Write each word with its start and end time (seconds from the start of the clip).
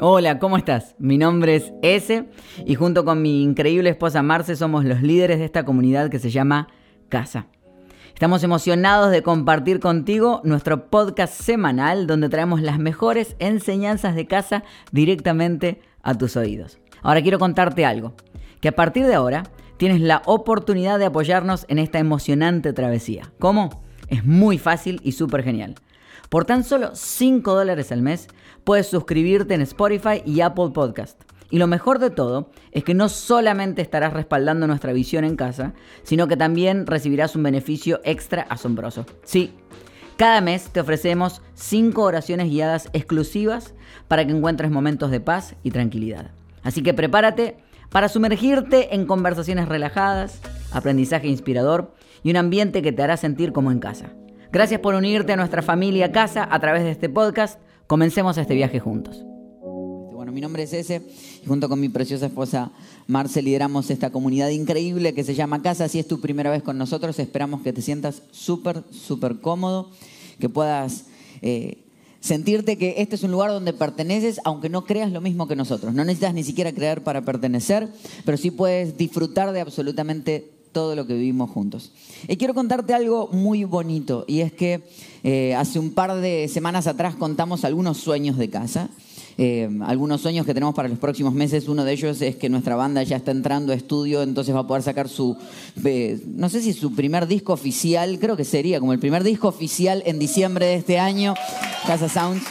Hola, 0.00 0.40
¿cómo 0.40 0.56
estás? 0.56 0.96
Mi 0.98 1.18
nombre 1.18 1.54
es 1.54 1.72
Ese 1.80 2.28
y 2.66 2.74
junto 2.74 3.04
con 3.04 3.22
mi 3.22 3.44
increíble 3.44 3.90
esposa 3.90 4.24
Marce 4.24 4.56
somos 4.56 4.84
los 4.84 5.02
líderes 5.02 5.38
de 5.38 5.44
esta 5.44 5.64
comunidad 5.64 6.10
que 6.10 6.18
se 6.18 6.30
llama 6.30 6.66
Casa. 7.08 7.46
Estamos 8.12 8.42
emocionados 8.42 9.12
de 9.12 9.22
compartir 9.22 9.78
contigo 9.78 10.40
nuestro 10.42 10.90
podcast 10.90 11.40
semanal 11.40 12.08
donde 12.08 12.28
traemos 12.28 12.60
las 12.60 12.80
mejores 12.80 13.36
enseñanzas 13.38 14.16
de 14.16 14.26
casa 14.26 14.64
directamente 14.90 15.80
a 16.02 16.18
tus 16.18 16.36
oídos. 16.36 16.80
Ahora 17.02 17.22
quiero 17.22 17.38
contarte 17.38 17.86
algo, 17.86 18.14
que 18.60 18.68
a 18.68 18.74
partir 18.74 19.06
de 19.06 19.14
ahora 19.14 19.44
tienes 19.76 20.00
la 20.00 20.22
oportunidad 20.26 20.98
de 20.98 21.04
apoyarnos 21.04 21.66
en 21.68 21.78
esta 21.78 22.00
emocionante 22.00 22.72
travesía. 22.72 23.30
¿Cómo? 23.38 23.84
Es 24.08 24.24
muy 24.24 24.58
fácil 24.58 25.00
y 25.04 25.12
súper 25.12 25.44
genial. 25.44 25.76
Por 26.30 26.46
tan 26.46 26.64
solo 26.64 26.90
5 26.94 27.54
dólares 27.54 27.92
al 27.92 28.02
mes 28.02 28.26
puedes 28.64 28.86
suscribirte 28.86 29.54
en 29.54 29.60
Spotify 29.62 30.22
y 30.24 30.40
Apple 30.40 30.70
Podcast. 30.72 31.22
Y 31.50 31.58
lo 31.58 31.66
mejor 31.66 31.98
de 31.98 32.10
todo 32.10 32.50
es 32.72 32.82
que 32.82 32.94
no 32.94 33.08
solamente 33.08 33.82
estarás 33.82 34.12
respaldando 34.12 34.66
nuestra 34.66 34.92
visión 34.92 35.24
en 35.24 35.36
casa, 35.36 35.74
sino 36.02 36.26
que 36.26 36.36
también 36.36 36.86
recibirás 36.86 37.36
un 37.36 37.44
beneficio 37.44 38.00
extra 38.02 38.42
asombroso. 38.48 39.06
Sí, 39.22 39.52
cada 40.16 40.40
mes 40.40 40.70
te 40.70 40.80
ofrecemos 40.80 41.42
5 41.54 42.02
oraciones 42.02 42.48
guiadas 42.48 42.88
exclusivas 42.92 43.74
para 44.08 44.26
que 44.26 44.32
encuentres 44.32 44.70
momentos 44.70 45.10
de 45.10 45.20
paz 45.20 45.54
y 45.62 45.70
tranquilidad. 45.70 46.30
Así 46.62 46.82
que 46.82 46.94
prepárate 46.94 47.58
para 47.90 48.08
sumergirte 48.08 48.94
en 48.94 49.06
conversaciones 49.06 49.68
relajadas, 49.68 50.40
aprendizaje 50.72 51.28
inspirador 51.28 51.94
y 52.22 52.30
un 52.30 52.36
ambiente 52.36 52.82
que 52.82 52.92
te 52.92 53.02
hará 53.02 53.16
sentir 53.16 53.52
como 53.52 53.70
en 53.70 53.78
casa. 53.78 54.10
Gracias 54.50 54.80
por 54.80 54.94
unirte 54.94 55.32
a 55.32 55.36
nuestra 55.36 55.62
familia 55.62 56.10
casa 56.10 56.48
a 56.50 56.58
través 56.60 56.84
de 56.84 56.92
este 56.92 57.08
podcast. 57.08 57.60
Comencemos 57.94 58.36
este 58.38 58.56
viaje 58.56 58.80
juntos. 58.80 59.24
Bueno, 60.12 60.32
mi 60.32 60.40
nombre 60.40 60.64
es 60.64 60.72
Ese 60.72 61.00
y 61.44 61.46
junto 61.46 61.68
con 61.68 61.78
mi 61.78 61.88
preciosa 61.88 62.26
esposa 62.26 62.72
Marce 63.06 63.40
lideramos 63.40 63.88
esta 63.88 64.10
comunidad 64.10 64.48
increíble 64.48 65.14
que 65.14 65.22
se 65.22 65.36
llama 65.36 65.62
Casa. 65.62 65.86
Si 65.86 66.00
es 66.00 66.08
tu 66.08 66.20
primera 66.20 66.50
vez 66.50 66.64
con 66.64 66.76
nosotros, 66.76 67.16
esperamos 67.20 67.62
que 67.62 67.72
te 67.72 67.82
sientas 67.82 68.22
súper, 68.32 68.82
súper 68.90 69.38
cómodo, 69.38 69.92
que 70.40 70.48
puedas 70.48 71.04
eh, 71.40 71.84
sentirte 72.18 72.78
que 72.78 72.96
este 72.98 73.14
es 73.14 73.22
un 73.22 73.30
lugar 73.30 73.50
donde 73.50 73.72
perteneces, 73.72 74.40
aunque 74.42 74.68
no 74.68 74.86
creas 74.86 75.12
lo 75.12 75.20
mismo 75.20 75.46
que 75.46 75.54
nosotros. 75.54 75.94
No 75.94 76.04
necesitas 76.04 76.34
ni 76.34 76.42
siquiera 76.42 76.72
creer 76.72 77.04
para 77.04 77.24
pertenecer, 77.24 77.88
pero 78.24 78.36
sí 78.36 78.50
puedes 78.50 78.96
disfrutar 78.96 79.52
de 79.52 79.60
absolutamente 79.60 80.50
todo 80.74 80.94
lo 80.94 81.06
que 81.06 81.14
vivimos 81.14 81.48
juntos. 81.48 81.90
Y 82.28 82.36
quiero 82.36 82.52
contarte 82.52 82.92
algo 82.92 83.30
muy 83.32 83.64
bonito, 83.64 84.26
y 84.28 84.40
es 84.40 84.52
que 84.52 84.82
eh, 85.22 85.54
hace 85.54 85.78
un 85.78 85.92
par 85.92 86.14
de 86.16 86.48
semanas 86.48 86.86
atrás 86.86 87.14
contamos 87.14 87.64
algunos 87.64 87.96
sueños 87.96 88.36
de 88.36 88.50
casa. 88.50 88.90
Eh, 89.36 89.68
algunos 89.84 90.20
sueños 90.20 90.46
que 90.46 90.54
tenemos 90.54 90.76
para 90.76 90.88
los 90.88 90.98
próximos 90.98 91.34
meses. 91.34 91.66
Uno 91.68 91.84
de 91.84 91.92
ellos 91.92 92.22
es 92.22 92.36
que 92.36 92.48
nuestra 92.48 92.76
banda 92.76 93.02
ya 93.02 93.16
está 93.16 93.32
entrando 93.32 93.72
a 93.72 93.76
estudio, 93.76 94.22
entonces 94.22 94.54
va 94.54 94.60
a 94.60 94.66
poder 94.66 94.82
sacar 94.82 95.08
su, 95.08 95.36
eh, 95.84 96.20
no 96.26 96.48
sé 96.48 96.62
si 96.62 96.72
su 96.72 96.94
primer 96.94 97.26
disco 97.26 97.52
oficial, 97.52 98.18
creo 98.20 98.36
que 98.36 98.44
sería 98.44 98.78
como 98.78 98.92
el 98.92 99.00
primer 99.00 99.24
disco 99.24 99.48
oficial 99.48 100.02
en 100.06 100.18
diciembre 100.18 100.66
de 100.66 100.74
este 100.74 100.98
año, 100.98 101.34
Casa 101.86 102.08
Sounds. 102.08 102.44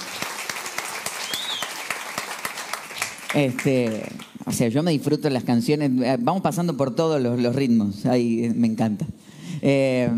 Este, 3.33 4.03
o 4.45 4.51
sea, 4.51 4.67
yo 4.67 4.83
me 4.83 4.91
disfruto 4.91 5.29
las 5.29 5.43
canciones, 5.43 5.91
eh, 6.03 6.17
vamos 6.19 6.41
pasando 6.41 6.75
por 6.75 6.95
todos 6.95 7.21
los, 7.21 7.55
ritmos, 7.55 8.05
ahí 8.05 8.45
eh, 8.45 8.53
me 8.53 8.67
encanta. 8.67 9.05
Eh, 9.61 10.09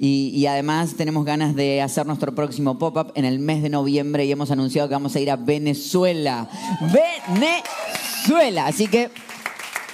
y, 0.00 0.46
además 0.46 0.94
tenemos 0.94 1.24
ganas 1.24 1.56
de 1.56 1.82
hacer 1.82 2.06
nuestro 2.06 2.32
próximo 2.34 2.78
pop-up 2.78 3.12
en 3.16 3.24
el 3.24 3.40
mes 3.40 3.62
de 3.62 3.68
noviembre 3.68 4.24
y 4.24 4.30
hemos 4.30 4.50
anunciado 4.52 4.88
que 4.88 4.94
vamos 4.94 5.14
a 5.16 5.20
ir 5.20 5.28
a 5.28 5.36
Venezuela. 5.36 6.48
Venezuela. 6.80 8.66
Así 8.66 8.86
que 8.86 9.10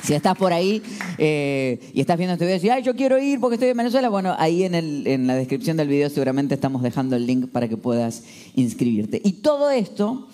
si 0.03 0.13
estás 0.13 0.37
por 0.37 0.53
ahí 0.53 0.83
y 1.19 2.01
estás 2.01 2.19
viendo 2.19 2.35
este 2.35 2.45
video 2.45 2.57
y 2.57 2.61
dices, 2.61 2.77
ay, 2.77 2.83
yo 2.83 2.95
quiero 2.95 3.19
ir 3.19 3.41
porque 3.41 3.55
estoy 3.55 3.71
en 3.71 3.79
Venezuela, 3.79 4.11
bueno, 4.11 4.35
ahí 4.39 4.65
en, 4.65 4.75
en 4.75 5.27
la 5.27 5.37
descripción 5.37 5.79
del 5.79 5.89
video 5.89 6.11
seguramente 6.11 6.55
estamos 6.55 6.83
dejando 6.83 7.17
el 7.17 7.27
link 7.27 7.49
para 7.49 7.67
que 7.67 7.79
puedas 7.79 8.25
inscribirte. 8.57 9.23
Y 9.25 9.33
todo 9.33 9.71
esto 9.71 10.29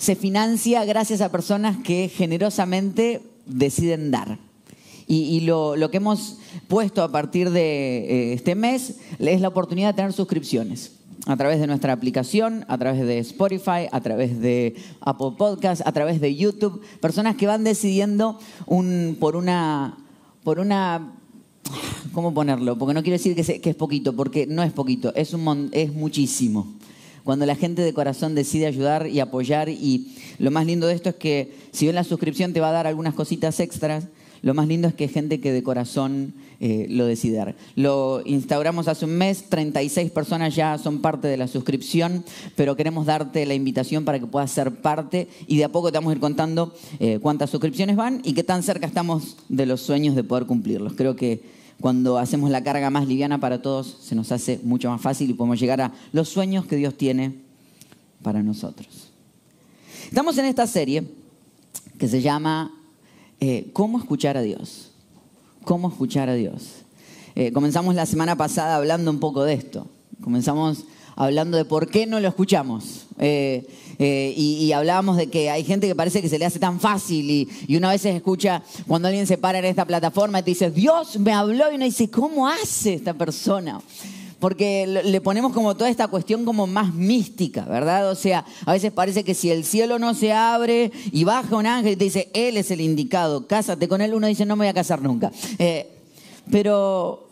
se 0.00 0.16
financia 0.16 0.82
gracias 0.86 1.20
a 1.20 1.30
personas 1.30 1.76
que 1.84 2.08
generosamente 2.08 3.20
deciden 3.44 4.10
dar. 4.10 4.38
Y, 5.06 5.40
lo, 5.40 5.74
que 5.90 5.98
hemos 5.98 6.38
puesto 6.68 7.02
a 7.02 7.10
partir 7.10 7.50
de 7.50 7.98
eh, 7.98 8.32
este 8.32 8.54
mes 8.54 8.96
es 9.18 9.40
la 9.40 9.48
oportunidad 9.48 9.88
de 9.88 9.94
tener 9.94 10.12
suscripciones 10.12 10.92
a 11.26 11.36
través 11.36 11.60
de 11.60 11.66
nuestra 11.66 11.92
aplicación, 11.92 12.64
a 12.68 12.78
través 12.78 13.04
de 13.04 13.18
Spotify, 13.18 13.88
a 13.90 14.00
través 14.00 14.40
de 14.40 14.76
Apple 15.00 15.32
Podcasts, 15.36 15.84
a 15.86 15.92
través 15.92 16.20
de 16.20 16.34
YouTube. 16.34 16.80
Personas 17.00 17.36
que 17.36 17.46
van 17.46 17.62
decidiendo 17.62 18.38
un, 18.66 19.18
por 19.20 19.36
una... 19.36 19.98
Por 20.44 20.60
una 20.60 21.12
¿Cómo 22.12 22.32
ponerlo? 22.32 22.78
Porque 22.78 22.94
no 22.94 23.02
quiero 23.02 23.18
decir 23.18 23.34
que, 23.34 23.70
es 23.70 23.76
poquito, 23.76 24.16
porque 24.16 24.46
no 24.46 24.62
es 24.62 24.72
poquito, 24.72 25.12
es, 25.14 25.34
un, 25.34 25.68
es 25.72 25.92
muchísimo 25.92 26.79
cuando 27.24 27.46
la 27.46 27.56
gente 27.56 27.82
de 27.82 27.92
corazón 27.92 28.34
decide 28.34 28.66
ayudar 28.66 29.06
y 29.06 29.20
apoyar. 29.20 29.68
Y 29.68 30.14
lo 30.38 30.50
más 30.50 30.66
lindo 30.66 30.86
de 30.86 30.94
esto 30.94 31.10
es 31.10 31.16
que, 31.16 31.52
si 31.72 31.86
bien 31.86 31.94
la 31.94 32.04
suscripción 32.04 32.52
te 32.52 32.60
va 32.60 32.70
a 32.70 32.72
dar 32.72 32.86
algunas 32.86 33.14
cositas 33.14 33.60
extras, 33.60 34.08
lo 34.42 34.54
más 34.54 34.68
lindo 34.68 34.88
es 34.88 34.94
que 34.94 35.08
gente 35.08 35.40
que 35.40 35.52
de 35.52 35.62
corazón 35.62 36.32
eh, 36.60 36.86
lo 36.88 37.06
decide 37.06 37.36
dar. 37.36 37.54
Lo 37.74 38.22
instauramos 38.24 38.88
hace 38.88 39.04
un 39.04 39.12
mes, 39.12 39.44
36 39.48 40.10
personas 40.10 40.54
ya 40.54 40.78
son 40.78 41.00
parte 41.00 41.28
de 41.28 41.36
la 41.36 41.48
suscripción, 41.48 42.24
pero 42.56 42.76
queremos 42.76 43.06
darte 43.06 43.44
la 43.46 43.54
invitación 43.54 44.04
para 44.04 44.18
que 44.18 44.26
puedas 44.26 44.50
ser 44.50 44.70
parte 44.76 45.28
y 45.46 45.58
de 45.58 45.64
a 45.64 45.68
poco 45.72 45.92
te 45.92 45.98
vamos 45.98 46.10
a 46.10 46.14
ir 46.14 46.20
contando 46.20 46.74
eh, 46.98 47.18
cuántas 47.20 47.50
suscripciones 47.50 47.96
van 47.96 48.20
y 48.24 48.32
qué 48.32 48.44
tan 48.44 48.62
cerca 48.62 48.86
estamos 48.86 49.36
de 49.48 49.66
los 49.66 49.80
sueños 49.80 50.14
de 50.14 50.24
poder 50.24 50.46
cumplirlos. 50.46 50.94
Creo 50.94 51.16
que 51.16 51.59
cuando 51.80 52.18
hacemos 52.18 52.50
la 52.50 52.62
carga 52.62 52.90
más 52.90 53.08
liviana 53.08 53.40
para 53.40 53.62
todos, 53.62 53.98
se 54.02 54.14
nos 54.14 54.30
hace 54.32 54.60
mucho 54.62 54.90
más 54.90 55.00
fácil 55.00 55.30
y 55.30 55.34
podemos 55.34 55.58
llegar 55.58 55.80
a 55.80 55.92
los 56.12 56.28
sueños 56.28 56.66
que 56.66 56.76
Dios 56.76 56.96
tiene 56.96 57.34
para 58.22 58.42
nosotros. 58.42 59.10
Estamos 60.06 60.36
en 60.38 60.44
esta 60.44 60.66
serie 60.66 61.04
que 61.98 62.08
se 62.08 62.20
llama 62.20 62.72
eh, 63.40 63.70
¿Cómo 63.72 63.98
escuchar 63.98 64.36
a 64.36 64.42
Dios? 64.42 64.90
¿Cómo 65.64 65.88
escuchar 65.88 66.28
a 66.28 66.34
Dios? 66.34 66.82
Eh, 67.34 67.52
comenzamos 67.52 67.94
la 67.94 68.06
semana 68.06 68.36
pasada 68.36 68.76
hablando 68.76 69.10
un 69.10 69.20
poco 69.20 69.44
de 69.44 69.54
esto. 69.54 69.86
Comenzamos 70.22 70.84
hablando 71.16 71.56
de 71.56 71.64
por 71.64 71.88
qué 71.88 72.06
no 72.06 72.20
lo 72.20 72.28
escuchamos. 72.28 73.06
Eh, 73.18 73.66
eh, 73.98 74.32
y, 74.34 74.72
hablábamos 74.72 75.18
de 75.18 75.26
que 75.26 75.50
hay 75.50 75.62
gente 75.62 75.86
que 75.86 75.94
parece 75.94 76.22
que 76.22 76.30
se 76.30 76.38
le 76.38 76.46
hace 76.46 76.58
tan 76.58 76.80
fácil 76.80 77.30
y, 77.30 77.76
una 77.76 77.90
vez 77.90 78.00
se 78.00 78.16
escucha 78.16 78.62
cuando 78.86 79.08
alguien 79.08 79.26
se 79.26 79.36
para 79.36 79.58
en 79.58 79.66
esta 79.66 79.84
plataforma 79.84 80.38
y 80.38 80.42
te 80.42 80.52
dice, 80.52 80.70
Dios 80.70 81.18
me 81.18 81.32
habló 81.32 81.70
y 81.70 81.74
uno 81.74 81.84
dice, 81.84 82.08
¿cómo 82.08 82.48
hace 82.48 82.94
esta 82.94 83.14
persona? 83.14 83.80
porque 84.38 84.86
le 84.86 85.20
ponemos 85.20 85.52
como 85.52 85.76
toda 85.76 85.90
esta 85.90 86.08
cuestión 86.08 86.46
como 86.46 86.66
más 86.66 86.94
mística, 86.94 87.66
¿verdad? 87.66 88.10
O 88.10 88.14
sea, 88.14 88.46
a 88.64 88.72
veces 88.72 88.90
parece 88.90 89.22
que 89.22 89.34
si 89.34 89.50
el 89.50 89.64
cielo 89.64 89.98
no 89.98 90.14
se 90.14 90.32
abre 90.32 90.90
y 91.12 91.24
baja 91.24 91.54
un 91.56 91.66
ángel 91.66 91.92
y 91.92 91.96
te 91.96 92.04
dice, 92.04 92.30
él 92.32 92.56
es 92.56 92.70
el 92.70 92.80
indicado, 92.80 93.46
cásate 93.46 93.86
con 93.86 94.00
él, 94.00 94.14
uno 94.14 94.26
dice, 94.26 94.46
no 94.46 94.56
me 94.56 94.64
voy 94.64 94.70
a 94.70 94.72
casar 94.72 95.02
nunca. 95.02 95.30
Eh, 95.58 95.90
pero 96.50 97.29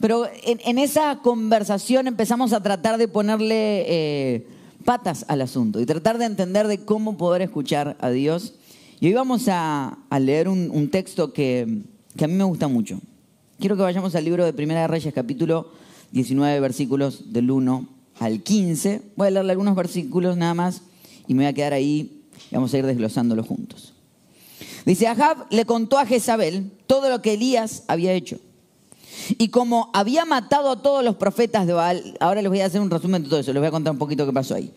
pero 0.00 0.26
en, 0.44 0.78
esa 0.78 1.20
conversación 1.22 2.06
empezamos 2.06 2.52
a 2.52 2.62
tratar 2.62 2.98
de 2.98 3.08
ponerle 3.08 3.84
eh, 3.86 4.46
patas 4.84 5.24
al 5.28 5.40
asunto 5.40 5.80
y 5.80 5.86
tratar 5.86 6.18
de 6.18 6.26
entender 6.26 6.66
de 6.68 6.84
cómo 6.84 7.16
poder 7.16 7.42
escuchar 7.42 7.96
a 8.00 8.10
Dios. 8.10 8.54
Y 9.00 9.08
hoy 9.08 9.14
vamos 9.14 9.46
a, 9.48 9.98
leer 10.18 10.48
un, 10.48 10.88
texto 10.90 11.32
que, 11.32 11.82
a 12.20 12.26
mí 12.26 12.34
me 12.34 12.44
gusta 12.44 12.68
mucho. 12.68 13.00
Quiero 13.58 13.76
que 13.76 13.82
vayamos 13.82 14.14
al 14.14 14.24
libro 14.24 14.44
de 14.44 14.52
Primera 14.52 14.82
de 14.82 14.88
Reyes, 14.88 15.14
capítulo 15.14 15.70
19, 16.12 16.60
versículos 16.60 17.32
del 17.32 17.50
1 17.50 17.88
al 18.18 18.42
15. 18.42 19.02
Voy 19.16 19.28
a 19.28 19.30
leerle 19.30 19.52
algunos 19.52 19.74
versículos 19.74 20.36
nada 20.36 20.54
más 20.54 20.82
y 21.26 21.34
me 21.34 21.44
voy 21.44 21.50
a 21.50 21.52
quedar 21.52 21.72
ahí 21.72 22.24
y 22.50 22.54
vamos 22.54 22.74
a 22.74 22.78
ir 22.78 22.86
desglosándolo 22.86 23.42
juntos. 23.42 23.94
Dice, 24.84 25.06
Ahab 25.06 25.46
le 25.50 25.64
contó 25.64 25.98
a 25.98 26.06
Jezabel 26.06 26.70
todo 26.86 27.08
lo 27.08 27.22
que 27.22 27.34
Elías 27.34 27.84
había 27.88 28.12
hecho. 28.12 28.38
Y 29.38 29.48
como 29.48 29.90
había 29.92 30.24
matado 30.24 30.70
a 30.70 30.82
todos 30.82 31.04
los 31.04 31.16
profetas 31.16 31.66
de 31.66 31.72
Baal, 31.72 32.16
ahora 32.20 32.42
les 32.42 32.50
voy 32.50 32.60
a 32.60 32.66
hacer 32.66 32.80
un 32.80 32.90
resumen 32.90 33.22
de 33.22 33.28
todo 33.28 33.40
eso, 33.40 33.52
les 33.52 33.60
voy 33.60 33.68
a 33.68 33.70
contar 33.70 33.92
un 33.92 33.98
poquito 33.98 34.26
qué 34.26 34.32
pasó 34.32 34.54
ahí. 34.54 34.72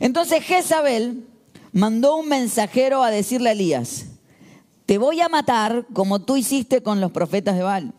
Entonces 0.00 0.42
Jezabel 0.42 1.24
mandó 1.72 2.16
un 2.16 2.28
mensajero 2.28 3.02
a 3.02 3.10
decirle 3.10 3.50
a 3.50 3.52
Elías, 3.52 4.06
te 4.86 4.98
voy 4.98 5.20
a 5.20 5.28
matar 5.28 5.86
como 5.92 6.20
tú 6.20 6.36
hiciste 6.36 6.82
con 6.82 7.00
los 7.00 7.12
profetas 7.12 7.56
de 7.56 7.62
Baal. 7.62 7.92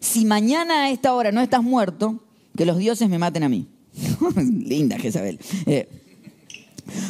Si 0.00 0.24
mañana 0.24 0.84
a 0.84 0.90
esta 0.90 1.14
hora 1.14 1.32
no 1.32 1.40
estás 1.40 1.62
muerto, 1.62 2.22
que 2.56 2.64
los 2.64 2.78
dioses 2.78 3.08
me 3.08 3.18
maten 3.18 3.42
a 3.42 3.48
mí. 3.48 3.66
Linda 4.36 4.98
Jezabel. 4.98 5.38
Eh, 5.66 5.88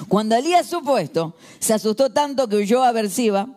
cuando 0.08 0.34
Elías 0.34 0.66
supo 0.66 0.98
esto, 0.98 1.36
se 1.58 1.74
asustó 1.74 2.10
tanto 2.10 2.48
que 2.48 2.56
huyó 2.56 2.82
a 2.82 2.92
Bersiba, 2.92 3.48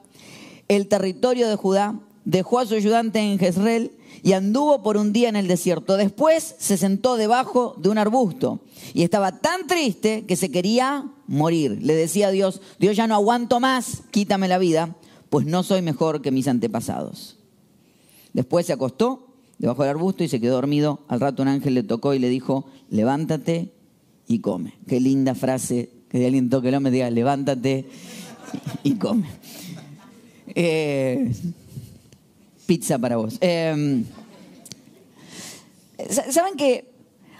el 0.67 0.87
territorio 0.87 1.49
de 1.49 1.55
Judá, 1.55 1.95
dejó 2.25 2.59
a 2.59 2.65
su 2.65 2.75
ayudante 2.75 3.19
en 3.19 3.39
Jezreel 3.39 3.91
y 4.23 4.33
anduvo 4.33 4.83
por 4.83 4.97
un 4.97 5.13
día 5.13 5.29
en 5.29 5.35
el 5.35 5.47
desierto. 5.47 5.97
Después 5.97 6.55
se 6.57 6.77
sentó 6.77 7.17
debajo 7.17 7.75
de 7.77 7.89
un 7.89 7.97
arbusto 7.97 8.59
y 8.93 9.03
estaba 9.03 9.39
tan 9.39 9.67
triste 9.67 10.25
que 10.25 10.35
se 10.35 10.51
quería 10.51 11.05
morir. 11.27 11.79
Le 11.81 11.95
decía 11.95 12.27
a 12.27 12.31
Dios, 12.31 12.61
Dios 12.79 12.95
ya 12.95 13.07
no 13.07 13.15
aguanto 13.15 13.59
más, 13.59 14.03
quítame 14.11 14.47
la 14.47 14.57
vida, 14.57 14.95
pues 15.29 15.45
no 15.45 15.63
soy 15.63 15.81
mejor 15.81 16.21
que 16.21 16.31
mis 16.31 16.47
antepasados. 16.47 17.37
Después 18.33 18.65
se 18.65 18.73
acostó 18.73 19.27
debajo 19.57 19.83
del 19.83 19.91
arbusto 19.91 20.23
y 20.23 20.27
se 20.27 20.39
quedó 20.39 20.55
dormido. 20.55 20.99
Al 21.07 21.19
rato 21.19 21.41
un 21.41 21.47
ángel 21.47 21.73
le 21.73 21.83
tocó 21.83 22.13
y 22.13 22.19
le 22.19 22.29
dijo, 22.29 22.65
levántate 22.89 23.71
y 24.27 24.39
come. 24.39 24.73
Qué 24.87 24.99
linda 24.99 25.35
frase 25.35 25.89
que 26.09 26.25
alguien 26.25 26.49
toque 26.49 26.69
el 26.69 26.75
hombre 26.75 26.91
diga, 26.91 27.09
levántate 27.09 27.85
y 28.83 28.95
come. 28.95 29.29
Eh, 30.47 31.31
pizza 32.71 32.97
para 32.97 33.17
vos. 33.17 33.37
Em, 33.41 34.05
¿Saben 36.29 36.55
que 36.55 36.85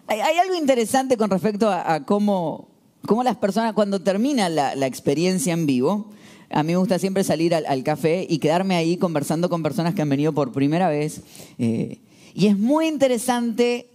hay, 0.05 0.19
algo 0.19 0.55
interesante 0.55 1.15
con 1.15 1.29
respecto 1.29 1.71
a, 1.71 2.03
cómo, 2.03 2.67
cómo, 3.07 3.23
las 3.23 3.37
personas, 3.37 3.71
cuando 3.71 4.01
termina 4.01 4.49
la, 4.49 4.85
experiencia 4.85 5.53
en 5.53 5.65
vivo, 5.65 6.09
a 6.49 6.63
mí 6.63 6.73
me 6.73 6.79
gusta 6.79 6.99
siempre 6.99 7.23
salir 7.23 7.55
al, 7.55 7.83
café 7.85 8.27
y 8.29 8.39
quedarme 8.39 8.75
ahí 8.75 8.97
conversando 8.97 9.47
con 9.47 9.63
personas 9.63 9.95
que 9.95 10.01
han 10.01 10.09
venido 10.09 10.33
por 10.33 10.51
primera 10.51 10.89
vez. 10.89 11.21
Eh, 11.57 11.99
y 12.33 12.47
es 12.47 12.57
muy 12.57 12.87
interesante 12.87 13.87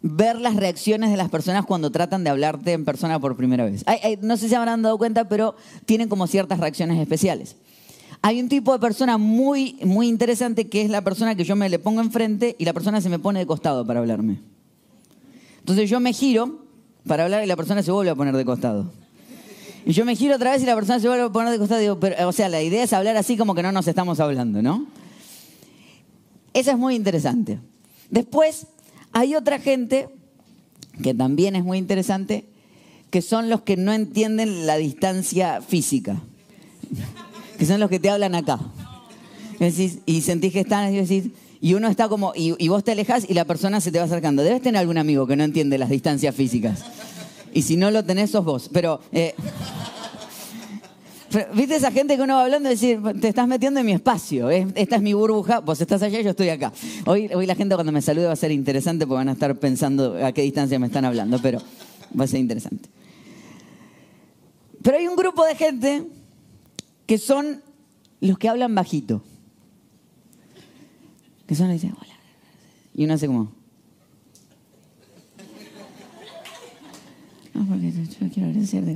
ver 0.00 0.40
las 0.40 0.56
reacciones 0.56 1.10
de 1.10 1.18
las 1.18 1.28
personas 1.28 1.66
cuando 1.66 1.92
tratan 1.92 2.24
de 2.24 2.30
hablarte 2.30 2.72
en 2.72 2.86
persona 2.86 3.20
por 3.20 3.36
primera 3.36 3.66
vez. 3.66 3.84
no 4.22 4.38
sé 4.38 4.48
si 4.48 4.54
habrán 4.54 4.80
dado 4.80 4.96
cuenta, 4.96 5.28
pero 5.28 5.54
tienen 5.84 6.08
como 6.08 6.26
ciertas 6.26 6.60
reacciones 6.60 6.98
especiales. 6.98 7.56
Hay 8.24 8.40
un 8.40 8.48
tipo 8.48 8.72
de 8.72 8.78
persona 8.78 9.18
muy, 9.18 9.76
muy 9.84 10.06
interesante 10.06 10.68
que 10.68 10.82
es 10.82 10.90
la 10.90 11.02
persona 11.02 11.34
que 11.34 11.42
yo 11.42 11.56
me 11.56 11.68
le 11.68 11.80
pongo 11.80 12.00
enfrente 12.00 12.54
y 12.56 12.64
la 12.64 12.72
persona 12.72 13.00
se 13.00 13.08
me 13.08 13.18
pone 13.18 13.40
de 13.40 13.46
costado 13.46 13.84
para 13.84 13.98
hablarme. 13.98 14.38
Entonces 15.58 15.90
yo 15.90 15.98
me 15.98 16.12
giro 16.12 16.60
para 17.04 17.24
hablar 17.24 17.42
y 17.42 17.48
la 17.48 17.56
persona 17.56 17.82
se 17.82 17.90
vuelve 17.90 18.12
a 18.12 18.14
poner 18.14 18.36
de 18.36 18.44
costado. 18.44 18.92
Y 19.84 19.92
yo 19.92 20.04
me 20.04 20.14
giro 20.14 20.36
otra 20.36 20.52
vez 20.52 20.62
y 20.62 20.66
la 20.66 20.76
persona 20.76 21.00
se 21.00 21.08
vuelve 21.08 21.24
a 21.24 21.30
poner 21.30 21.50
de 21.50 21.58
costado. 21.58 21.98
O 22.28 22.32
sea, 22.32 22.48
la 22.48 22.62
idea 22.62 22.84
es 22.84 22.92
hablar 22.92 23.16
así 23.16 23.36
como 23.36 23.56
que 23.56 23.62
no 23.64 23.72
nos 23.72 23.88
estamos 23.88 24.20
hablando, 24.20 24.62
¿no? 24.62 24.86
Eso 26.54 26.70
es 26.70 26.78
muy 26.78 26.94
interesante. 26.94 27.58
Después 28.08 28.68
hay 29.10 29.34
otra 29.34 29.58
gente 29.58 30.08
que 31.02 31.12
también 31.12 31.56
es 31.56 31.64
muy 31.64 31.78
interesante, 31.78 32.44
que 33.10 33.20
son 33.20 33.48
los 33.48 33.62
que 33.62 33.76
no 33.76 33.92
entienden 33.92 34.64
la 34.64 34.76
distancia 34.76 35.60
física 35.60 36.22
que 37.62 37.66
son 37.66 37.78
los 37.78 37.88
que 37.88 38.00
te 38.00 38.10
hablan 38.10 38.34
acá. 38.34 38.58
y 40.04 40.20
sentís 40.20 40.52
que 40.52 40.58
están, 40.58 40.92
y, 40.92 41.32
y 41.60 41.74
uno 41.74 41.86
está 41.86 42.08
como, 42.08 42.32
y, 42.34 42.66
vos 42.66 42.82
te 42.82 42.90
alejas 42.90 43.24
y 43.28 43.34
la 43.34 43.44
persona 43.44 43.80
se 43.80 43.92
te 43.92 44.00
va 44.00 44.06
acercando. 44.06 44.42
Debes 44.42 44.62
tener 44.62 44.80
algún 44.80 44.98
amigo 44.98 45.28
que 45.28 45.36
no 45.36 45.44
entiende 45.44 45.78
las 45.78 45.88
distancias 45.88 46.34
físicas. 46.34 46.80
Y 47.54 47.62
si 47.62 47.76
no 47.76 47.92
lo 47.92 48.04
tenés, 48.04 48.32
sos 48.32 48.44
vos. 48.44 48.68
Pero, 48.72 48.98
eh, 49.12 49.36
¿viste 51.54 51.76
esa 51.76 51.92
gente 51.92 52.16
que 52.16 52.22
uno 52.22 52.34
va 52.34 52.46
hablando 52.46 52.68
y 52.68 52.72
decir, 52.72 53.00
te 53.20 53.28
estás 53.28 53.46
metiendo 53.46 53.78
en 53.78 53.86
mi 53.86 53.92
espacio? 53.92 54.50
esta 54.50 54.96
es 54.96 55.02
mi 55.02 55.12
burbuja, 55.12 55.60
vos 55.60 55.80
estás 55.80 56.02
allá, 56.02 56.20
yo 56.20 56.30
estoy 56.30 56.48
acá. 56.48 56.72
Hoy, 57.06 57.30
hoy 57.32 57.46
la 57.46 57.54
gente 57.54 57.76
cuando 57.76 57.92
me 57.92 58.02
salude 58.02 58.26
va 58.26 58.32
a 58.32 58.36
ser 58.36 58.50
interesante 58.50 59.06
porque 59.06 59.18
van 59.18 59.28
a 59.28 59.34
estar 59.34 59.54
pensando 59.54 60.16
a 60.26 60.32
qué 60.32 60.42
distancia 60.42 60.80
me 60.80 60.88
están 60.88 61.04
hablando, 61.04 61.38
pero 61.40 61.60
va 62.18 62.24
a 62.24 62.26
ser 62.26 62.40
interesante. 62.40 62.88
Pero 64.82 64.96
hay 64.96 65.06
un 65.06 65.14
grupo 65.14 65.44
de 65.44 65.54
gente 65.54 66.08
que 67.06 67.18
son 67.18 67.62
los 68.20 68.38
que 68.38 68.48
hablan 68.48 68.74
bajito. 68.74 69.22
Que 71.46 71.54
son 71.54 71.68
los 71.68 71.80
que 71.80 71.86
dicen, 71.86 71.96
hola. 72.00 72.16
Y 72.94 73.04
uno 73.04 73.14
hace 73.14 73.26
como... 73.26 73.52
No, 77.54 77.66
porque 77.66 77.92
yo 77.92 78.28
quiero 78.32 78.48
agradecerte. 78.48 78.92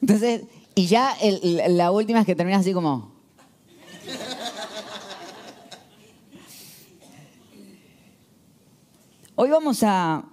Entonces, 0.00 0.42
y 0.74 0.86
ya 0.86 1.16
la 1.68 1.92
última 1.92 2.20
es 2.20 2.26
que 2.26 2.34
termina 2.34 2.58
así 2.58 2.72
como... 2.72 3.12
Hoy 9.34 9.48
vamos 9.48 9.82
a, 9.82 10.24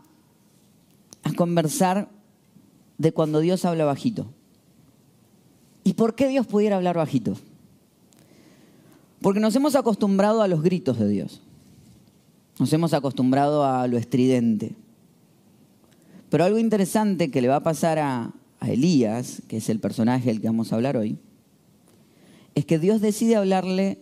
a 1.23 1.33
conversar 1.35 2.09
de 2.99 3.13
cuando 3.13 3.39
Dios 3.39 3.65
habla 3.65 3.85
bajito. 3.85 4.27
¿Y 5.83 5.93
por 5.93 6.13
qué 6.13 6.27
Dios 6.27 6.45
pudiera 6.45 6.75
hablar 6.75 6.97
bajito? 6.97 7.35
Porque 9.21 9.39
nos 9.39 9.55
hemos 9.55 9.75
acostumbrado 9.75 10.43
a 10.43 10.47
los 10.47 10.61
gritos 10.61 10.99
de 10.99 11.07
Dios. 11.07 11.41
Nos 12.59 12.71
hemos 12.73 12.93
acostumbrado 12.93 13.65
a 13.65 13.87
lo 13.87 13.97
estridente. 13.97 14.75
Pero 16.29 16.43
algo 16.43 16.59
interesante 16.59 17.31
que 17.31 17.41
le 17.41 17.47
va 17.47 17.55
a 17.55 17.63
pasar 17.63 17.97
a, 17.97 18.31
Elías, 18.61 19.41
que 19.47 19.57
es 19.57 19.69
el 19.69 19.79
personaje 19.79 20.27
del 20.27 20.41
que 20.41 20.47
vamos 20.47 20.71
a 20.71 20.75
hablar 20.75 20.97
hoy, 20.97 21.17
es 22.55 22.65
que 22.65 22.77
Dios 22.77 22.99
decide 22.99 23.37
hablarle 23.37 23.99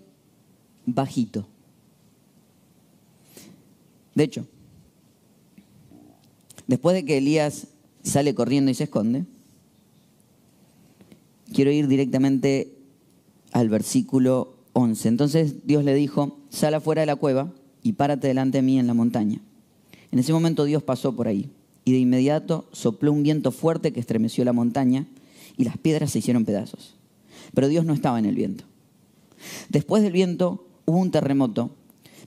bajito. 0.88 1.48
De 4.16 4.24
hecho, 4.24 4.48
después 6.66 6.96
de 6.96 7.06
que 7.06 7.20
Elías 7.20 7.68
sale 8.08 8.34
corriendo 8.34 8.72
y 8.72 8.74
se 8.74 8.86
esconde. 8.86 9.26
Quiero 11.54 11.72
ir 11.72 11.88
directamente 11.88 12.74
al 13.52 13.70
versículo 13.70 14.56
11. 14.74 15.08
Entonces 15.08 15.66
Dios 15.66 15.84
le 15.84 15.94
dijo, 15.94 16.38
sal 16.50 16.74
afuera 16.74 17.02
de 17.02 17.08
la 17.08 17.16
cueva 17.16 17.52
y 17.84 17.94
párate 17.94 18.28
delante 18.28 18.60
de 18.60 18.62
mí 18.64 18.80
en 18.80 18.88
la 18.88 18.94
montaña. 18.94 19.42
En 20.12 20.20
ese 20.20 20.34
momento 20.34 20.66
Dios 20.66 20.84
pasó 20.84 21.16
por 21.16 21.28
ahí 21.28 21.50
y 21.86 21.92
de 21.92 22.00
inmediato 22.00 22.68
sopló 22.72 23.12
un 23.12 23.24
viento 23.24 23.52
fuerte 23.52 23.94
que 23.94 24.00
estremeció 24.00 24.44
la 24.46 24.54
montaña 24.54 25.08
y 25.58 25.64
las 25.64 25.78
piedras 25.78 26.12
se 26.12 26.20
hicieron 26.20 26.46
pedazos. 26.46 26.96
Pero 27.54 27.68
Dios 27.68 27.86
no 27.86 27.94
estaba 27.94 28.20
en 28.20 28.26
el 28.26 28.36
viento. 28.36 28.66
Después 29.70 30.04
del 30.04 30.12
viento 30.12 30.66
hubo 30.86 30.98
un 30.98 31.12
terremoto, 31.12 31.72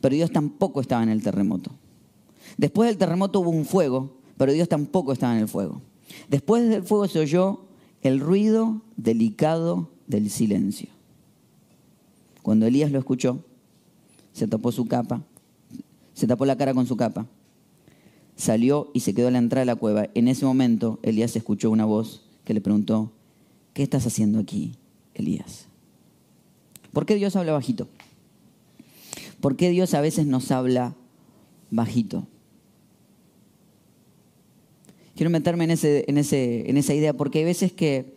pero 0.00 0.14
Dios 0.14 0.32
tampoco 0.32 0.80
estaba 0.80 1.02
en 1.02 1.08
el 1.08 1.22
terremoto. 1.22 1.72
Después 2.56 2.88
del 2.88 2.98
terremoto 2.98 3.40
hubo 3.40 3.50
un 3.50 3.64
fuego, 3.64 4.19
pero 4.40 4.54
Dios 4.54 4.70
tampoco 4.70 5.12
estaba 5.12 5.34
en 5.34 5.40
el 5.40 5.48
fuego. 5.48 5.82
Después 6.30 6.66
del 6.66 6.82
fuego 6.82 7.06
se 7.08 7.18
oyó 7.18 7.60
el 8.00 8.20
ruido 8.20 8.80
delicado 8.96 9.90
del 10.06 10.30
silencio. 10.30 10.88
Cuando 12.40 12.64
Elías 12.66 12.90
lo 12.90 12.98
escuchó, 12.98 13.44
se 14.32 14.48
tapó 14.48 14.72
su 14.72 14.88
capa, 14.88 15.22
se 16.14 16.26
tapó 16.26 16.46
la 16.46 16.56
cara 16.56 16.72
con 16.72 16.86
su 16.86 16.96
capa, 16.96 17.26
salió 18.34 18.90
y 18.94 19.00
se 19.00 19.12
quedó 19.12 19.28
a 19.28 19.30
la 19.30 19.36
entrada 19.36 19.60
de 19.60 19.66
la 19.66 19.76
cueva. 19.76 20.08
En 20.14 20.26
ese 20.26 20.46
momento 20.46 21.00
Elías 21.02 21.36
escuchó 21.36 21.70
una 21.70 21.84
voz 21.84 22.24
que 22.46 22.54
le 22.54 22.62
preguntó, 22.62 23.12
¿qué 23.74 23.82
estás 23.82 24.06
haciendo 24.06 24.38
aquí, 24.38 24.72
Elías? 25.12 25.66
¿Por 26.94 27.04
qué 27.04 27.14
Dios 27.16 27.36
habla 27.36 27.52
bajito? 27.52 27.88
¿Por 29.42 29.56
qué 29.56 29.68
Dios 29.68 29.92
a 29.92 30.00
veces 30.00 30.24
nos 30.24 30.50
habla 30.50 30.94
bajito? 31.70 32.26
Quiero 35.14 35.30
meterme 35.30 35.64
en, 35.64 35.70
ese, 35.72 36.04
en, 36.08 36.18
ese, 36.18 36.68
en 36.68 36.76
esa 36.76 36.94
idea, 36.94 37.12
porque 37.12 37.40
hay 37.40 37.44
veces 37.44 37.72
que 37.72 38.14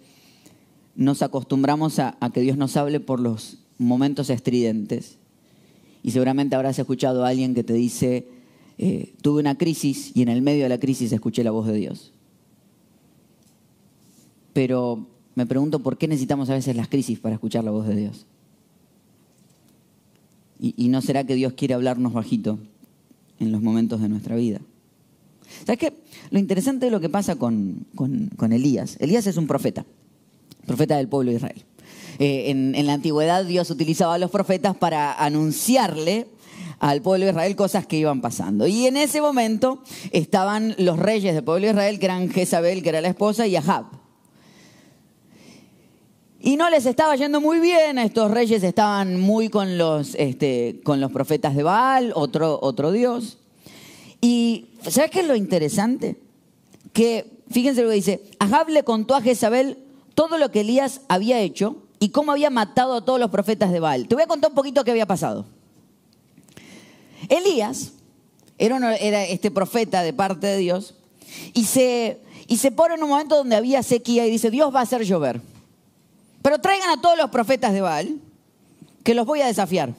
nos 0.95 1.21
acostumbramos 1.21 1.99
a, 1.99 2.17
que 2.33 2.41
Dios 2.41 2.57
nos 2.57 2.77
hable 2.77 2.99
por 2.99 3.19
los 3.19 3.57
momentos 3.77 4.29
estridentes. 4.29 5.17
Y 6.03 6.11
seguramente 6.11 6.55
habrás 6.55 6.77
escuchado 6.77 7.25
a 7.25 7.29
alguien 7.29 7.55
que 7.55 7.63
te 7.63 7.73
dice, 7.73 8.27
eh, 8.77 9.13
tuve 9.21 9.39
una 9.41 9.57
crisis 9.57 10.11
y 10.13 10.21
en 10.21 10.29
el 10.29 10.41
medio 10.41 10.63
de 10.63 10.69
la 10.69 10.79
crisis 10.79 11.11
escuché 11.11 11.43
la 11.43 11.51
voz 11.51 11.67
de 11.67 11.73
Dios. 11.73 12.11
Pero 14.51 15.07
me 15.35 15.45
pregunto 15.45 15.79
por 15.79 15.97
qué 15.97 16.07
necesitamos 16.07 16.49
a 16.49 16.53
veces 16.53 16.75
las 16.75 16.89
crisis 16.89 17.19
para 17.19 17.35
escuchar 17.35 17.63
la 17.63 17.71
voz 17.71 17.87
de 17.87 17.95
Dios. 17.95 18.25
Y, 20.59 20.75
y 20.77 20.89
no 20.89 21.01
será 21.01 21.23
que 21.25 21.35
Dios 21.35 21.53
quiere 21.53 21.73
hablarnos 21.73 22.13
bajito 22.13 22.59
en 23.39 23.51
los 23.51 23.61
momentos 23.61 24.01
de 24.01 24.09
nuestra 24.09 24.35
vida. 24.35 24.61
¿Sabes 25.65 25.79
qué? 25.79 25.93
Lo 26.31 26.39
interesante 26.39 26.85
de 26.85 26.91
lo 26.91 26.99
que 26.99 27.09
pasa 27.09 27.35
con, 27.35 27.85
Elías. 28.51 28.97
Elías 28.99 29.27
es 29.27 29.37
un 29.37 29.47
profeta, 29.47 29.85
profeta 30.65 30.97
del 30.97 31.07
pueblo 31.07 31.31
de 31.31 31.37
Israel. 31.37 31.63
Eh, 32.19 32.49
en, 32.49 32.85
la 32.85 32.93
antigüedad 32.93 33.45
Dios 33.45 33.69
utilizaba 33.69 34.15
a 34.15 34.17
los 34.17 34.29
profetas 34.29 34.75
para 34.75 35.13
anunciarle 35.13 36.27
al 36.79 37.01
pueblo 37.01 37.25
de 37.25 37.31
Israel 37.31 37.55
cosas 37.55 37.87
que 37.87 37.97
iban 37.97 38.21
pasando. 38.21 38.67
Y 38.67 38.87
en 38.87 38.97
ese 38.97 39.21
momento 39.21 39.83
estaban 40.11 40.75
los 40.77 40.99
reyes 40.99 41.33
del 41.33 41.43
pueblo 41.43 41.65
de 41.65 41.71
Israel, 41.71 41.99
que 41.99 42.05
eran 42.05 42.29
Jezabel, 42.29 42.83
que 42.83 42.89
era 42.89 43.01
la 43.01 43.09
esposa, 43.09 43.47
y 43.47 43.55
Ahab. 43.55 43.85
Y 46.45 46.57
no 46.57 46.69
les 46.69 46.85
estaba 46.85 47.15
yendo 47.15 47.39
muy 47.39 47.61
bien, 47.61 47.97
estos 47.97 48.29
reyes 48.29 48.63
estaban 48.63 49.17
muy 49.17 49.47
con 49.47 49.77
los, 49.77 50.13
este, 50.15 50.81
con 50.83 50.99
los 50.99 51.09
profetas 51.09 51.55
de 51.55 51.63
Baal, 51.63 52.11
otro, 52.15 52.59
otro 52.61 52.91
dios. 52.91 53.37
Y 54.23 54.67
¿sabes 54.87 55.11
qué 55.11 55.19
es 55.19 55.27
lo 55.27 55.35
interesante? 55.35 56.15
Que, 56.93 57.29
fíjense 57.51 57.81
lo 57.83 57.89
que 57.89 57.95
dice, 57.95 58.23
Ahab 58.39 58.69
le 58.69 58.83
contó 58.83 59.15
a 59.15 59.21
Jezabel 59.21 59.77
todo 60.15 60.37
lo 60.37 60.49
que 60.49 60.61
Elías 60.61 61.01
había 61.09 61.41
hecho 61.41 61.83
y 61.99 62.07
cómo 62.07 62.31
había 62.31 62.49
matado 62.49 62.93
a 62.93 63.03
todos 63.03 63.19
los 63.19 63.31
profetas 63.31 63.73
de 63.73 63.81
Baal. 63.81 64.07
Te 64.07 64.15
voy 64.15 64.23
a 64.23 64.27
contar 64.27 64.51
un 64.51 64.55
poquito 64.55 64.85
qué 64.85 64.91
había 64.91 65.05
pasado. 65.05 65.45
Elías 67.27 67.91
era, 68.57 68.95
era 68.95 69.25
este 69.25 69.51
profeta 69.51 70.03
de 70.03 70.13
parte 70.13 70.47
de 70.47 70.57
Dios, 70.57 70.95
y 71.53 71.65
se, 71.65 72.21
y 72.47 72.59
se 72.59 72.71
pone 72.71 72.95
en 72.95 73.03
un 73.03 73.09
momento 73.09 73.35
donde 73.35 73.57
había 73.57 73.83
sequía 73.83 74.25
y 74.25 74.31
dice, 74.31 74.49
Dios 74.49 74.73
va 74.73 74.79
a 74.79 74.83
hacer 74.83 75.03
llover. 75.03 75.41
Pero 76.41 76.59
traigan 76.59 76.91
a 76.91 77.01
todos 77.01 77.17
los 77.17 77.29
profetas 77.29 77.73
de 77.73 77.81
Baal, 77.81 78.21
que 79.03 79.15
los 79.15 79.25
voy 79.25 79.41
a 79.41 79.47
desafiar. 79.47 79.93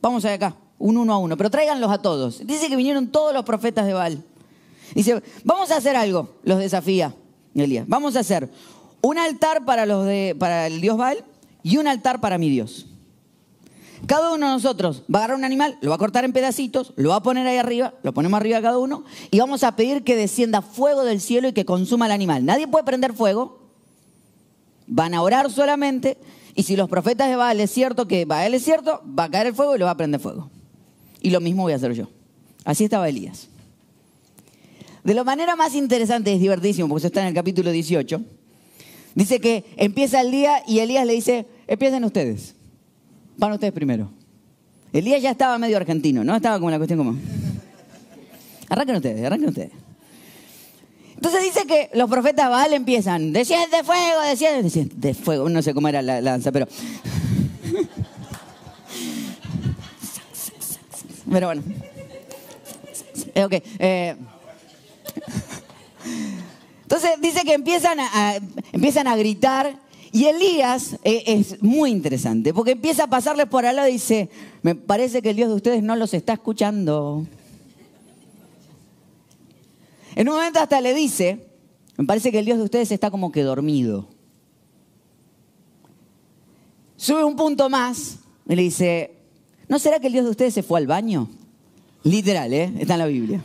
Vamos 0.00 0.24
allá 0.24 0.34
acá, 0.34 0.56
un 0.82 0.96
uno 0.96 1.12
a 1.12 1.18
uno, 1.18 1.36
pero 1.36 1.48
tráiganlos 1.48 1.92
a 1.92 1.98
todos. 1.98 2.44
Dice 2.44 2.68
que 2.68 2.74
vinieron 2.74 3.06
todos 3.06 3.32
los 3.32 3.44
profetas 3.44 3.86
de 3.86 3.92
Baal. 3.92 4.22
Dice, 4.94 5.22
vamos 5.44 5.70
a 5.70 5.76
hacer 5.76 5.94
algo, 5.94 6.30
los 6.42 6.58
desafía 6.58 7.14
Elías. 7.54 7.86
Vamos 7.86 8.16
a 8.16 8.20
hacer 8.20 8.50
un 9.00 9.16
altar 9.16 9.64
para, 9.64 9.86
los 9.86 10.04
de, 10.04 10.34
para 10.36 10.66
el 10.66 10.80
dios 10.80 10.96
Baal 10.96 11.24
y 11.62 11.76
un 11.76 11.86
altar 11.86 12.20
para 12.20 12.36
mi 12.36 12.50
Dios. 12.50 12.86
Cada 14.06 14.32
uno 14.32 14.48
de 14.48 14.52
nosotros 14.54 15.04
va 15.04 15.20
a 15.20 15.22
agarrar 15.22 15.38
un 15.38 15.44
animal, 15.44 15.78
lo 15.82 15.90
va 15.90 15.94
a 15.94 15.98
cortar 15.98 16.24
en 16.24 16.32
pedacitos, 16.32 16.92
lo 16.96 17.10
va 17.10 17.16
a 17.16 17.22
poner 17.22 17.46
ahí 17.46 17.58
arriba, 17.58 17.94
lo 18.02 18.12
ponemos 18.12 18.38
arriba 18.38 18.60
cada 18.60 18.78
uno 18.78 19.04
y 19.30 19.38
vamos 19.38 19.62
a 19.62 19.76
pedir 19.76 20.02
que 20.02 20.16
descienda 20.16 20.62
fuego 20.62 21.04
del 21.04 21.20
cielo 21.20 21.46
y 21.46 21.52
que 21.52 21.64
consuma 21.64 22.06
el 22.06 22.12
animal. 22.12 22.44
Nadie 22.44 22.66
puede 22.66 22.84
prender 22.84 23.12
fuego, 23.12 23.60
van 24.88 25.14
a 25.14 25.22
orar 25.22 25.48
solamente 25.52 26.18
y 26.56 26.64
si 26.64 26.74
los 26.74 26.88
profetas 26.88 27.28
de 27.28 27.36
Baal 27.36 27.60
es 27.60 27.70
cierto 27.70 28.08
que 28.08 28.24
Baal 28.24 28.54
es 28.54 28.64
cierto, 28.64 29.00
va 29.16 29.24
a 29.24 29.30
caer 29.30 29.46
el 29.46 29.54
fuego 29.54 29.76
y 29.76 29.78
lo 29.78 29.84
va 29.84 29.92
a 29.92 29.96
prender 29.96 30.20
fuego. 30.20 30.50
Y 31.22 31.30
lo 31.30 31.40
mismo 31.40 31.62
voy 31.62 31.72
a 31.72 31.76
hacer 31.76 31.92
yo. 31.92 32.08
Así 32.64 32.84
estaba 32.84 33.08
Elías. 33.08 33.48
De 35.04 35.14
la 35.14 35.24
manera 35.24 35.56
más 35.56 35.74
interesante, 35.74 36.32
es 36.32 36.40
divertísimo, 36.40 36.88
porque 36.88 37.00
eso 37.00 37.06
está 37.08 37.22
en 37.22 37.28
el 37.28 37.34
capítulo 37.34 37.70
18. 37.70 38.20
Dice 39.14 39.40
que 39.40 39.64
empieza 39.76 40.20
el 40.20 40.30
día 40.30 40.62
y 40.66 40.78
Elías 40.78 41.06
le 41.06 41.14
dice, 41.14 41.46
empiecen 41.66 42.04
ustedes. 42.04 42.54
Van 43.36 43.52
ustedes 43.52 43.72
primero. 43.72 44.10
Elías 44.92 45.22
ya 45.22 45.30
estaba 45.30 45.58
medio 45.58 45.76
argentino, 45.76 46.22
¿no? 46.22 46.36
Estaba 46.36 46.58
como 46.58 46.70
la 46.70 46.76
cuestión 46.78 46.98
como... 46.98 47.16
Arranquen 48.68 48.96
ustedes, 48.96 49.24
arranquen 49.24 49.48
ustedes. 49.48 49.72
Entonces 51.14 51.42
dice 51.42 51.66
que 51.66 51.90
los 51.94 52.10
profetas 52.10 52.50
Baal 52.50 52.72
empiezan, 52.72 53.32
desciende 53.32 53.84
fuego, 53.84 54.20
desciende, 54.28 54.90
de 54.96 55.14
fuego. 55.14 55.48
No 55.48 55.62
sé 55.62 55.72
cómo 55.72 55.88
era 55.88 56.02
la 56.02 56.20
lanza, 56.20 56.52
pero... 56.52 56.66
Pero 61.32 61.46
bueno. 61.46 61.62
Eh, 63.34 63.44
ok. 63.44 63.52
eh. 63.78 64.16
Entonces 66.82 67.10
dice 67.22 67.42
que 67.44 67.54
empiezan 67.54 67.98
a, 68.00 68.38
empiezan 68.70 69.06
a 69.06 69.16
gritar 69.16 69.78
y 70.12 70.26
Elías 70.26 70.98
eh, 71.04 71.22
es 71.26 71.62
muy 71.62 71.90
interesante 71.90 72.52
porque 72.52 72.72
empieza 72.72 73.04
a 73.04 73.06
pasarles 73.06 73.46
por 73.46 73.64
al 73.64 73.76
lado 73.76 73.88
y 73.88 73.92
dice, 73.92 74.28
me 74.60 74.74
parece 74.74 75.22
que 75.22 75.30
el 75.30 75.36
Dios 75.36 75.48
de 75.48 75.54
ustedes 75.54 75.82
no 75.82 75.96
los 75.96 76.12
está 76.12 76.34
escuchando. 76.34 77.26
En 80.14 80.28
un 80.28 80.34
momento 80.34 80.60
hasta 80.60 80.82
le 80.82 80.92
dice, 80.92 81.46
me 81.96 82.04
parece 82.04 82.30
que 82.30 82.40
el 82.40 82.44
Dios 82.44 82.58
de 82.58 82.64
ustedes 82.64 82.92
está 82.92 83.10
como 83.10 83.32
que 83.32 83.42
dormido. 83.42 84.06
Sube 86.96 87.24
un 87.24 87.36
punto 87.36 87.70
más 87.70 88.18
y 88.46 88.54
le 88.54 88.62
dice, 88.62 89.21
¿no 89.72 89.78
será 89.78 89.98
que 89.98 90.08
el 90.08 90.12
Dios 90.12 90.26
de 90.26 90.30
ustedes 90.30 90.52
se 90.52 90.62
fue 90.62 90.78
al 90.78 90.86
baño? 90.86 91.30
Literal, 92.04 92.52
¿eh? 92.52 92.70
Está 92.78 92.92
en 92.92 92.98
la 92.98 93.06
Biblia. 93.06 93.42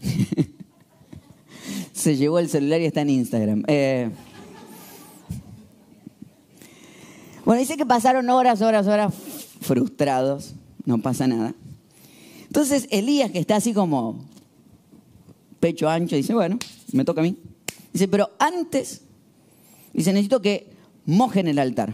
se 1.92 2.16
llevó 2.16 2.38
el 2.38 2.48
celular 2.48 2.80
y 2.80 2.84
está 2.84 3.00
en 3.00 3.10
Instagram. 3.10 3.64
Eh, 3.66 4.10
Bueno, 7.44 7.62
dice 7.62 7.76
que 7.76 7.84
pasaron 7.84 8.30
horas, 8.30 8.62
horas, 8.62 8.86
horas 8.86 9.12
frustrados, 9.60 10.54
no 10.84 10.98
pasa 10.98 11.26
nada. 11.26 11.52
Entonces 12.46 12.86
Elías, 12.92 13.32
que 13.32 13.40
está 13.40 13.56
así 13.56 13.72
como 13.72 14.24
pecho 15.58 15.88
ancho, 15.88 16.14
dice, 16.14 16.32
bueno, 16.32 16.60
me 16.92 17.04
toca 17.04 17.22
a 17.22 17.24
mí. 17.24 17.36
Dice, 17.92 18.06
pero 18.06 18.30
antes, 18.38 19.02
dice, 19.92 20.12
necesito 20.12 20.40
que 20.40 20.70
mojen 21.06 21.48
el 21.48 21.58
altar. 21.58 21.92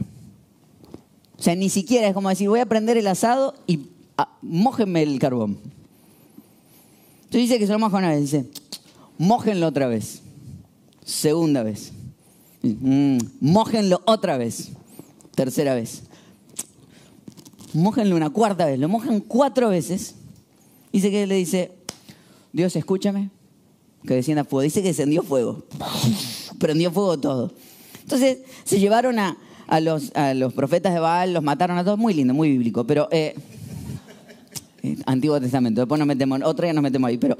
O 1.38 1.43
sea, 1.43 1.55
ni 1.55 1.69
siquiera 1.69 2.09
es 2.09 2.14
como 2.14 2.28
decir, 2.28 2.49
voy 2.49 2.61
a 2.61 2.66
prender 2.66 2.97
el 2.97 3.07
asado 3.07 3.55
y 3.66 3.81
ah, 4.16 4.37
mójenme 4.43 5.02
el 5.02 5.19
carbón. 5.19 5.59
Entonces 7.25 7.43
dice 7.43 7.59
que 7.59 7.66
se 7.66 7.73
lo 7.73 7.78
moja 7.78 7.99
una 7.99 8.11
vez, 8.11 8.21
dice, 8.21 8.47
mójenlo 9.19 9.66
otra 9.66 9.87
vez. 9.87 10.23
Segunda 11.05 11.62
vez. 11.62 11.93
Mm, 12.62 13.19
mójenlo 13.40 14.02
otra 14.07 14.38
vez. 14.38 14.71
Tercera 15.35 15.75
vez. 15.75 16.02
Mójenlo 17.75 18.16
una 18.16 18.31
cuarta 18.31 18.66
vez. 18.66 18.78
Lo 18.78 18.88
mojan 18.88 19.21
cuatro 19.21 19.69
veces. 19.69 20.14
Dice 20.93 21.11
que 21.11 21.26
le 21.26 21.35
dice, 21.35 21.73
Dios, 22.52 22.75
escúchame. 22.75 23.31
Que 24.07 24.14
descienda 24.14 24.45
fuego. 24.45 24.62
Dice 24.62 24.81
que 24.83 24.88
descendió 24.88 25.23
fuego. 25.23 25.64
Prendió 26.59 26.90
fuego 26.90 27.19
todo. 27.19 27.52
Entonces 28.02 28.38
se 28.64 28.78
llevaron 28.81 29.19
a, 29.19 29.37
a 29.66 29.80
los, 29.80 30.14
a 30.14 30.35
los 30.35 30.52
profetas 30.52 30.94
de 30.94 31.00
Baal, 31.00 31.32
los 31.32 31.42
mataron 31.42 31.78
a 31.78 31.85
todos. 31.85 31.99
Muy 31.99 32.14
lindo, 32.14 32.35
muy 32.35 32.50
bíblico. 32.50 32.85
Pero 32.85 33.08
eh, 33.11 33.35
eh, 34.82 34.96
Antiguo 35.06 35.40
Testamento. 35.40 35.80
Después 35.80 35.99
nos 35.99 36.06
metemos, 36.06 36.40
otro 36.44 36.64
día 36.64 36.73
nos 36.73 36.82
metemos 36.82 37.08
ahí. 37.08 37.18
Pero 37.18 37.37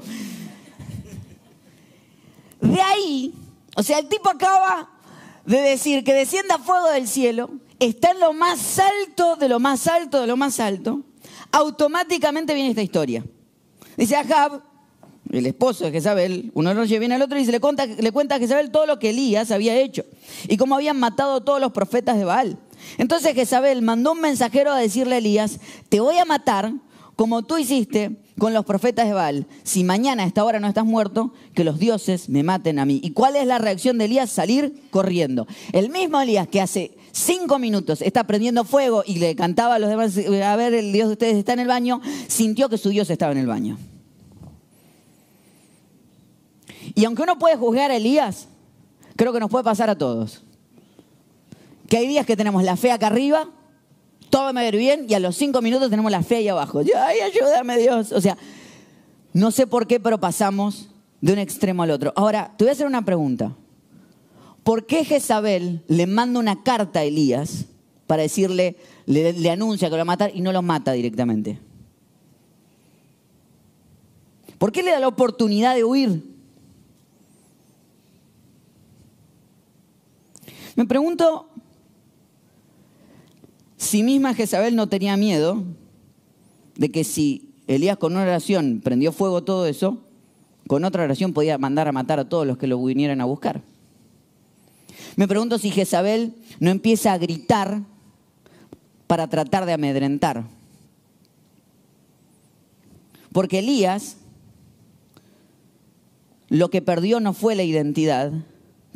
de 2.61 2.81
ahí, 2.81 3.33
o 3.75 3.83
sea, 3.83 3.99
el 3.99 4.07
tipo 4.07 4.29
acaba 4.29 4.89
de 5.45 5.59
decir 5.59 6.03
que 6.03 6.13
descienda 6.13 6.57
fuego 6.57 6.89
del 6.89 7.07
cielo, 7.07 7.49
está 7.79 8.11
en 8.11 8.19
lo 8.19 8.33
más 8.33 8.79
alto 8.79 9.35
de 9.35 9.47
lo 9.47 9.59
más 9.59 9.87
alto 9.87 10.21
de 10.21 10.27
lo 10.27 10.35
más 10.35 10.59
alto, 10.59 11.01
automáticamente 11.51 12.53
viene 12.53 12.69
esta 12.69 12.81
historia. 12.81 13.23
Dice 13.95 14.15
Ahab, 14.15 14.61
el 15.31 15.45
esposo 15.45 15.85
de 15.85 15.91
Jezabel, 15.91 16.51
uno 16.53 16.69
de 16.69 16.75
los 16.75 16.89
viene 16.89 17.15
al 17.15 17.21
otro 17.21 17.37
y 17.39 17.45
se 17.45 17.51
le 17.51 17.59
cuenta, 17.59 17.85
le 17.85 18.11
cuenta 18.11 18.35
a 18.35 18.39
Jezabel 18.39 18.71
todo 18.71 18.85
lo 18.85 18.99
que 18.99 19.09
Elías 19.11 19.51
había 19.51 19.75
hecho 19.75 20.03
y 20.47 20.57
cómo 20.57 20.75
habían 20.75 20.99
matado 20.99 21.41
todos 21.41 21.59
los 21.59 21.71
profetas 21.71 22.17
de 22.17 22.25
Baal. 22.25 22.57
Entonces 22.97 23.33
Jezabel 23.33 23.81
mandó 23.81 24.13
un 24.13 24.21
mensajero 24.21 24.71
a 24.71 24.77
decirle 24.77 25.15
a 25.15 25.17
Elías, 25.17 25.59
te 25.89 25.99
voy 25.99 26.17
a 26.17 26.25
matar 26.25 26.71
como 27.15 27.43
tú 27.43 27.57
hiciste 27.57 28.17
con 28.37 28.53
los 28.53 28.65
profetas 28.65 29.07
de 29.07 29.13
Baal. 29.13 29.47
Si 29.63 29.83
mañana 29.83 30.23
a 30.23 30.27
esta 30.27 30.43
hora 30.43 30.59
no 30.59 30.67
estás 30.67 30.85
muerto, 30.85 31.33
que 31.55 31.63
los 31.63 31.79
dioses 31.79 32.29
me 32.29 32.43
maten 32.43 32.77
a 32.79 32.85
mí. 32.85 32.99
¿Y 33.03 33.11
cuál 33.11 33.35
es 33.35 33.47
la 33.47 33.57
reacción 33.57 33.97
de 33.97 34.05
Elías? 34.05 34.29
Salir 34.29 34.83
corriendo. 34.91 35.47
El 35.73 35.89
mismo 35.89 36.21
Elías 36.21 36.47
que 36.47 36.61
hace 36.61 36.95
cinco 37.11 37.57
minutos 37.57 38.01
está 38.03 38.25
prendiendo 38.25 38.63
fuego 38.63 39.03
y 39.05 39.17
le 39.17 39.35
cantaba 39.35 39.75
a 39.75 39.79
los 39.79 39.89
demás, 39.89 40.15
a 40.17 40.55
ver, 40.55 40.75
el 40.75 40.93
Dios 40.93 41.07
de 41.07 41.13
ustedes 41.13 41.35
está 41.37 41.53
en 41.53 41.59
el 41.59 41.67
baño, 41.67 42.01
sintió 42.27 42.69
que 42.69 42.77
su 42.77 42.89
Dios 42.89 43.09
estaba 43.09 43.31
en 43.31 43.39
el 43.39 43.47
baño. 43.47 43.77
Y 46.97 47.05
aunque 47.05 47.21
uno 47.21 47.37
puede 47.37 47.55
juzgar 47.55 47.91
a 47.91 47.95
Elías, 47.95 48.47
creo 49.15 49.31
que 49.31 49.39
nos 49.39 49.51
puede 49.51 49.63
pasar 49.63 49.87
a 49.87 49.95
todos. 49.95 50.41
Que 51.87 51.97
hay 51.97 52.07
días 52.07 52.25
que 52.25 52.35
tenemos 52.35 52.63
la 52.63 52.75
fe 52.75 52.91
acá 52.91 53.05
arriba, 53.05 53.51
todo 54.31 54.51
va 54.51 54.61
a 54.61 54.67
ir 54.67 54.75
bien, 54.75 55.05
y 55.07 55.13
a 55.13 55.19
los 55.19 55.35
cinco 55.35 55.61
minutos 55.61 55.91
tenemos 55.91 56.11
la 56.11 56.23
fe 56.23 56.37
ahí 56.37 56.47
abajo. 56.47 56.79
Ay, 56.79 57.19
ayúdame 57.19 57.77
Dios. 57.77 58.11
O 58.11 58.19
sea, 58.19 58.35
no 59.31 59.51
sé 59.51 59.67
por 59.67 59.85
qué, 59.85 59.99
pero 59.99 60.19
pasamos 60.19 60.89
de 61.21 61.33
un 61.33 61.37
extremo 61.37 61.83
al 61.83 61.91
otro. 61.91 62.13
Ahora, 62.15 62.55
te 62.57 62.63
voy 62.63 62.69
a 62.69 62.73
hacer 62.73 62.87
una 62.87 63.05
pregunta. 63.05 63.55
¿Por 64.63 64.87
qué 64.87 65.05
Jezabel 65.05 65.83
le 65.87 66.07
manda 66.07 66.39
una 66.39 66.63
carta 66.63 67.01
a 67.01 67.03
Elías 67.03 67.65
para 68.07 68.23
decirle, 68.23 68.75
le, 69.05 69.33
le 69.33 69.51
anuncia 69.51 69.89
que 69.89 69.91
lo 69.91 69.97
va 69.97 70.01
a 70.01 70.05
matar 70.05 70.31
y 70.33 70.41
no 70.41 70.51
lo 70.51 70.63
mata 70.63 70.93
directamente? 70.93 71.59
¿Por 74.57 74.71
qué 74.71 74.81
le 74.81 74.89
da 74.89 74.99
la 74.99 75.07
oportunidad 75.07 75.75
de 75.75 75.83
huir? 75.83 76.36
Pregunto 80.87 81.49
si 83.77 84.03
misma 84.03 84.33
Jezabel 84.33 84.75
no 84.75 84.87
tenía 84.87 85.17
miedo 85.17 85.63
de 86.75 86.89
que 86.89 87.03
si 87.03 87.53
Elías 87.67 87.97
con 87.97 88.13
una 88.13 88.23
oración 88.23 88.81
prendió 88.83 89.11
fuego 89.11 89.43
todo 89.43 89.67
eso, 89.67 90.01
con 90.67 90.83
otra 90.83 91.03
oración 91.03 91.33
podía 91.33 91.57
mandar 91.57 91.87
a 91.87 91.91
matar 91.91 92.19
a 92.19 92.29
todos 92.29 92.47
los 92.47 92.57
que 92.57 92.67
lo 92.67 92.83
vinieran 92.83 93.21
a 93.21 93.25
buscar. 93.25 93.61
Me 95.15 95.27
pregunto 95.27 95.57
si 95.57 95.71
Jezabel 95.71 96.35
no 96.59 96.69
empieza 96.69 97.13
a 97.13 97.17
gritar 97.17 97.81
para 99.07 99.27
tratar 99.27 99.65
de 99.65 99.73
amedrentar. 99.73 100.45
Porque 103.31 103.59
Elías 103.59 104.17
lo 106.49 106.69
que 106.69 106.81
perdió 106.81 107.19
no 107.19 107.33
fue 107.33 107.55
la 107.55 107.63
identidad, 107.63 108.31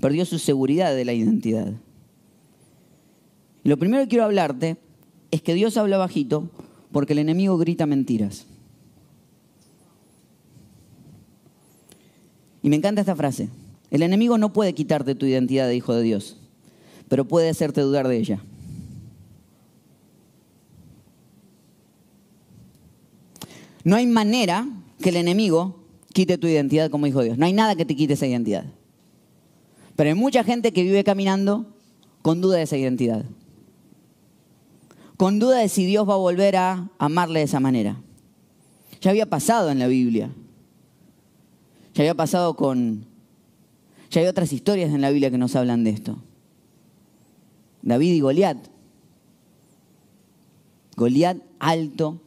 perdió 0.01 0.25
su 0.25 0.39
seguridad 0.39 0.93
de 0.93 1.05
la 1.05 1.13
identidad. 1.13 1.71
Y 3.63 3.69
lo 3.69 3.77
primero 3.77 4.03
que 4.03 4.09
quiero 4.09 4.25
hablarte 4.25 4.77
es 5.29 5.41
que 5.41 5.53
Dios 5.53 5.77
habla 5.77 5.97
bajito 5.97 6.49
porque 6.91 7.13
el 7.13 7.19
enemigo 7.19 7.57
grita 7.57 7.85
mentiras. 7.85 8.47
Y 12.63 12.69
me 12.69 12.75
encanta 12.75 13.01
esta 13.01 13.15
frase. 13.15 13.49
El 13.89 14.01
enemigo 14.01 14.37
no 14.37 14.53
puede 14.53 14.73
quitarte 14.73 15.15
tu 15.15 15.25
identidad 15.25 15.67
de 15.67 15.75
hijo 15.75 15.93
de 15.93 16.03
Dios, 16.03 16.37
pero 17.07 17.27
puede 17.27 17.49
hacerte 17.49 17.81
dudar 17.81 18.07
de 18.07 18.17
ella. 18.17 18.41
No 23.83 23.95
hay 23.95 24.05
manera 24.05 24.67
que 25.01 25.09
el 25.09 25.15
enemigo 25.15 25.79
quite 26.13 26.37
tu 26.37 26.47
identidad 26.47 26.89
como 26.89 27.07
hijo 27.07 27.19
de 27.19 27.25
Dios. 27.25 27.37
No 27.37 27.45
hay 27.45 27.53
nada 27.53 27.75
que 27.75 27.85
te 27.85 27.95
quite 27.95 28.13
esa 28.13 28.27
identidad. 28.27 28.65
Pero 30.01 30.09
hay 30.09 30.15
mucha 30.15 30.43
gente 30.43 30.73
que 30.73 30.81
vive 30.81 31.03
caminando 31.03 31.67
con 32.23 32.41
duda 32.41 32.57
de 32.57 32.63
esa 32.63 32.75
identidad. 32.75 33.23
Con 35.15 35.37
duda 35.37 35.59
de 35.59 35.69
si 35.69 35.85
Dios 35.85 36.09
va 36.09 36.15
a 36.15 36.17
volver 36.17 36.55
a 36.55 36.89
amarle 36.97 37.37
de 37.37 37.45
esa 37.45 37.59
manera. 37.59 38.01
Ya 38.99 39.11
había 39.11 39.27
pasado 39.27 39.69
en 39.69 39.77
la 39.77 39.85
Biblia. 39.85 40.31
Ya 41.93 42.01
había 42.01 42.15
pasado 42.15 42.55
con... 42.55 43.05
Ya 44.09 44.21
hay 44.21 44.27
otras 44.27 44.51
historias 44.51 44.91
en 44.91 45.01
la 45.01 45.11
Biblia 45.11 45.29
que 45.29 45.37
nos 45.37 45.55
hablan 45.55 45.83
de 45.83 45.91
esto. 45.91 46.17
David 47.83 48.13
y 48.13 48.21
Goliat. 48.21 48.57
Goliat 50.95 51.37
alto, 51.59 52.19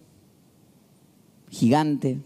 gigante. 1.51 2.21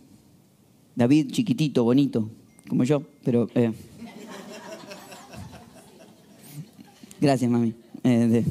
David 0.95 1.31
chiquitito, 1.31 1.85
bonito, 1.85 2.29
como 2.69 2.85
yo, 2.85 3.03
pero... 3.25 3.49
Eh. 3.55 3.73
Gracias, 7.21 7.51
mami. 7.51 7.75
Eh, 8.05 8.45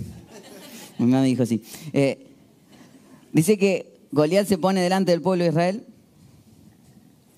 mi 0.98 1.06
mamá 1.06 1.22
me 1.22 1.28
dijo 1.28 1.44
así. 1.44 1.62
Eh, 1.94 2.28
dice 3.32 3.58
que 3.58 4.00
Goliat 4.12 4.48
se 4.48 4.58
pone 4.58 4.82
delante 4.82 5.12
del 5.12 5.22
pueblo 5.22 5.44
de 5.44 5.52
Israel 5.52 5.86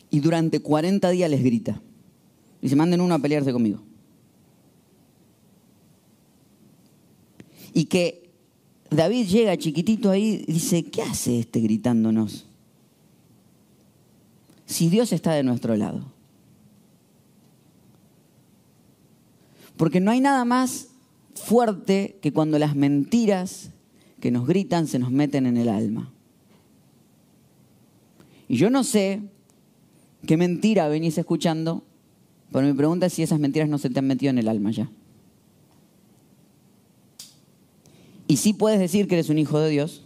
y 0.09 0.19
durante 0.19 0.59
40 0.59 1.09
días 1.11 1.29
les 1.29 1.43
grita. 1.43 1.81
Dice, 2.61 2.75
manden 2.75 3.01
uno 3.01 3.15
a 3.15 3.19
pelearse 3.19 3.51
conmigo. 3.51 3.81
Y 7.73 7.85
que 7.85 8.31
David 8.89 9.27
llega 9.27 9.57
chiquitito 9.57 10.09
ahí 10.09 10.43
y 10.47 10.53
dice, 10.53 10.83
¿qué 10.83 11.03
hace 11.03 11.39
este 11.39 11.59
gritándonos? 11.59 12.47
Si 14.65 14.89
Dios 14.89 15.13
está 15.13 15.33
de 15.33 15.43
nuestro 15.43 15.75
lado. 15.75 16.11
Porque 19.77 19.99
no 19.99 20.11
hay 20.11 20.19
nada 20.19 20.43
más 20.43 20.88
fuerte 21.39 22.19
que 22.21 22.33
cuando 22.33 22.59
las 22.59 22.75
mentiras 22.75 23.71
que 24.19 24.31
nos 24.31 24.47
gritan 24.47 24.87
se 24.87 24.99
nos 24.99 25.11
meten 25.11 25.45
en 25.45 25.57
el 25.57 25.69
alma. 25.69 26.11
Y 28.47 28.57
yo 28.57 28.69
no 28.69 28.83
sé 28.83 29.21
qué 30.25 30.37
mentira 30.37 30.87
venís 30.87 31.17
escuchando, 31.17 31.83
pero 32.51 32.67
mi 32.67 32.73
pregunta 32.73 33.05
es 33.05 33.13
si 33.13 33.23
esas 33.23 33.39
mentiras 33.39 33.69
no 33.69 33.77
se 33.77 33.89
te 33.89 33.99
han 33.99 34.07
metido 34.07 34.31
en 34.31 34.39
el 34.39 34.47
alma 34.47 34.71
ya. 34.71 34.89
Y 38.27 38.37
sí 38.37 38.53
puedes 38.53 38.79
decir 38.79 39.07
que 39.07 39.15
eres 39.15 39.29
un 39.29 39.39
hijo 39.39 39.59
de 39.59 39.69
Dios, 39.69 40.03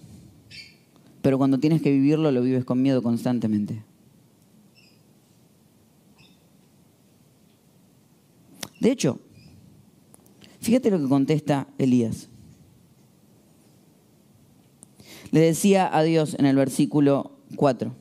pero 1.22 1.38
cuando 1.38 1.60
tienes 1.60 1.82
que 1.82 1.92
vivirlo 1.92 2.32
lo 2.32 2.42
vives 2.42 2.66
con 2.66 2.82
miedo 2.82 3.02
constantemente. 3.02 3.84
De 8.80 8.92
hecho, 8.92 9.20
Fíjate 10.64 10.90
lo 10.90 10.98
que 10.98 11.10
contesta 11.10 11.68
Elías. 11.78 12.30
Le 15.32 15.42
decía 15.42 15.94
a 15.94 16.04
Dios 16.04 16.38
en 16.40 16.46
el 16.46 16.56
versículo 16.56 17.34
4. 17.58 17.94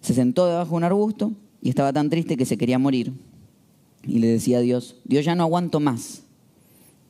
Se 0.00 0.14
sentó 0.14 0.46
debajo 0.46 0.70
de 0.70 0.76
un 0.78 0.84
arbusto 0.84 1.32
y 1.60 1.68
estaba 1.68 1.92
tan 1.92 2.08
triste 2.08 2.38
que 2.38 2.46
se 2.46 2.56
quería 2.56 2.78
morir. 2.78 3.12
Y 4.02 4.20
le 4.20 4.28
decía 4.28 4.58
a 4.58 4.60
Dios, 4.62 4.96
Dios 5.04 5.26
ya 5.26 5.34
no 5.34 5.42
aguanto 5.42 5.78
más, 5.78 6.22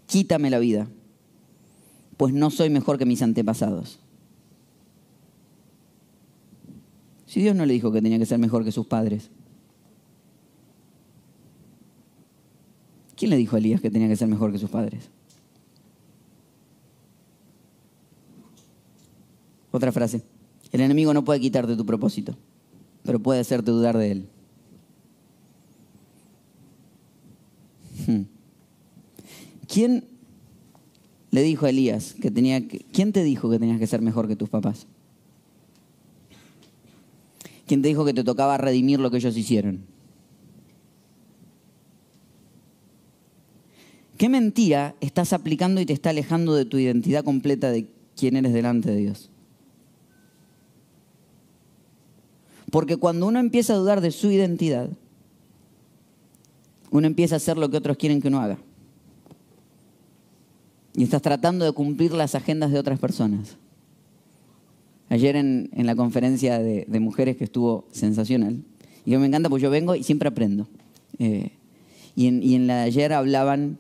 quítame 0.07 0.51
la 0.51 0.59
vida, 0.59 0.89
pues 2.17 2.35
no 2.35 2.51
soy 2.51 2.69
mejor 2.69 2.99
que 2.99 3.07
mis 3.07 3.23
antepasados. 3.23 4.01
Si 7.27 7.41
Dios 7.41 7.55
no 7.55 7.65
le 7.65 7.75
dijo 7.75 7.93
que 7.93 8.03
tenía 8.03 8.19
que 8.19 8.27
ser 8.27 8.41
mejor 8.41 8.65
que 8.65 8.73
sus 8.73 8.89
padres. 8.89 9.31
¿Quién 13.21 13.29
le 13.29 13.37
dijo 13.37 13.55
a 13.55 13.59
Elías 13.59 13.83
que 13.83 13.91
tenía 13.91 14.09
que 14.09 14.17
ser 14.17 14.29
mejor 14.29 14.51
que 14.51 14.57
sus 14.59 14.71
padres? 14.71 15.11
Otra 19.71 19.93
frase. 19.93 20.23
El 20.73 20.81
enemigo 20.81 21.13
no 21.13 21.23
puede 21.23 21.39
quitarte 21.39 21.77
tu 21.77 21.85
propósito, 21.85 22.35
pero 23.03 23.21
puede 23.21 23.41
hacerte 23.41 23.73
dudar 23.73 23.99
de 23.99 24.11
él. 24.11 24.29
Hmm. 28.07 28.23
¿Quién 29.69 30.07
le 31.31 31.43
dijo 31.43 31.67
a 31.67 31.69
Elías 31.69 32.15
que 32.15 32.31
tenía 32.31 32.67
que, 32.67 32.87
¿Quién 32.91 33.13
te 33.13 33.23
dijo 33.23 33.51
que 33.51 33.59
tenías 33.59 33.79
que 33.79 33.87
ser 33.87 34.01
mejor 34.01 34.29
que 34.29 34.37
tus 34.37 34.49
papás? 34.49 34.87
¿Quién 37.67 37.83
te 37.83 37.89
dijo 37.89 38.07
que 38.07 38.15
te 38.15 38.25
tocaba 38.25 38.57
redimir 38.57 38.99
lo 38.99 39.11
que 39.11 39.19
ellos 39.19 39.37
hicieron? 39.37 40.00
¿Qué 44.21 44.29
mentira 44.29 44.97
estás 45.01 45.33
aplicando 45.33 45.81
y 45.81 45.87
te 45.87 45.95
está 45.95 46.11
alejando 46.11 46.55
de 46.55 46.67
tu 46.67 46.77
identidad 46.77 47.25
completa 47.25 47.71
de 47.71 47.87
quién 48.15 48.37
eres 48.37 48.53
delante 48.53 48.91
de 48.91 48.97
Dios? 48.99 49.31
Porque 52.71 52.99
cuando 52.99 53.27
uno 53.27 53.39
empieza 53.39 53.73
a 53.73 53.77
dudar 53.77 54.03
de 54.03 54.11
su 54.11 54.31
identidad, 54.31 54.91
uno 56.91 57.07
empieza 57.07 57.37
a 57.37 57.39
hacer 57.39 57.57
lo 57.57 57.71
que 57.71 57.79
otros 57.79 57.97
quieren 57.97 58.21
que 58.21 58.29
uno 58.29 58.43
haga. 58.43 58.59
Y 60.95 61.03
estás 61.03 61.23
tratando 61.23 61.65
de 61.65 61.73
cumplir 61.73 62.13
las 62.13 62.35
agendas 62.35 62.73
de 62.73 62.79
otras 62.79 62.99
personas. 62.99 63.57
Ayer 65.09 65.35
en, 65.35 65.71
la 65.75 65.97
conferencia 65.97 66.59
de, 66.59 66.85
mujeres 67.01 67.39
que 67.39 67.45
estuvo 67.45 67.87
sensacional, 67.91 68.63
y 69.07 69.13
yo 69.13 69.19
me 69.19 69.29
encanta 69.29 69.49
porque 69.49 69.63
yo 69.63 69.71
vengo 69.71 69.95
y 69.95 70.03
siempre 70.03 70.29
aprendo. 70.29 70.69
Eh, 71.19 71.53
y, 72.15 72.27
en, 72.27 72.43
y 72.43 72.55
en 72.55 72.67
la 72.67 72.81
de 72.81 72.83
ayer 72.83 73.15
hablaban 73.15 73.79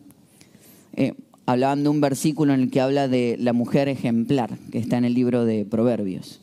eh, 1.00 1.14
hablaban 1.46 1.82
de 1.82 1.88
un 1.88 2.02
versículo 2.02 2.52
en 2.52 2.60
el 2.60 2.70
que 2.70 2.82
habla 2.82 3.08
de 3.08 3.36
la 3.38 3.54
mujer 3.54 3.88
ejemplar, 3.88 4.58
que 4.70 4.78
está 4.78 4.98
en 4.98 5.06
el 5.06 5.14
libro 5.14 5.46
de 5.46 5.64
Proverbios. 5.64 6.40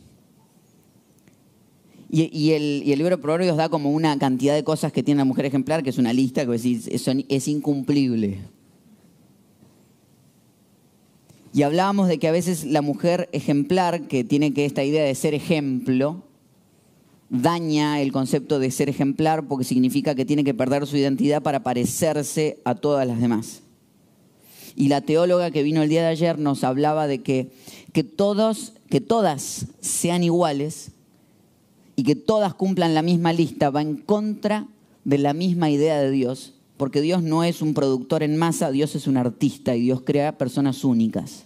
Y, 2.09 2.51
el, 2.53 2.85
libro 2.85 3.17
de 3.17 3.21
Proverbios 3.21 3.55
da 3.55 3.69
como 3.69 3.91
una 3.91 4.17
cantidad 4.17 4.55
de 4.55 4.63
cosas 4.63 4.91
que 4.91 5.03
tiene 5.03 5.19
la 5.19 5.25
mujer 5.25 5.45
ejemplar, 5.45 5.83
que 5.83 5.91
es 5.91 5.99
una 5.99 6.11
lista 6.11 6.43
que 6.45 6.55
eso 6.55 7.11
es 7.29 7.47
incumplible. 7.47 8.39
Y 11.53 11.61
hablábamos 11.61 12.07
de 12.07 12.17
que 12.17 12.27
a 12.27 12.31
veces 12.31 12.63
la 12.63 12.81
mujer 12.81 13.29
ejemplar, 13.33 14.07
que 14.07 14.23
tiene 14.23 14.53
que 14.53 14.65
esta 14.65 14.83
idea 14.83 15.03
de 15.03 15.13
ser 15.13 15.35
ejemplo, 15.35 16.23
daña 17.29 18.01
el 18.01 18.11
concepto 18.11 18.57
de 18.57 18.71
ser 18.71 18.89
ejemplar 18.89 19.47
porque 19.47 19.65
significa 19.65 20.15
que 20.15 20.25
tiene 20.25 20.43
que 20.43 20.53
perder 20.55 20.87
su 20.87 20.97
identidad 20.97 21.43
para 21.43 21.61
parecerse 21.61 22.59
a 22.63 22.73
todas 22.73 23.05
las 23.05 23.19
demás. 23.19 23.61
Y 24.77 24.89
la 24.89 25.01
teóloga 25.01 25.49
que 25.49 25.63
vino 25.63 25.81
el 25.81 25.89
día 25.89 26.03
de 26.03 26.09
ayer 26.09 26.37
nos 26.37 26.63
hablaba 26.63 27.07
de 27.07 27.23
que, 27.23 27.51
que, 27.93 28.03
todos, 28.03 28.73
que 28.91 29.01
todas 29.01 29.65
sean 29.81 30.23
iguales 30.23 30.91
y 31.95 32.03
que 32.03 32.15
todas 32.15 32.53
cumplan 32.53 32.93
la 32.93 33.01
misma 33.01 33.33
lista 33.33 33.71
va 33.71 33.81
en 33.81 33.97
contra 33.97 34.67
de 35.03 35.17
la 35.17 35.33
misma 35.33 35.71
idea 35.71 35.99
de 35.99 36.11
Dios, 36.11 36.53
porque 36.77 37.01
Dios 37.01 37.23
no 37.23 37.43
es 37.43 37.63
un 37.63 37.73
productor 37.73 38.21
en 38.21 38.37
masa, 38.37 38.69
Dios 38.69 38.93
es 38.93 39.07
un 39.07 39.17
artista 39.17 39.75
y 39.75 39.81
Dios 39.81 40.03
crea 40.05 40.37
personas 40.37 40.83
únicas. 40.83 41.45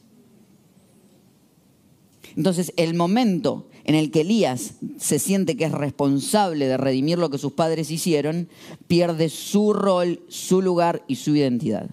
Entonces, 2.36 2.74
el 2.76 2.96
momento 2.96 3.70
en 3.86 3.96
el 3.96 4.12
que 4.12 4.22
Elías 4.22 4.74
se 4.98 5.20
siente 5.20 5.56
que 5.56 5.64
es 5.64 5.72
responsable 5.72 6.68
de 6.68 6.76
redimir 6.76 7.18
lo 7.18 7.30
que 7.30 7.38
sus 7.38 7.54
padres 7.54 7.92
hicieron, 7.92 8.50
pierde 8.88 9.30
su 9.30 9.72
rol, 9.72 10.20
su 10.28 10.62
lugar 10.62 11.06
y 11.08 11.16
su 11.16 11.34
identidad. 11.34 11.90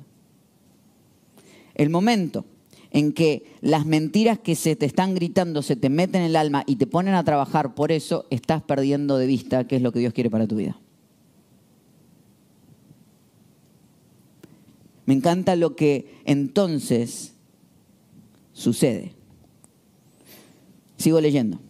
El 1.79 1.91
momento 1.91 2.45
en 2.91 3.13
que 3.13 3.45
las 3.61 3.87
mentiras 3.87 4.39
que 4.39 4.57
se 4.57 4.77
te 4.77 4.85
están 4.85 5.15
gritando 5.15 5.63
se 5.63 5.77
te 5.77 5.89
meten 5.89 6.23
en 6.23 6.29
el 6.29 6.37
alma 6.37 6.65
y 6.67 6.77
te 6.77 6.87
ponen 6.87 7.15
a 7.15 7.25
trabajar 7.25 7.75
por 7.75 7.93
eso, 7.93 8.27
estás 8.31 8.63
perdiendo 8.63 9.17
de 9.17 9.27
vista 9.27 9.67
qué 9.67 9.77
es 9.77 9.83
lo 9.83 9.93
que 9.93 10.01
Dios 10.01 10.13
quiere 10.13 10.29
para 10.29 10.47
tu 10.47 10.57
vida. 10.57 10.79
Me 15.07 15.15
encanta 15.15 15.57
lo 15.57 15.75
que 15.77 16.21
entonces 16.25 17.33
sucede. 18.53 19.13
Sigo 20.99 21.21
leyendo. 21.21 21.61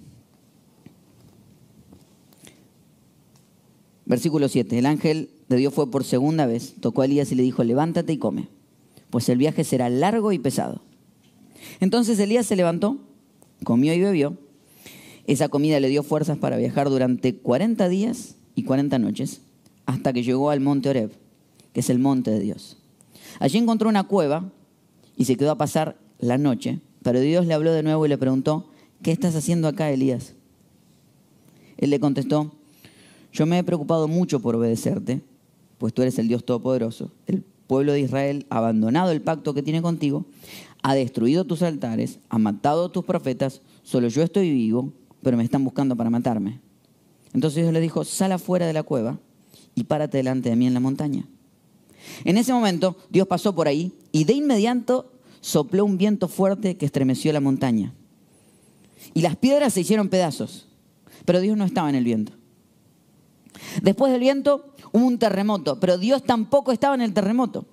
Versículo 4.06 4.48
7. 4.48 4.78
El 4.78 4.86
ángel 4.86 5.30
de 5.48 5.56
Dios 5.56 5.74
fue 5.74 5.90
por 5.90 6.02
segunda 6.02 6.46
vez, 6.46 6.74
tocó 6.80 7.02
a 7.02 7.04
Elías 7.04 7.30
y 7.30 7.34
le 7.34 7.42
dijo, 7.42 7.62
levántate 7.62 8.14
y 8.14 8.18
come 8.18 8.57
pues 9.10 9.28
el 9.28 9.38
viaje 9.38 9.64
será 9.64 9.88
largo 9.88 10.32
y 10.32 10.38
pesado. 10.38 10.82
Entonces 11.80 12.18
Elías 12.18 12.46
se 12.46 12.56
levantó, 12.56 12.98
comió 13.64 13.94
y 13.94 14.00
bebió. 14.00 14.36
Esa 15.26 15.48
comida 15.48 15.80
le 15.80 15.88
dio 15.88 16.02
fuerzas 16.02 16.38
para 16.38 16.56
viajar 16.56 16.88
durante 16.88 17.36
40 17.36 17.88
días 17.88 18.36
y 18.54 18.64
40 18.64 18.98
noches, 18.98 19.42
hasta 19.86 20.12
que 20.12 20.22
llegó 20.22 20.50
al 20.50 20.60
monte 20.60 20.88
Oreb, 20.88 21.12
que 21.72 21.80
es 21.80 21.90
el 21.90 21.98
monte 21.98 22.30
de 22.30 22.40
Dios. 22.40 22.78
Allí 23.38 23.58
encontró 23.58 23.88
una 23.88 24.04
cueva 24.04 24.50
y 25.16 25.26
se 25.26 25.36
quedó 25.36 25.50
a 25.50 25.58
pasar 25.58 25.98
la 26.18 26.38
noche, 26.38 26.80
pero 27.02 27.20
Dios 27.20 27.46
le 27.46 27.54
habló 27.54 27.72
de 27.72 27.82
nuevo 27.82 28.06
y 28.06 28.08
le 28.08 28.18
preguntó, 28.18 28.70
¿qué 29.02 29.12
estás 29.12 29.36
haciendo 29.36 29.68
acá, 29.68 29.90
Elías? 29.90 30.34
Él 31.76 31.90
le 31.90 32.00
contestó, 32.00 32.52
yo 33.32 33.46
me 33.46 33.58
he 33.58 33.64
preocupado 33.64 34.08
mucho 34.08 34.40
por 34.40 34.56
obedecerte, 34.56 35.22
pues 35.78 35.94
tú 35.94 36.02
eres 36.02 36.18
el 36.18 36.26
Dios 36.26 36.44
Todopoderoso. 36.44 37.12
El 37.26 37.44
pueblo 37.68 37.92
de 37.92 38.00
Israel 38.00 38.46
ha 38.50 38.58
abandonado 38.58 39.12
el 39.12 39.20
pacto 39.20 39.54
que 39.54 39.62
tiene 39.62 39.80
contigo, 39.80 40.26
ha 40.82 40.94
destruido 40.94 41.44
tus 41.44 41.62
altares, 41.62 42.18
ha 42.28 42.38
matado 42.38 42.86
a 42.86 42.92
tus 42.92 43.04
profetas, 43.04 43.60
solo 43.84 44.08
yo 44.08 44.22
estoy 44.22 44.50
vivo, 44.50 44.92
pero 45.22 45.36
me 45.36 45.44
están 45.44 45.62
buscando 45.62 45.94
para 45.94 46.10
matarme. 46.10 46.60
Entonces 47.34 47.62
Dios 47.62 47.72
le 47.72 47.80
dijo, 47.80 48.04
sal 48.04 48.32
afuera 48.32 48.66
de 48.66 48.72
la 48.72 48.82
cueva 48.82 49.18
y 49.74 49.84
párate 49.84 50.16
delante 50.16 50.48
de 50.48 50.56
mí 50.56 50.66
en 50.66 50.74
la 50.74 50.80
montaña. 50.80 51.28
En 52.24 52.38
ese 52.38 52.52
momento 52.52 52.96
Dios 53.10 53.28
pasó 53.28 53.54
por 53.54 53.68
ahí 53.68 53.92
y 54.10 54.24
de 54.24 54.32
inmediato 54.32 55.12
sopló 55.40 55.84
un 55.84 55.98
viento 55.98 56.26
fuerte 56.26 56.76
que 56.76 56.86
estremeció 56.86 57.32
la 57.32 57.40
montaña. 57.40 57.92
Y 59.14 59.20
las 59.20 59.36
piedras 59.36 59.74
se 59.74 59.82
hicieron 59.82 60.08
pedazos, 60.08 60.66
pero 61.24 61.40
Dios 61.40 61.56
no 61.56 61.64
estaba 61.64 61.88
en 61.90 61.96
el 61.96 62.04
viento. 62.04 62.32
Después 63.82 64.12
del 64.12 64.20
viento 64.20 64.74
hubo 64.92 65.06
un 65.06 65.18
terremoto, 65.18 65.80
pero 65.80 65.98
Dios 65.98 66.24
tampoco 66.24 66.72
estaba 66.72 66.94
en 66.94 67.02
el 67.02 67.14
terremoto. 67.14 67.66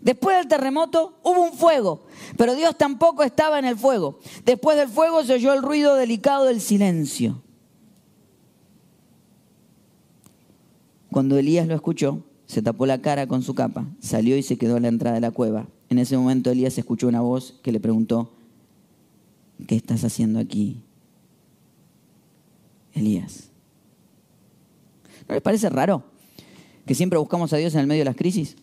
Después 0.00 0.36
del 0.36 0.48
terremoto 0.48 1.18
hubo 1.22 1.44
un 1.44 1.54
fuego, 1.54 2.04
pero 2.36 2.54
Dios 2.54 2.76
tampoco 2.76 3.22
estaba 3.22 3.58
en 3.58 3.64
el 3.64 3.78
fuego. 3.78 4.18
Después 4.44 4.76
del 4.76 4.88
fuego 4.88 5.24
se 5.24 5.34
oyó 5.34 5.54
el 5.54 5.62
ruido 5.62 5.94
delicado 5.94 6.44
del 6.44 6.60
silencio. 6.60 7.42
Cuando 11.10 11.38
Elías 11.38 11.66
lo 11.66 11.74
escuchó, 11.74 12.22
se 12.44 12.60
tapó 12.60 12.84
la 12.84 13.00
cara 13.00 13.26
con 13.26 13.42
su 13.42 13.54
capa, 13.54 13.86
salió 13.98 14.36
y 14.36 14.42
se 14.42 14.58
quedó 14.58 14.76
a 14.76 14.80
la 14.80 14.88
entrada 14.88 15.14
de 15.14 15.20
la 15.22 15.30
cueva. 15.30 15.68
En 15.88 15.98
ese 15.98 16.18
momento 16.18 16.50
Elías 16.50 16.76
escuchó 16.76 17.08
una 17.08 17.22
voz 17.22 17.58
que 17.62 17.72
le 17.72 17.80
preguntó, 17.80 18.32
¿qué 19.66 19.76
estás 19.76 20.04
haciendo 20.04 20.38
aquí, 20.38 20.82
Elías? 22.92 23.53
¿No 25.28 25.34
les 25.34 25.42
parece 25.42 25.68
raro 25.68 26.04
que 26.86 26.94
siempre 26.94 27.18
buscamos 27.18 27.52
a 27.52 27.56
Dios 27.56 27.74
en 27.74 27.80
el 27.80 27.86
medio 27.86 28.00
de 28.00 28.06
las 28.06 28.16
crisis? 28.16 28.56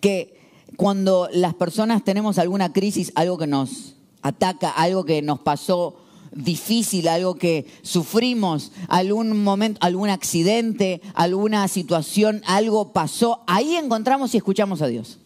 Que 0.00 0.38
cuando 0.76 1.28
las 1.32 1.54
personas 1.54 2.04
tenemos 2.04 2.38
alguna 2.38 2.72
crisis, 2.72 3.12
algo 3.14 3.38
que 3.38 3.46
nos 3.46 3.96
ataca, 4.22 4.70
algo 4.70 5.04
que 5.04 5.22
nos 5.22 5.40
pasó 5.40 5.96
difícil, 6.32 7.08
algo 7.08 7.36
que 7.36 7.66
sufrimos, 7.82 8.72
algún 8.88 9.42
momento, 9.42 9.78
algún 9.82 10.10
accidente, 10.10 11.00
alguna 11.14 11.66
situación, 11.68 12.42
algo 12.46 12.92
pasó, 12.92 13.42
ahí 13.46 13.76
encontramos 13.76 14.34
y 14.34 14.36
escuchamos 14.36 14.82
a 14.82 14.88
Dios. 14.88 15.18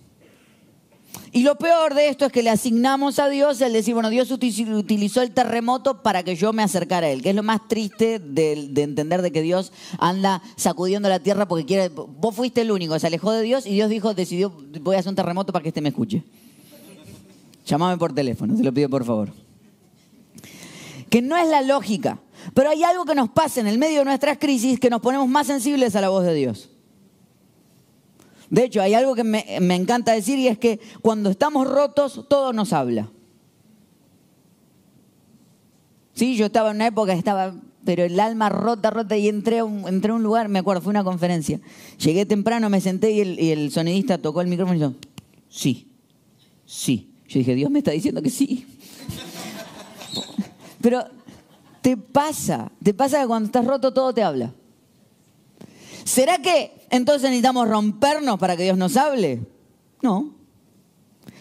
Y 1.32 1.42
lo 1.42 1.56
peor 1.56 1.94
de 1.94 2.08
esto 2.08 2.26
es 2.26 2.32
que 2.32 2.42
le 2.42 2.50
asignamos 2.50 3.18
a 3.20 3.28
Dios 3.28 3.60
el 3.60 3.72
decir, 3.72 3.94
bueno, 3.94 4.10
Dios 4.10 4.30
utilizó 4.30 5.22
el 5.22 5.30
terremoto 5.30 6.02
para 6.02 6.24
que 6.24 6.34
yo 6.34 6.52
me 6.52 6.62
acercara 6.62 7.06
a 7.06 7.10
Él, 7.10 7.22
que 7.22 7.30
es 7.30 7.36
lo 7.36 7.44
más 7.44 7.68
triste 7.68 8.18
de, 8.18 8.68
de, 8.70 8.82
entender 8.82 9.22
de 9.22 9.30
que 9.30 9.42
Dios 9.42 9.72
anda 9.98 10.42
sacudiendo 10.56 11.08
la 11.08 11.20
tierra 11.20 11.46
porque 11.46 11.66
quiere, 11.66 11.88
vos 11.88 12.34
fuiste 12.34 12.62
el 12.62 12.72
único, 12.72 12.98
se 12.98 13.06
alejó 13.06 13.30
de 13.30 13.42
Dios 13.42 13.64
y 13.66 13.74
Dios 13.74 13.88
dijo, 13.88 14.12
decidió, 14.12 14.52
voy 14.80 14.96
a 14.96 14.98
hacer 14.98 15.10
un 15.10 15.16
terremoto 15.16 15.52
para 15.52 15.62
que 15.62 15.68
este 15.68 15.80
me 15.80 15.90
escuche. 15.90 16.24
Llámame 17.64 17.96
por 17.96 18.12
teléfono, 18.12 18.56
te 18.56 18.64
lo 18.64 18.72
pido 18.72 18.88
por 18.88 19.04
favor 19.04 19.30
que 21.10 21.20
no 21.20 21.36
es 21.36 21.48
la 21.48 21.60
lógica. 21.60 22.20
Pero 22.54 22.70
hay 22.70 22.82
algo 22.84 23.04
que 23.04 23.14
nos 23.14 23.28
pasa 23.28 23.60
en 23.60 23.66
el 23.66 23.76
medio 23.76 23.98
de 23.98 24.04
nuestras 24.06 24.38
crisis 24.38 24.80
que 24.80 24.88
nos 24.88 25.02
ponemos 25.02 25.28
más 25.28 25.46
sensibles 25.46 25.94
a 25.94 26.00
la 26.00 26.08
voz 26.08 26.24
de 26.24 26.32
Dios. 26.32 26.69
De 28.50 28.64
hecho, 28.64 28.82
hay 28.82 28.94
algo 28.94 29.14
que 29.14 29.22
me, 29.22 29.44
encanta 29.74 30.12
decir 30.12 30.38
y 30.38 30.48
es 30.48 30.58
que 30.58 30.80
cuando 31.00 31.30
estamos 31.30 31.68
rotos, 31.68 32.26
todo 32.28 32.52
nos 32.52 32.72
habla. 32.72 33.08
Sí, 36.14 36.36
yo 36.36 36.46
estaba 36.46 36.70
en 36.70 36.76
una 36.76 36.88
época, 36.88 37.12
estaba, 37.12 37.54
pero 37.84 38.04
el 38.04 38.18
alma 38.18 38.48
rota, 38.48 38.90
rota, 38.90 39.16
y 39.16 39.28
entré 39.28 39.60
a 39.60 39.64
un, 39.64 40.00
lugar, 40.22 40.48
me 40.48 40.58
acuerdo, 40.58 40.82
fue 40.82 40.90
una 40.90 41.04
conferencia. 41.04 41.60
Llegué 41.98 42.26
temprano, 42.26 42.68
me 42.68 42.80
senté 42.80 43.12
y 43.12 43.20
el, 43.20 43.40
y 43.40 43.52
el 43.52 43.70
sonidista 43.70 44.18
tocó 44.18 44.40
el 44.40 44.48
micrófono 44.48 44.76
y 44.76 44.80
dijo, 44.80 44.94
sí, 45.48 45.88
sí. 46.66 47.06
Yo 47.28 47.38
dije, 47.38 47.54
Dios 47.54 47.70
me 47.70 47.78
está 47.78 47.92
diciendo 47.92 48.20
que 48.20 48.30
sí. 48.30 48.66
Pero 50.80 51.04
te 51.80 51.96
pasa, 51.96 52.72
te 52.82 52.92
pasa 52.94 53.20
que 53.20 53.28
cuando 53.28 53.46
estás 53.46 53.64
roto 53.64 53.94
todo 53.94 54.12
te 54.12 54.24
habla. 54.24 54.52
¿Será 56.04 56.38
que 56.38 56.79
entonces 56.90 57.30
necesitamos 57.30 57.68
rompernos 57.68 58.38
para 58.38 58.56
que 58.56 58.64
Dios 58.64 58.76
nos 58.76 58.96
hable? 58.96 59.46
No. 60.02 60.34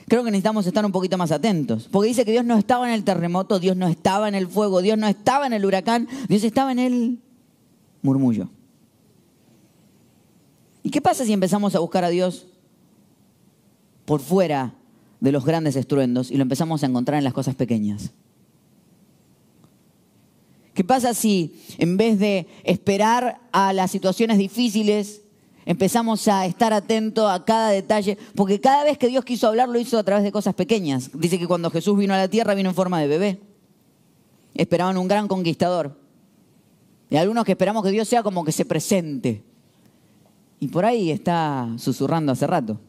Creo 0.08 0.24
que 0.24 0.32
necesitamos 0.32 0.66
estar 0.66 0.86
un 0.86 0.92
poquito 0.92 1.18
más 1.18 1.32
atentos. 1.32 1.88
Porque 1.92 2.10
dice 2.10 2.26
que 2.26 2.32
Dios 2.32 2.46
no 2.46 2.58
estaba 2.58 2.88
en 2.88 2.94
el 2.94 3.04
terremoto, 3.04 3.60
Dios 3.60 3.76
no 3.76 3.88
estaba 3.88 4.28
en 4.28 4.36
el 4.36 4.48
fuego, 4.48 4.82
Dios 4.82 4.98
no 4.98 5.08
estaba 5.08 5.46
en 5.48 5.54
el 5.54 5.66
huracán, 5.66 6.08
Dios 6.28 6.44
estaba 6.44 6.72
en 6.72 6.80
el 6.80 7.20
murmullo. 8.02 8.50
¿Y 10.84 10.92
qué 10.92 11.02
pasa 11.02 11.26
si 11.26 11.34
empezamos 11.34 11.76
a 11.76 11.80
buscar 11.80 12.04
a 12.04 12.10
Dios 12.10 12.48
por 14.06 14.22
fuera 14.22 14.74
de 15.20 15.32
los 15.32 15.46
grandes 15.46 15.76
estruendos 15.76 16.32
y 16.32 16.38
lo 16.38 16.44
empezamos 16.44 16.82
a 16.82 16.88
encontrar 16.88 17.18
en 17.18 17.24
las 17.24 17.34
cosas 17.34 17.56
pequeñas? 17.56 18.12
¿Qué 20.74 20.84
pasa 20.84 21.14
si 21.14 21.62
en 21.78 21.98
vez 21.98 22.18
de 22.20 22.48
esperar 22.64 23.42
a 23.52 23.74
las 23.74 23.92
situaciones 23.92 24.38
difíciles, 24.38 25.22
empezamos 25.70 26.28
a 26.28 26.46
estar 26.46 26.74
atentos 26.74 27.30
a 27.30 27.46
cada 27.46 27.70
detalle? 27.70 28.18
Porque 28.36 28.60
cada 28.60 28.84
vez 28.84 28.98
que 28.98 29.08
Dios 29.08 29.24
quiso 29.24 29.48
hablar, 29.48 29.70
lo 29.70 29.80
hizo 29.80 29.98
a 29.98 30.04
través 30.04 30.24
de 30.24 30.32
cosas 30.32 30.56
pequeñas. 30.56 31.12
Dice 31.14 31.38
que 31.38 31.48
cuando 31.48 31.70
Jesús 31.70 31.98
vino 31.98 32.14
a 32.14 32.18
la 32.18 32.28
tierra, 32.28 32.56
vino 32.56 32.70
en 32.70 32.76
forma 32.76 33.00
de 33.00 33.08
bebé. 33.08 33.40
Esperaban 34.56 34.98
un 34.98 35.08
gran 35.08 35.28
conquistador. 35.28 35.96
Y 37.10 37.18
algunos 37.18 37.46
que 37.46 37.52
esperamos 37.52 37.84
que 37.84 37.92
Dios 37.92 38.08
sea 38.08 38.24
como 38.24 38.44
que 38.44 38.52
se 38.52 38.66
presente. 38.66 39.44
Y 40.60 40.68
por 40.68 40.86
ahí 40.86 41.12
está 41.12 41.70
susurrando 41.78 42.32
hace 42.32 42.48
rato. 42.48 42.80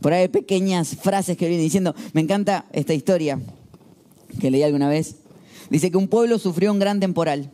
Por 0.00 0.12
ahí 0.12 0.22
hay 0.22 0.28
pequeñas 0.28 0.96
frases 0.96 1.36
que 1.36 1.48
vienen 1.48 1.66
diciendo. 1.66 1.94
Me 2.12 2.20
encanta 2.20 2.66
esta 2.72 2.94
historia 2.94 3.38
que 4.40 4.50
leí 4.50 4.62
alguna 4.62 4.88
vez 4.88 5.16
Dice 5.70 5.90
que 5.92 5.96
un 5.96 6.08
pueblo 6.08 6.38
sufrió 6.38 6.72
un 6.72 6.80
gran 6.80 6.98
temporal. 6.98 7.50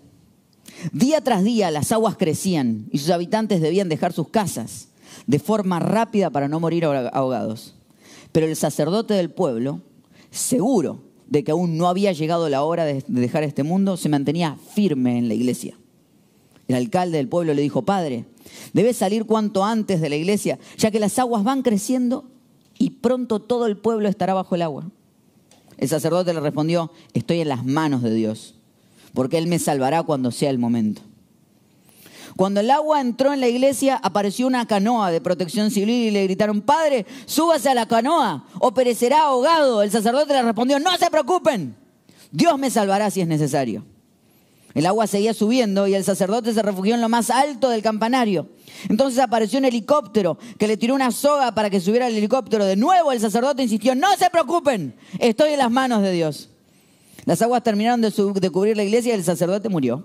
Día 0.93 1.21
tras 1.23 1.45
día 1.45 1.71
las 1.71 1.93
aguas 1.93 2.17
crecían 2.17 2.87
y 2.91 2.99
sus 2.99 3.11
habitantes 3.11 3.61
debían 3.61 3.89
dejar 3.89 4.13
sus 4.13 4.29
casas 4.29 4.89
de 5.27 5.39
forma 5.39 5.79
rápida 5.79 6.31
para 6.31 6.49
no 6.49 6.61
morir 6.61 6.85
ahogados. 6.85 7.75
Pero 8.33 8.47
el 8.47 8.57
sacerdote 8.57 9.15
del 9.15 9.31
pueblo, 9.31 9.81
seguro 10.31 11.01
de 11.27 11.43
que 11.43 11.53
aún 11.53 11.77
no 11.77 11.89
había 11.89 12.13
llegado 12.13 12.49
la 12.49 12.63
hora 12.63 12.85
de 12.85 13.05
dejar 13.09 13.43
este 13.43 13.63
mundo, 13.63 13.97
se 13.97 14.09
mantenía 14.09 14.59
firme 14.75 15.19
en 15.19 15.29
la 15.29 15.35
iglesia. 15.35 15.77
El 16.69 16.77
alcalde 16.77 17.19
del 17.19 17.29
pueblo 17.29 17.55
le 17.55 17.63
dijo, 17.63 17.83
Padre, 17.83 18.27
debes 18.73 18.97
salir 18.97 19.25
cuanto 19.25 19.65
antes 19.65 20.01
de 20.01 20.09
la 20.09 20.17
iglesia, 20.17 20.59
ya 20.77 20.91
que 20.91 21.01
las 21.01 21.19
aguas 21.19 21.45
van 21.45 21.63
creciendo 21.63 22.25
y 22.79 22.91
pronto 22.91 23.41
todo 23.41 23.67
el 23.67 23.77
pueblo 23.77 24.09
estará 24.09 24.35
bajo 24.35 24.55
el 24.55 24.63
agua. 24.63 24.91
El 25.79 25.89
sacerdote 25.89 26.35
le 26.35 26.41
respondió, 26.41 26.91
estoy 27.13 27.41
en 27.41 27.49
las 27.49 27.65
manos 27.65 28.03
de 28.03 28.13
Dios, 28.15 28.56
porque 29.17 29.39
Él 29.39 29.47
me 29.47 29.59
salvará 29.59 30.03
cuando 30.03 30.31
sea 30.31 30.51
el 30.51 30.59
momento. 30.59 31.01
Cuando 32.37 32.61
el 32.61 32.71
agua 32.71 33.01
entró 33.01 33.33
en 33.33 33.41
la 33.41 33.49
iglesia, 33.49 33.97
apareció 33.97 34.47
una 34.47 34.67
canoa 34.67 35.11
de 35.11 35.23
protección 35.23 35.71
civil 35.71 35.89
y 36.09 36.11
le 36.11 36.25
gritaron, 36.25 36.61
Padre, 36.61 37.07
súbase 37.25 37.71
a 37.71 37.75
la 37.75 37.89
canoa 37.89 38.45
o 38.61 38.75
perecerá 38.75 39.23
ahogado. 39.23 39.83
El 39.83 39.91
sacerdote 39.91 40.35
le 40.35 40.43
respondió, 40.43 40.79
no 40.79 40.95
se 40.99 41.11
preocupen, 41.11 41.75
Dios 42.31 42.59
me 42.59 42.69
salvará 42.69 43.11
si 43.11 43.23
es 43.23 43.27
necesario. 43.27 43.87
El 44.75 44.85
agua 44.85 45.07
seguía 45.07 45.33
subiendo 45.33 45.87
y 45.87 45.95
el 45.95 46.05
sacerdote 46.05 46.53
se 46.53 46.61
refugió 46.61 46.95
en 46.95 47.01
lo 47.01 47.09
más 47.09 47.31
alto 47.31 47.71
del 47.71 47.81
campanario. 47.81 48.51
Entonces 48.91 49.19
apareció 49.19 49.59
un 49.59 49.65
helicóptero 49.65 50.37
que 50.59 50.69
le 50.69 50.77
tiró 50.77 50.95
una 50.95 51.11
soga 51.11 51.55
para 51.55 51.71
que 51.71 51.81
subiera 51.81 52.09
el 52.09 52.17
helicóptero. 52.19 52.67
De 52.67 52.77
nuevo 52.77 53.13
el 53.13 53.21
sacerdote 53.21 53.63
insistió, 53.63 53.95
no 53.95 54.15
se 54.19 54.29
preocupen, 54.29 54.95
estoy 55.19 55.53
en 55.53 55.61
las 55.61 55.71
manos 55.71 56.03
de 56.03 56.13
Dios. 56.13 56.51
Las 57.27 57.43
aguas 57.43 57.63
terminaron 57.63 58.01
de, 58.01 58.51
cubrir 58.51 58.77
la 58.77 58.85
iglesia 58.85 59.13
y 59.13 59.19
el 59.19 59.25
sacerdote 59.25 59.69
murió. 59.69 60.05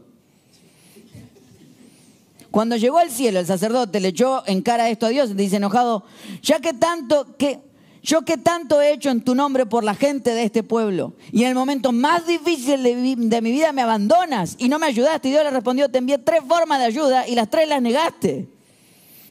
Cuando 2.50 2.76
llegó 2.76 2.98
al 2.98 3.12
cielo, 3.12 3.40
el 3.40 3.46
sacerdote 3.46 4.00
le 4.00 4.10
echó 4.10 4.44
en 4.48 4.62
cara 4.62 4.90
esto 4.90 5.06
a 5.06 5.10
Dios 5.10 5.30
y 5.30 5.34
dice 5.36 5.58
enojado, 5.58 6.04
ya 6.42 6.60
que 6.60 6.74
tanto, 6.74 7.38
que 7.38 7.60
yo 8.02 8.24
que 8.24 8.38
tanto 8.38 8.82
he 8.82 8.92
hecho 8.92 9.12
en 9.12 9.22
tu 9.22 9.36
nombre 9.36 9.68
por 9.68 9.84
la 9.84 9.94
gente 9.94 10.34
de 10.34 10.44
este 10.44 10.64
pueblo, 10.64 11.14
y 11.32 11.44
en 11.44 11.50
el 11.50 11.56
momento 11.56 11.92
más 11.92 12.26
difícil 12.26 12.82
de, 12.82 13.42
mi 13.42 13.52
vida 13.52 13.72
me 13.72 13.84
abandonas 13.84 14.56
y 14.58 14.68
no 14.68 14.80
me 14.80 14.88
ayudaste. 14.88 15.28
Y 15.28 15.32
Dios 15.32 15.44
le 15.44 15.52
respondió, 15.52 15.90
te 15.90 16.00
envié 16.00 16.18
tres 16.18 16.42
formas 16.46 16.80
de 16.80 16.86
ayuda 16.86 17.28
y 17.28 17.36
las 17.36 17.52
tres 17.52 17.70
las 17.70 17.84
negaste, 17.84 18.50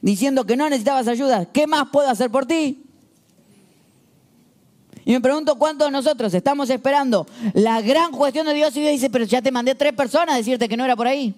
diciendo 0.01 0.45
que 0.45 0.55
no 0.55 0.69
necesitabas 0.69 1.09
ayuda. 1.09 1.45
¿Qué 1.45 1.67
más 1.67 1.89
puedo 1.91 2.09
hacer 2.09 2.31
por 2.31 2.45
ti? 2.45 2.85
Y 5.05 5.13
me 5.13 5.21
pregunto 5.21 5.55
cuántos 5.57 5.87
de 5.87 5.91
nosotros 5.91 6.33
estamos 6.33 6.69
esperando 6.69 7.25
la 7.53 7.81
gran 7.81 8.11
cuestión 8.11 8.45
de 8.45 8.53
Dios 8.53 8.75
y 8.75 8.81
Dios 8.81 8.91
dice, 8.91 9.09
pero 9.09 9.25
ya 9.25 9.41
te 9.41 9.51
mandé 9.51 9.75
tres 9.75 9.93
personas 9.93 10.35
a 10.35 10.37
decirte 10.37 10.69
que 10.69 10.77
no 10.77 10.85
era 10.85 10.95
por 10.95 11.07
ahí. 11.07 11.33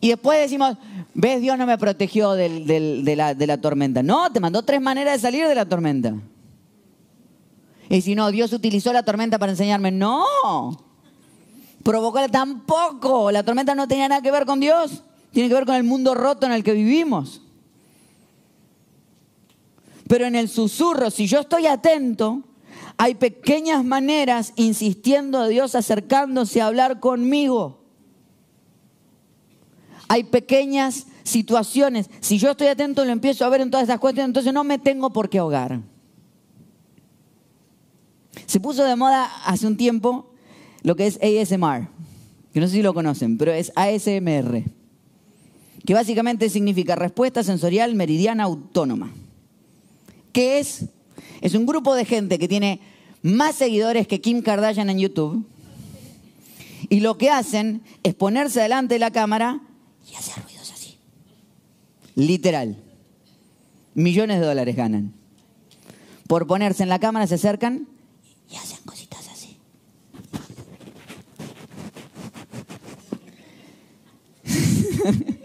Y 0.00 0.08
después 0.08 0.38
decimos, 0.38 0.76
ves, 1.14 1.40
Dios 1.40 1.58
no 1.58 1.66
me 1.66 1.76
protegió 1.78 2.32
de, 2.32 3.14
la, 3.16 3.34
de 3.34 3.46
la 3.46 3.60
tormenta. 3.60 4.02
No, 4.02 4.30
te 4.30 4.38
mandó 4.38 4.62
tres 4.62 4.80
maneras 4.80 5.14
de 5.14 5.20
salir 5.20 5.48
de 5.48 5.54
la 5.54 5.66
tormenta. 5.66 6.14
Y 7.88 8.02
si 8.02 8.14
no, 8.14 8.30
Dios 8.30 8.52
utilizó 8.52 8.92
la 8.92 9.02
tormenta 9.02 9.38
para 9.38 9.52
enseñarme. 9.52 9.90
No. 9.90 10.24
Provocó 11.82 12.28
tampoco. 12.28 13.32
La 13.32 13.42
tormenta 13.42 13.74
no 13.74 13.88
tenía 13.88 14.08
nada 14.08 14.22
que 14.22 14.30
ver 14.30 14.44
con 14.44 14.60
Dios. 14.60 15.02
Tiene 15.32 15.48
que 15.48 15.54
ver 15.54 15.64
con 15.64 15.74
el 15.74 15.84
mundo 15.84 16.14
roto 16.14 16.46
en 16.46 16.52
el 16.52 16.62
que 16.62 16.74
vivimos. 16.74 17.40
Pero 20.08 20.26
en 20.26 20.34
el 20.34 20.48
susurro, 20.48 21.10
si 21.10 21.26
yo 21.26 21.40
estoy 21.40 21.66
atento, 21.66 22.42
hay 22.96 23.14
pequeñas 23.14 23.84
maneras 23.84 24.52
insistiendo 24.56 25.38
a 25.38 25.46
Dios 25.46 25.74
acercándose 25.74 26.60
a 26.60 26.66
hablar 26.66 26.98
conmigo. 26.98 27.84
Hay 30.08 30.24
pequeñas 30.24 31.06
situaciones. 31.22 32.08
Si 32.20 32.38
yo 32.38 32.52
estoy 32.52 32.68
atento, 32.68 33.04
lo 33.04 33.12
empiezo 33.12 33.44
a 33.44 33.50
ver 33.50 33.60
en 33.60 33.70
todas 33.70 33.84
estas 33.84 34.00
cuestiones, 34.00 34.30
entonces 34.30 34.52
no 34.52 34.64
me 34.64 34.78
tengo 34.78 35.10
por 35.10 35.28
qué 35.28 35.38
ahogar. 35.38 35.82
Se 38.46 38.60
puso 38.60 38.84
de 38.84 38.96
moda 38.96 39.30
hace 39.44 39.66
un 39.66 39.76
tiempo 39.76 40.32
lo 40.82 40.96
que 40.96 41.06
es 41.06 41.18
ASMR, 41.22 41.88
que 42.52 42.60
no 42.60 42.66
sé 42.66 42.72
si 42.74 42.82
lo 42.82 42.94
conocen, 42.94 43.36
pero 43.36 43.52
es 43.52 43.70
ASMR, 43.76 44.64
que 45.84 45.94
básicamente 45.94 46.48
significa 46.48 46.96
respuesta 46.96 47.42
sensorial 47.42 47.94
meridiana 47.94 48.44
autónoma. 48.44 49.12
¿Qué 50.32 50.58
es? 50.58 50.86
Es 51.40 51.54
un 51.54 51.66
grupo 51.66 51.94
de 51.94 52.04
gente 52.04 52.38
que 52.38 52.48
tiene 52.48 52.80
más 53.22 53.56
seguidores 53.56 54.06
que 54.06 54.20
Kim 54.20 54.42
Kardashian 54.42 54.90
en 54.90 54.98
YouTube. 54.98 55.46
Y 56.88 57.00
lo 57.00 57.18
que 57.18 57.30
hacen 57.30 57.82
es 58.02 58.14
ponerse 58.14 58.60
delante 58.60 58.94
de 58.94 59.00
la 59.00 59.10
cámara 59.10 59.60
y 60.10 60.14
hacer 60.14 60.42
ruidos 60.42 60.72
así. 60.72 60.96
Literal. 62.14 62.82
Millones 63.94 64.40
de 64.40 64.46
dólares 64.46 64.76
ganan. 64.76 65.12
Por 66.26 66.46
ponerse 66.46 66.82
en 66.82 66.88
la 66.88 66.98
cámara 66.98 67.26
se 67.26 67.34
acercan 67.34 67.88
y 68.50 68.56
hacen 68.56 68.78
cositas 68.84 69.28
así. 69.28 69.58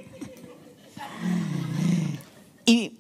y 2.66 3.00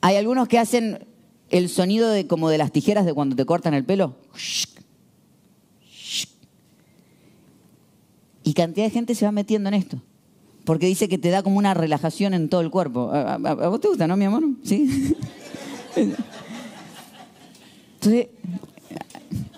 hay 0.00 0.16
algunos 0.16 0.48
que 0.48 0.58
hacen 0.58 1.07
el 1.50 1.68
sonido 1.68 2.10
de 2.10 2.26
como 2.26 2.48
de 2.48 2.58
las 2.58 2.72
tijeras 2.72 3.06
de 3.06 3.14
cuando 3.14 3.36
te 3.36 3.44
cortan 3.44 3.74
el 3.74 3.84
pelo. 3.84 4.16
Y 8.44 8.54
cantidad 8.54 8.86
de 8.86 8.90
gente 8.90 9.14
se 9.14 9.24
va 9.24 9.32
metiendo 9.32 9.68
en 9.68 9.74
esto. 9.74 10.00
Porque 10.64 10.86
dice 10.86 11.08
que 11.08 11.18
te 11.18 11.30
da 11.30 11.42
como 11.42 11.58
una 11.58 11.74
relajación 11.74 12.34
en 12.34 12.48
todo 12.48 12.60
el 12.60 12.70
cuerpo. 12.70 13.10
¿A, 13.12 13.36
vos 13.36 13.80
te 13.80 13.88
gusta, 13.88 14.06
no, 14.06 14.16
mi 14.16 14.24
amor? 14.26 14.42
Sí. 14.62 15.14
Entonces, 17.94 18.28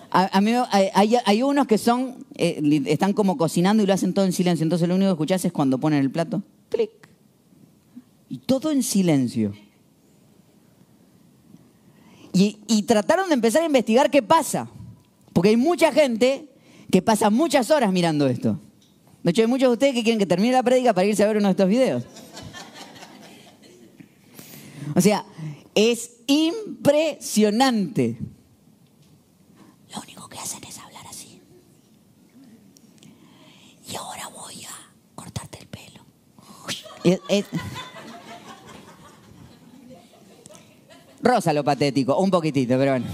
hay, 0.09 1.43
unos 1.43 1.67
que 1.67 1.77
son, 1.77 2.25
eh, 2.35 2.81
están 2.85 3.13
como 3.13 3.37
cocinando 3.37 3.83
y 3.83 3.85
lo 3.85 3.93
hacen 3.93 4.13
todo 4.13 4.25
en 4.25 4.33
silencio. 4.33 4.63
Entonces 4.63 4.87
lo 4.87 4.95
único 4.95 5.09
que 5.09 5.13
escuchás 5.13 5.45
es 5.45 5.51
cuando 5.51 5.77
ponen 5.77 5.99
el 5.99 6.11
plato. 6.11 6.43
Clic. 6.69 6.91
Y 8.29 8.37
todo 8.39 8.71
en 8.71 8.83
silencio. 8.83 9.53
Y, 12.33 12.83
trataron 12.83 13.27
de 13.27 13.35
empezar 13.35 13.61
a 13.61 13.65
investigar 13.65 14.09
qué 14.09 14.21
pasa. 14.21 14.69
Porque 15.33 15.49
hay 15.49 15.57
mucha 15.57 15.91
gente 15.91 16.47
que 16.91 17.01
pasa 17.01 17.29
muchas 17.29 17.71
horas 17.71 17.91
mirando 17.91 18.27
esto. 18.27 18.59
De 19.23 19.31
hecho, 19.31 19.41
hay 19.41 19.47
muchos 19.47 19.69
de 19.69 19.73
ustedes 19.73 19.93
que 19.93 20.03
quieren 20.03 20.19
que 20.19 20.25
termine 20.25 20.53
la 20.53 20.63
prédica 20.63 20.93
para 20.93 21.05
irse 21.05 21.23
a 21.23 21.27
ver 21.27 21.37
uno 21.37 21.47
de 21.47 21.51
estos 21.51 21.67
videos. 21.67 22.03
O 24.95 25.01
sea, 25.01 25.25
es 25.75 26.17
impresionante. 26.27 28.17
Lo 29.93 30.01
único 30.01 30.27
que 30.27 30.39
hacen 30.39 30.63
es 30.63 30.77
hablar 30.79 31.05
así. 31.07 31.41
Y 33.89 33.95
ahora 33.95 34.27
voy 34.29 34.65
a 34.65 34.91
cortarte 35.15 35.59
el 35.59 35.67
pelo. 35.67 36.05
Rosa 41.21 41.53
lo 41.53 41.63
patético, 41.63 42.17
un 42.17 42.31
poquitito, 42.31 42.77
pero 42.77 42.91
bueno. 42.91 43.05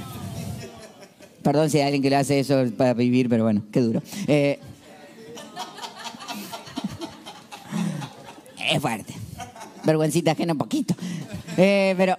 Perdón 1.43 1.69
si 1.69 1.77
hay 1.77 1.85
alguien 1.85 2.01
que 2.01 2.09
le 2.09 2.15
hace 2.15 2.39
eso 2.39 2.65
para 2.75 2.93
vivir, 2.93 3.29
pero 3.29 3.43
bueno, 3.43 3.63
qué 3.71 3.81
duro. 3.81 4.01
Eh, 4.27 4.59
es 8.69 8.81
fuerte. 8.81 9.13
Vergüencita 9.85 10.31
ajena 10.31 10.53
un 10.53 10.59
poquito. 10.59 10.95
Eh, 11.55 11.95
pero 11.97 12.17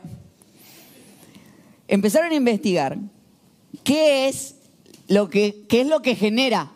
empezaron 1.87 2.33
a 2.33 2.35
investigar 2.35 2.96
qué 3.85 4.29
es 4.29 4.55
lo 5.09 5.29
que, 5.29 5.64
qué 5.68 5.83
es 5.83 5.87
lo 5.87 6.01
que 6.01 6.14
genera. 6.14 6.72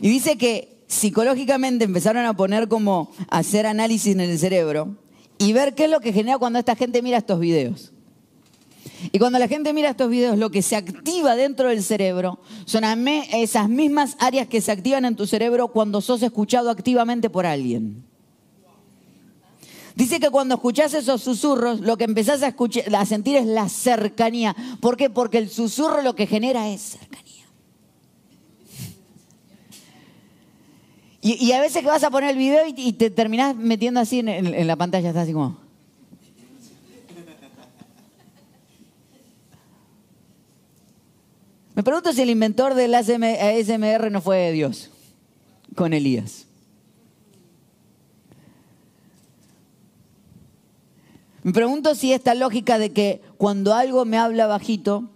Y 0.00 0.08
dice 0.08 0.36
que 0.36 0.76
psicológicamente 0.88 1.84
empezaron 1.84 2.26
a 2.26 2.34
poner 2.34 2.68
como 2.68 3.12
hacer 3.28 3.66
análisis 3.66 4.12
en 4.12 4.20
el 4.20 4.38
cerebro 4.38 4.96
y 5.44 5.52
ver 5.52 5.74
qué 5.74 5.84
es 5.84 5.90
lo 5.90 6.00
que 6.00 6.12
genera 6.12 6.38
cuando 6.38 6.58
esta 6.58 6.74
gente 6.74 7.02
mira 7.02 7.18
estos 7.18 7.38
videos. 7.38 7.92
Y 9.12 9.18
cuando 9.18 9.38
la 9.38 9.48
gente 9.48 9.72
mira 9.72 9.90
estos 9.90 10.08
videos, 10.08 10.38
lo 10.38 10.50
que 10.50 10.62
se 10.62 10.76
activa 10.76 11.36
dentro 11.36 11.68
del 11.68 11.82
cerebro 11.82 12.38
son 12.64 12.84
esas 12.84 13.68
mismas 13.68 14.16
áreas 14.18 14.48
que 14.48 14.60
se 14.60 14.72
activan 14.72 15.04
en 15.04 15.16
tu 15.16 15.26
cerebro 15.26 15.68
cuando 15.68 16.00
sos 16.00 16.22
escuchado 16.22 16.70
activamente 16.70 17.28
por 17.28 17.44
alguien. 17.44 18.04
Dice 19.94 20.18
que 20.18 20.30
cuando 20.30 20.56
escuchás 20.56 20.94
esos 20.94 21.22
susurros, 21.22 21.80
lo 21.80 21.96
que 21.96 22.04
empezás 22.04 22.42
a, 22.42 22.54
a 22.98 23.06
sentir 23.06 23.36
es 23.36 23.46
la 23.46 23.68
cercanía. 23.68 24.56
¿Por 24.80 24.96
qué? 24.96 25.08
Porque 25.08 25.38
el 25.38 25.50
susurro 25.50 26.02
lo 26.02 26.16
que 26.16 26.26
genera 26.26 26.68
es 26.68 26.80
cercanía. 26.80 27.23
Y, 31.26 31.52
a 31.52 31.60
veces 31.62 31.80
que 31.80 31.88
vas 31.88 32.04
a 32.04 32.10
poner 32.10 32.32
el 32.32 32.36
video 32.36 32.64
y, 32.66 32.92
te 32.92 33.08
terminás 33.08 33.56
metiendo 33.56 33.98
así 33.98 34.18
en, 34.18 34.66
la 34.66 34.76
pantalla, 34.76 35.08
estás 35.08 35.22
así 35.22 35.32
como... 35.32 35.56
Me 41.74 41.82
pregunto 41.82 42.12
si 42.12 42.20
el 42.20 42.28
inventor 42.28 42.74
del 42.74 42.94
ASMR 42.94 44.12
no 44.12 44.20
fue 44.20 44.52
Dios, 44.52 44.90
con 45.74 45.94
Elías. 45.94 46.46
Me 51.42 51.52
pregunto 51.54 51.94
si 51.94 52.12
esta 52.12 52.34
lógica 52.34 52.78
de 52.78 52.92
que 52.92 53.22
cuando 53.38 53.72
algo 53.72 54.04
me 54.04 54.18
habla 54.18 54.46
bajito, 54.46 55.08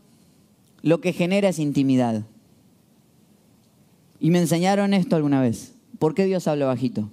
lo 0.80 1.02
que 1.02 1.12
genera 1.12 1.50
es 1.50 1.58
intimidad. 1.58 2.22
Y 4.20 4.30
me 4.30 4.38
enseñaron 4.38 4.94
esto 4.94 5.14
alguna 5.14 5.42
vez. 5.42 5.74
¿Por 5.98 6.14
qué 6.14 6.26
Dios 6.26 6.46
habla 6.46 6.66
bajito? 6.66 7.11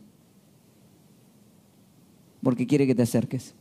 Porque 2.43 2.67
quiere 2.67 2.85
que 2.85 2.95
te 2.95 3.03
acerques. 3.03 3.55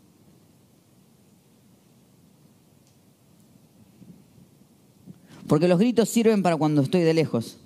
Porque 5.46 5.68
los 5.68 5.78
gritos 5.78 6.08
sirven 6.08 6.42
para 6.42 6.56
cuando 6.56 6.82
estoy 6.82 7.02
de 7.02 7.14
lejos, 7.14 7.58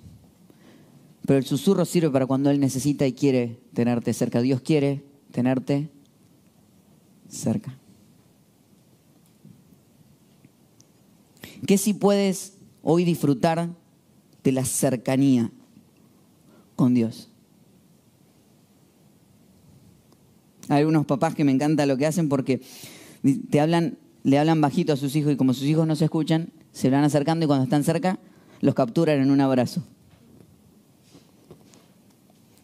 pero 1.25 1.39
el 1.39 1.45
susurro 1.45 1.85
sirve 1.85 2.09
para 2.09 2.25
cuando 2.25 2.49
Él 2.49 2.59
necesita 2.59 3.07
y 3.07 3.13
quiere 3.13 3.59
tenerte 3.73 4.13
cerca. 4.13 4.41
Dios 4.41 4.61
quiere 4.61 5.03
tenerte 5.31 5.89
cerca. 7.29 7.77
¿Qué 11.65 11.77
si 11.77 11.93
puedes 11.93 12.57
hoy 12.83 13.03
disfrutar 13.05 13.69
de 14.43 14.51
la 14.51 14.65
cercanía 14.65 15.51
con 16.75 16.93
Dios? 16.93 17.29
Hay 20.69 20.79
algunos 20.79 21.05
papás 21.05 21.35
que 21.35 21.43
me 21.43 21.51
encanta 21.51 21.85
lo 21.85 21.97
que 21.97 22.05
hacen 22.05 22.29
porque 22.29 22.61
te 23.49 23.59
hablan, 23.59 23.97
le 24.23 24.37
hablan 24.37 24.61
bajito 24.61 24.93
a 24.93 24.97
sus 24.97 25.15
hijos 25.15 25.33
y 25.33 25.35
como 25.35 25.53
sus 25.53 25.65
hijos 25.65 25.87
no 25.87 25.95
se 25.95 26.05
escuchan, 26.05 26.49
se 26.71 26.89
van 26.89 27.03
acercando 27.03 27.45
y 27.45 27.47
cuando 27.47 27.63
están 27.63 27.83
cerca 27.83 28.19
los 28.61 28.75
capturan 28.75 29.19
en 29.19 29.31
un 29.31 29.41
abrazo. 29.41 29.83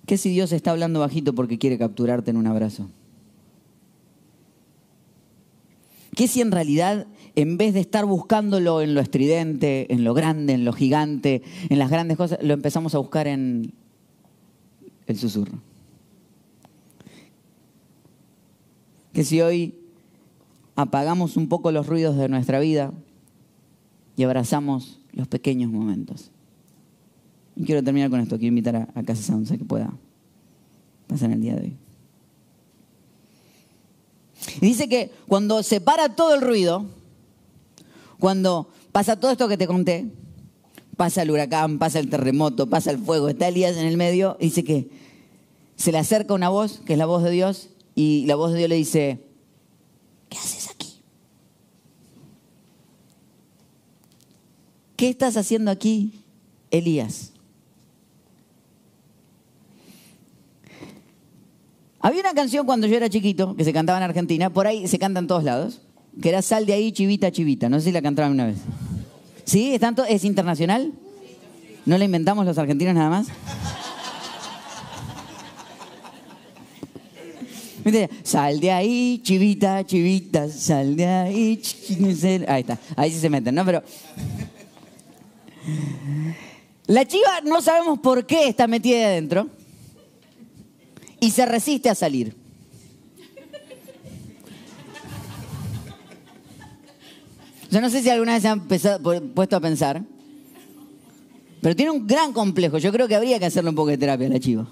¿Qué 0.05 0.17
si 0.17 0.29
Dios 0.29 0.51
está 0.51 0.71
hablando 0.71 0.99
bajito 0.99 1.33
porque 1.33 1.57
quiere 1.57 1.79
capturarte 1.79 2.29
en 2.29 2.37
un 2.37 2.45
abrazo? 2.45 2.89
¿Qué 6.15 6.27
si 6.27 6.41
en 6.41 6.51
realidad, 6.51 7.07
en 7.35 7.57
vez 7.57 7.73
de 7.73 7.79
estar 7.79 8.05
buscándolo 8.05 8.81
en 8.81 8.93
lo 8.93 9.01
estridente, 9.01 9.91
en 9.91 10.03
lo 10.03 10.13
grande, 10.13 10.53
en 10.53 10.63
lo 10.63 10.73
gigante, 10.73 11.41
en 11.69 11.79
las 11.79 11.89
grandes 11.89 12.17
cosas, 12.17 12.37
lo 12.41 12.53
empezamos 12.53 12.93
a 12.93 12.99
buscar 12.99 13.27
en 13.27 13.73
el 15.07 15.17
susurro? 15.17 15.59
Que 19.15 19.23
si 19.23 19.39
hoy 19.39 19.73
apagamos 20.75 21.37
un 21.37 21.47
poco 21.47 21.71
los 21.71 21.87
ruidos 21.87 22.17
de 22.17 22.27
nuestra 22.27 22.59
vida 22.59 22.91
y 24.17 24.23
abrazamos 24.23 24.99
los 25.13 25.29
pequeños 25.29 25.71
momentos. 25.71 26.31
Y 27.55 27.63
quiero 27.63 27.81
terminar 27.81 28.09
con 28.09 28.19
esto, 28.19 28.37
quiero 28.37 28.49
invitar 28.49 28.75
a, 28.93 29.03
Casa 29.03 29.23
Sounds 29.23 29.51
a 29.51 29.57
que 29.57 29.63
pueda 29.63 29.93
pasar 31.07 31.31
el 31.31 31.41
día 31.41 31.55
de 31.55 31.61
hoy. 31.61 31.77
Y 34.59 34.65
dice 34.65 34.89
que 34.89 35.11
cuando 35.29 35.63
se 35.63 35.79
para 35.79 36.09
todo 36.09 36.35
el 36.35 36.41
ruido, 36.41 36.85
cuando 38.19 38.69
pasa 38.91 39.17
todo 39.17 39.31
esto 39.31 39.47
que 39.47 39.57
te 39.57 39.65
conté. 39.65 40.11
Pasa 40.97 41.21
el 41.21 41.31
huracán, 41.31 41.77
pasa 41.79 41.99
el 41.99 42.09
terremoto, 42.09 42.67
pasa 42.69 42.91
el 42.91 42.99
fuego. 42.99 43.27
Está 43.29 43.47
Elías 43.47 43.77
en 43.77 43.85
el 43.85 43.97
medio 43.97 44.37
dice 44.41 44.63
que 44.63 44.89
se 45.77 45.91
le 45.91 45.97
acerca 45.97 46.33
una 46.33 46.47
voz, 46.49 46.81
que 46.85 46.93
es 46.93 46.99
la 46.99 47.05
voz 47.05 47.23
de 47.23 47.31
Dios, 47.31 47.69
y 47.95 48.25
la 48.25 48.35
voz 48.35 48.51
de 48.51 48.57
Dios 48.59 48.69
le 48.69 48.75
dice, 48.75 49.19
¿qué 50.29 50.37
haces 50.37 50.69
aquí? 50.69 51.01
¿Qué 54.97 55.09
estás 55.09 55.37
haciendo 55.37 55.71
aquí, 55.71 56.21
Elías? 56.71 57.31
Había 62.01 62.19
una 62.19 62.33
canción 62.33 62.65
cuando 62.65 62.85
yo 62.85 62.97
era 62.97 63.09
chiquito, 63.09 63.55
que 63.55 63.63
se 63.63 63.73
cantaba 63.73 63.97
en 63.97 64.03
Argentina, 64.03 64.51
por 64.51 64.67
ahí 64.67 64.87
se 64.87 64.99
canta 64.99 65.19
en 65.19 65.27
todos 65.27 65.43
lados, 65.43 65.81
que 66.21 66.29
era 66.29 66.41
Sal 66.41 66.65
de 66.65 66.73
ahí, 66.73 66.91
chivita, 66.91 67.31
chivita. 67.31 67.67
No 67.67 67.79
sé 67.79 67.85
si 67.85 67.91
la 67.91 68.01
cantaron 68.01 68.33
una 68.33 68.45
vez. 68.45 68.57
¿Sí? 69.45 69.73
¿Es, 69.73 69.79
tanto, 69.79 70.05
¿Es 70.05 70.23
internacional? 70.23 70.91
¿No 71.85 71.97
la 71.97 72.05
inventamos 72.05 72.45
los 72.45 72.57
argentinos 72.57 72.93
nada 72.93 73.09
más? 73.09 73.27
Sal 78.23 78.59
de 78.59 78.71
ahí, 78.71 79.21
chivita, 79.23 79.85
chivita, 79.85 80.49
sal 80.49 80.95
de 80.95 81.05
ahí. 81.05 81.61
Ahí 82.47 82.61
está, 82.61 82.79
ahí 82.95 83.11
sí 83.11 83.19
se 83.19 83.29
meten, 83.29 83.53
¿no? 83.53 83.63
Pero. 83.63 83.83
La 86.87 87.05
chiva 87.05 87.41
no 87.43 87.61
sabemos 87.61 87.99
por 87.99 88.25
qué 88.25 88.47
está 88.47 88.67
metida 88.67 88.97
ahí 88.97 89.03
adentro 89.03 89.49
y 91.19 91.31
se 91.31 91.45
resiste 91.45 91.89
a 91.89 91.95
salir. 91.95 92.35
Yo 97.71 97.81
no 97.81 97.89
sé 97.89 98.01
si 98.01 98.09
alguna 98.09 98.33
vez 98.33 98.41
se 98.41 98.47
han 98.47 98.67
puesto 98.67 99.55
a 99.55 99.59
pensar, 99.59 100.01
pero 101.61 101.75
tiene 101.75 101.91
un 101.91 102.07
gran 102.07 102.31
complejo. 102.31 102.77
Yo 102.77 102.91
creo 102.91 103.07
que 103.07 103.15
habría 103.15 103.37
que 103.37 103.45
hacerle 103.45 103.71
un 103.71 103.75
poco 103.75 103.89
de 103.89 103.97
terapia 103.97 104.27
a 104.27 104.29
la 104.29 104.39
chiva. 104.39 104.67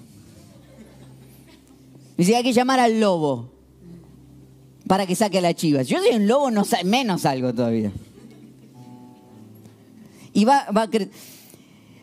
Dice, 2.16 2.36
hay 2.36 2.42
que 2.42 2.52
llamar 2.52 2.80
al 2.80 3.00
lobo 3.00 3.50
para 4.86 5.06
que 5.06 5.14
saque 5.14 5.38
a 5.38 5.40
la 5.40 5.54
chiva. 5.54 5.82
Yo 5.82 5.98
soy 5.98 6.14
un 6.16 6.26
lobo, 6.26 6.50
no 6.50 6.64
menos 6.84 7.24
algo 7.26 7.52
todavía. 7.52 7.90
Y 10.32 10.44
va, 10.44 10.66
va 10.76 10.82
a 10.82 10.90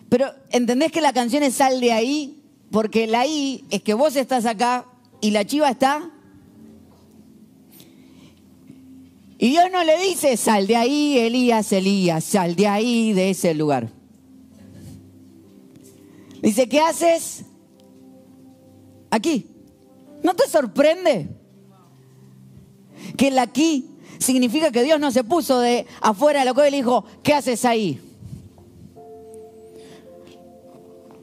Pero, 0.09 0.33
¿entendés 0.51 0.91
que 0.91 1.01
la 1.01 1.13
canción 1.13 1.43
es 1.43 1.55
Sal 1.55 1.79
de 1.79 1.91
ahí? 1.91 2.41
Porque 2.71 3.05
la 3.05 3.25
I 3.27 3.65
es 3.69 3.83
que 3.83 3.93
vos 3.93 4.15
estás 4.15 4.45
acá 4.45 4.85
y 5.19 5.31
la 5.31 5.45
chiva 5.45 5.69
está. 5.69 6.09
Y 9.37 9.49
Dios 9.49 9.65
no 9.71 9.83
le 9.83 9.97
dice, 9.97 10.37
sal 10.37 10.67
de 10.67 10.75
ahí, 10.75 11.17
Elías, 11.17 11.71
Elías, 11.71 12.23
sal 12.23 12.55
de 12.55 12.67
ahí, 12.67 13.11
de 13.11 13.31
ese 13.31 13.55
lugar. 13.55 13.89
Dice, 16.41 16.69
¿qué 16.69 16.79
haces? 16.79 17.43
Aquí. 19.09 19.50
¿No 20.23 20.35
te 20.35 20.47
sorprende? 20.47 21.29
Que 23.17 23.29
el 23.29 23.39
aquí 23.39 23.89
significa 24.19 24.71
que 24.71 24.83
Dios 24.83 24.99
no 24.99 25.11
se 25.11 25.23
puso 25.23 25.59
de 25.59 25.85
afuera 25.99 26.41
de 26.41 26.45
lo 26.45 26.53
que 26.53 26.67
él 26.67 26.73
dijo, 26.73 27.05
¿qué 27.23 27.33
haces 27.33 27.65
ahí? 27.65 27.99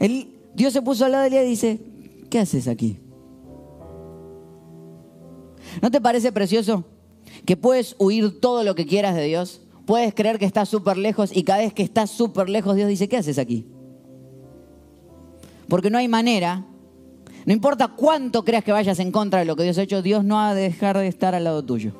Él 0.00 0.34
Dios 0.54 0.72
se 0.72 0.82
puso 0.82 1.04
al 1.04 1.12
lado 1.12 1.22
de 1.22 1.30
ella 1.30 1.44
y 1.44 1.50
dice, 1.50 1.78
¿qué 2.30 2.40
haces 2.40 2.66
aquí? 2.66 2.98
¿No 5.80 5.90
te 5.90 6.00
parece 6.00 6.32
precioso 6.32 6.84
que 7.46 7.56
puedes 7.56 7.94
huir 7.98 8.40
todo 8.40 8.64
lo 8.64 8.74
que 8.74 8.86
quieras 8.86 9.14
de 9.14 9.24
Dios? 9.24 9.60
Puedes 9.86 10.12
creer 10.14 10.38
que 10.38 10.44
estás 10.44 10.68
súper 10.68 10.98
lejos 10.98 11.30
y 11.34 11.44
cada 11.44 11.60
vez 11.60 11.72
que 11.72 11.84
estás 11.84 12.10
súper 12.10 12.48
lejos 12.48 12.74
Dios 12.74 12.88
dice, 12.88 13.08
¿qué 13.08 13.18
haces 13.18 13.38
aquí? 13.38 13.66
Porque 15.68 15.90
no 15.90 15.98
hay 15.98 16.08
manera, 16.08 16.66
no 17.48 17.54
importa 17.54 17.88
cuánto 17.88 18.44
creas 18.44 18.62
que 18.62 18.72
vayas 18.72 18.98
en 18.98 19.10
contra 19.10 19.38
de 19.38 19.46
lo 19.46 19.56
que 19.56 19.62
Dios 19.62 19.78
ha 19.78 19.82
hecho, 19.82 20.02
Dios 20.02 20.22
no 20.22 20.38
ha 20.38 20.52
de 20.52 20.64
dejar 20.64 20.98
de 20.98 21.08
estar 21.08 21.34
al 21.34 21.44
lado 21.44 21.64
tuyo. 21.64 21.92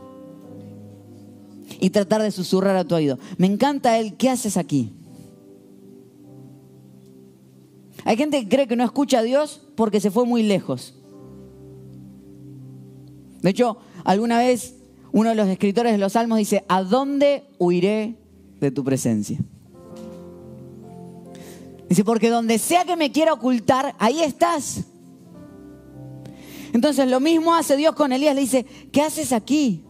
Y 1.80 1.88
tratar 1.88 2.20
de 2.20 2.30
susurrar 2.30 2.76
a 2.76 2.84
tu 2.84 2.94
oído. 2.94 3.18
Me 3.38 3.46
encanta 3.46 3.96
Él, 3.96 4.18
¿qué 4.18 4.28
haces 4.28 4.58
aquí? 4.58 4.92
Hay 8.04 8.18
gente 8.18 8.42
que 8.42 8.48
cree 8.50 8.68
que 8.68 8.76
no 8.76 8.84
escucha 8.84 9.20
a 9.20 9.22
Dios 9.22 9.62
porque 9.74 10.00
se 10.00 10.10
fue 10.10 10.26
muy 10.26 10.42
lejos. 10.42 10.92
De 13.40 13.48
hecho, 13.48 13.78
alguna 14.04 14.36
vez 14.36 14.74
uno 15.12 15.30
de 15.30 15.34
los 15.34 15.48
escritores 15.48 15.92
de 15.92 15.98
los 15.98 16.12
Salmos 16.12 16.36
dice, 16.36 16.66
¿a 16.68 16.82
dónde 16.82 17.44
huiré 17.56 18.18
de 18.60 18.70
tu 18.70 18.84
presencia? 18.84 19.38
Dice, 21.88 22.04
porque 22.04 22.28
donde 22.28 22.58
sea 22.58 22.84
que 22.84 22.96
me 22.96 23.12
quiera 23.12 23.32
ocultar, 23.32 23.94
ahí 23.98 24.20
estás. 24.20 24.84
Entonces 26.78 27.08
lo 27.08 27.18
mismo 27.18 27.56
hace 27.56 27.76
Dios 27.76 27.92
con 27.96 28.12
Elías, 28.12 28.36
le 28.36 28.42
dice, 28.42 28.64
¿qué 28.92 29.02
haces 29.02 29.32
aquí? 29.32 29.82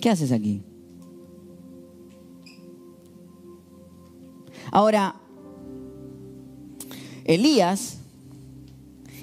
¿Qué 0.00 0.10
haces 0.10 0.32
aquí? 0.32 0.64
Ahora, 4.72 5.14
Elías 7.24 7.98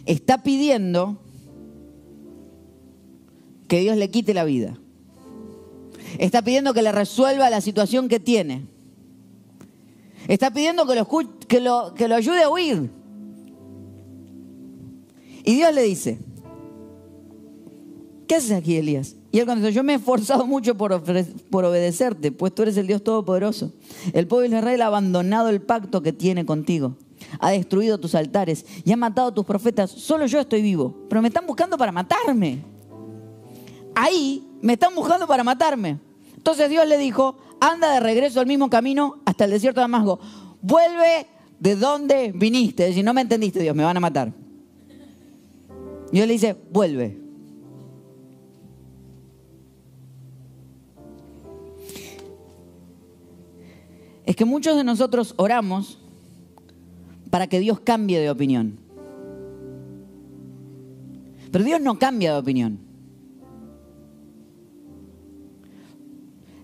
está 0.05 0.43
pidiendo 0.43 1.17
que 3.67 3.81
Dios 3.81 3.97
le 3.97 4.09
quite 4.09 4.33
la 4.33 4.45
vida. 4.45 4.79
Está 6.19 6.41
pidiendo 6.41 6.73
que 6.73 6.83
le 6.83 6.93
resuelva 6.93 7.49
la 7.49 7.59
situación 7.59 8.07
que 8.07 8.21
tiene. 8.21 8.65
Está 10.29 10.51
pidiendo 10.51 10.87
que 10.87 10.95
lo, 11.59 11.93
que 11.93 12.07
lo, 12.07 12.15
ayude 12.15 12.43
a 12.43 12.49
huir. 12.49 13.02
Y 15.43 15.55
Dios 15.55 15.73
le 15.73 15.83
dice, 15.83 16.19
¿qué 18.27 18.35
haces 18.35 18.51
aquí, 18.51 18.77
Elías? 18.77 19.15
Y 19.31 19.39
él 19.39 19.45
contestó, 19.45 19.69
yo 19.69 19.83
me 19.83 19.93
he 19.93 19.95
esforzado 19.95 20.45
mucho 20.45 20.77
por, 20.77 20.93
obedecerte, 20.93 22.31
pues 22.31 22.53
tú 22.53 22.61
eres 22.61 22.77
el 22.77 22.87
Dios 22.87 23.03
Todopoderoso. 23.03 23.73
El 24.13 24.27
pueblo 24.27 24.47
de 24.47 24.57
Israel 24.57 24.81
ha 24.83 24.85
abandonado 24.85 25.49
el 25.49 25.61
pacto 25.61 26.01
que 26.03 26.13
tiene 26.13 26.45
contigo. 26.45 26.95
Ha 27.39 27.51
destruido 27.51 27.97
tus 27.97 28.15
altares 28.15 28.65
y 28.85 28.91
ha 28.91 28.97
matado 28.97 29.29
a 29.29 29.33
tus 29.33 29.43
profetas. 29.43 29.89
Solo 29.89 30.27
yo 30.27 30.39
estoy 30.39 30.61
vivo, 30.61 30.95
pero 31.09 31.21
me 31.21 31.29
están 31.29 31.47
buscando 31.47 31.77
para 31.77 31.91
matarme. 31.91 32.63
Ahí 33.95 34.47
me 34.61 34.73
están 34.73 34.93
buscando 34.93 35.25
para 35.25 35.43
matarme. 35.43 35.99
Entonces 36.37 36.69
Dios 36.69 36.87
le 36.87 36.97
dijo, 36.97 37.37
anda 37.59 37.91
de 37.91 37.99
regreso 38.01 38.39
al 38.39 38.45
mismo 38.45 38.69
camino 38.69 39.21
hasta 39.25 39.45
el 39.45 39.51
desierto 39.51 39.79
de 39.79 39.85
Damasco. 39.85 40.19
Vuelve 40.61 41.25
de 41.59 41.75
donde 41.75 42.31
viniste. 42.35 42.87
Es 42.87 43.03
no 43.03 43.13
me 43.15 43.21
entendiste, 43.21 43.61
Dios, 43.61 43.75
me 43.75 43.83
van 43.83 43.97
a 43.97 43.99
matar. 43.99 44.42
Dios 46.13 46.27
le 46.27 46.33
dice, 46.33 46.55
vuelve. 46.71 47.23
es 54.25 54.35
que 54.35 54.45
muchos 54.45 54.75
de 54.75 54.83
nosotros 54.83 55.33
oramos 55.37 55.99
para 57.29 57.47
que 57.47 57.59
Dios 57.59 57.79
cambie 57.79 58.19
de 58.19 58.29
opinión. 58.29 58.79
Pero 61.51 61.63
Dios 61.63 61.81
no 61.81 61.99
cambia 61.99 62.33
de 62.33 62.39
opinión. 62.39 62.79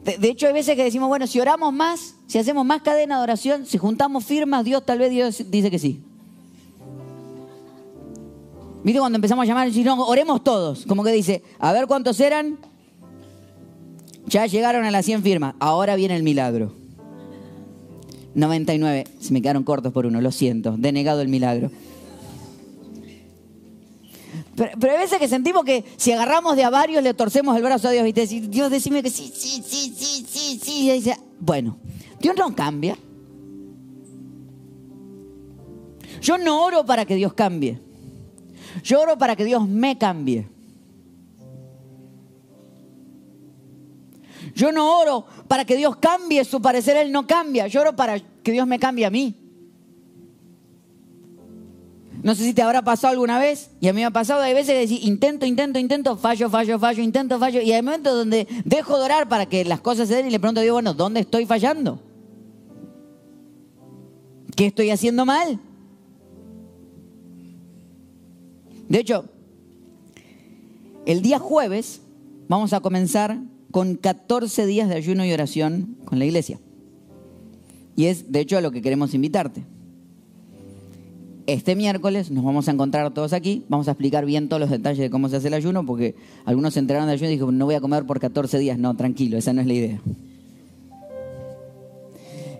De, 0.03 0.29
hecho, 0.29 0.47
hay 0.47 0.53
veces 0.53 0.75
que 0.75 0.83
decimos, 0.83 1.07
bueno, 1.09 1.27
si 1.27 1.39
oramos 1.39 1.71
más, 1.71 2.15
si 2.25 2.39
hacemos 2.39 2.65
más 2.65 2.81
cadena 2.81 3.17
de 3.17 3.23
oración, 3.23 3.67
si 3.67 3.77
juntamos 3.77 4.25
firmas, 4.25 4.65
Dios 4.65 4.83
tal 4.83 4.97
vez 4.97 5.11
Dios 5.11 5.51
dice 5.51 5.69
que 5.69 5.77
sí. 5.77 6.01
¿Viste 8.83 8.99
cuando 8.99 9.17
empezamos 9.17 9.43
a 9.43 9.45
llamar 9.45 9.67
y 9.67 9.83
no, 9.83 10.05
oremos 10.07 10.43
todos? 10.43 10.85
Como 10.85 11.03
que 11.03 11.11
dice, 11.11 11.43
a 11.59 11.73
ver 11.73 11.87
cuántos 11.87 12.19
eran. 12.19 12.57
Ya 14.25 14.45
llegaron 14.45 14.85
a 14.85 14.91
las 14.91 15.05
100 15.05 15.23
firmas, 15.23 15.55
ahora 15.59 15.95
viene 15.95 16.15
el 16.15 16.23
milagro. 16.23 16.73
99. 18.35 19.05
Se 19.19 19.33
me 19.33 19.41
quedaron 19.41 19.63
cortos 19.63 19.91
por 19.91 20.05
uno, 20.05 20.21
lo 20.21 20.31
siento. 20.31 20.75
Denegado 20.77 21.21
el 21.21 21.27
milagro. 21.27 21.71
Pero, 24.55 24.91
hay 24.91 24.99
veces 24.99 25.19
que 25.19 25.27
sentimos 25.27 25.63
que 25.63 25.85
si 25.95 26.11
agarramos 26.11 26.55
de 26.55 26.63
a 26.63 26.69
varios 26.69 27.01
le 27.01 27.13
torcemos 27.13 27.55
el 27.55 27.63
brazo 27.63 27.87
a 27.87 27.91
Dios 27.91 28.05
y 28.07 28.13
te 28.13 28.21
dice, 28.21 28.41
Dios 28.41 28.69
decime 28.69 29.01
que 29.01 29.09
sí, 29.09 29.31
sí, 29.33 29.63
sí, 29.65 29.93
sí, 29.95 30.25
sí, 30.27 30.59
sí. 30.61 30.89
Y 30.89 30.91
dice, 30.91 31.17
bueno, 31.39 31.77
Dios 32.19 32.35
no 32.37 32.53
cambia. 32.55 32.97
Yo 36.21 36.37
no 36.37 36.65
oro 36.65 36.85
para 36.85 37.05
que 37.05 37.15
Dios 37.15 37.33
cambie. 37.33 37.79
Yo 38.83 39.01
oro 39.01 39.17
para 39.17 39.35
que 39.35 39.45
Dios 39.45 39.67
me 39.67 39.97
cambie. 39.97 40.47
Yo 44.55 44.71
no 44.71 44.99
oro 44.99 45.25
para 45.47 45.65
que 45.65 45.75
Dios 45.75 45.97
cambie 45.97 46.43
su 46.43 46.61
parecer, 46.61 46.97
Él 46.97 47.11
no 47.11 47.27
cambia. 47.27 47.67
Yo 47.67 47.81
oro 47.81 47.95
para 47.95 48.19
que 48.19 48.51
Dios 48.51 48.67
me 48.67 48.79
cambie 48.79 49.05
a 49.05 49.09
mí. 49.09 49.35
no 52.21 52.35
sé 52.35 52.43
si 52.43 52.53
te 52.53 52.61
habrá 52.61 52.81
pasado 52.81 53.13
alguna 53.13 53.39
vez, 53.39 53.71
y 53.79 53.87
a 53.87 53.93
mí 53.93 54.01
me 54.01 54.05
ha 54.05 54.11
pasado, 54.11 54.41
hay 54.41 54.53
veces 54.53 54.73
que 54.73 54.79
decís, 54.79 55.05
intento, 55.05 55.45
intento, 55.45 55.79
intento, 55.79 56.17
fallo, 56.17 56.49
fallo, 56.49 56.77
fallo, 56.77 57.01
intento, 57.01 57.39
fallo, 57.39 57.61
y 57.61 57.71
hay 57.71 57.81
momentos 57.81 58.13
donde 58.13 58.47
dejo 58.65 58.97
de 58.97 59.05
orar 59.05 59.29
para 59.29 59.45
que 59.45 59.63
las 59.63 59.79
cosas 59.79 60.07
se 60.07 60.15
den 60.15 60.27
y 60.27 60.31
le 60.31 60.39
pregunto 60.39 60.59
a 60.59 60.63
Dios, 60.63 60.73
bueno, 60.73 60.93
¿dónde 60.93 61.21
estoy 61.21 61.45
fallando? 61.45 61.99
¿Qué 64.55 64.65
estoy 64.67 64.89
haciendo 64.89 65.25
mal? 65.25 65.59
De 68.89 68.99
hecho, 68.99 69.25
el 71.05 71.21
día 71.21 71.39
jueves 71.39 72.01
vamos 72.47 72.73
a 72.73 72.81
comenzar 72.81 73.39
con 73.71 73.95
14 73.95 74.65
días 74.65 74.89
de 74.89 74.95
ayuno 74.95 75.23
y 75.25 75.31
oración 75.31 75.95
con 76.05 76.19
la 76.19 76.25
iglesia. 76.25 76.59
Y 77.95 78.05
es, 78.05 78.31
de 78.31 78.39
hecho, 78.39 78.57
a 78.57 78.61
lo 78.61 78.71
que 78.71 78.81
queremos 78.81 79.13
invitarte. 79.13 79.63
Este 81.45 81.75
miércoles 81.75 82.31
nos 82.31 82.43
vamos 82.43 82.67
a 82.67 82.71
encontrar 82.71 83.11
todos 83.13 83.33
aquí, 83.33 83.63
vamos 83.69 83.87
a 83.87 83.91
explicar 83.91 84.25
bien 84.25 84.49
todos 84.49 84.59
los 84.59 84.69
detalles 84.69 84.99
de 84.99 85.09
cómo 85.09 85.29
se 85.29 85.37
hace 85.37 85.47
el 85.47 85.55
ayuno, 85.55 85.85
porque 85.85 86.15
algunos 86.45 86.73
se 86.73 86.79
enteraron 86.79 87.07
de 87.07 87.13
ayuno 87.13 87.29
y 87.29 87.33
dijeron, 87.33 87.57
no 87.57 87.65
voy 87.65 87.75
a 87.75 87.81
comer 87.81 88.05
por 88.05 88.19
14 88.19 88.57
días. 88.57 88.77
No, 88.77 88.95
tranquilo, 88.95 89.37
esa 89.37 89.53
no 89.53 89.61
es 89.61 89.67
la 89.67 89.73
idea. 89.73 90.01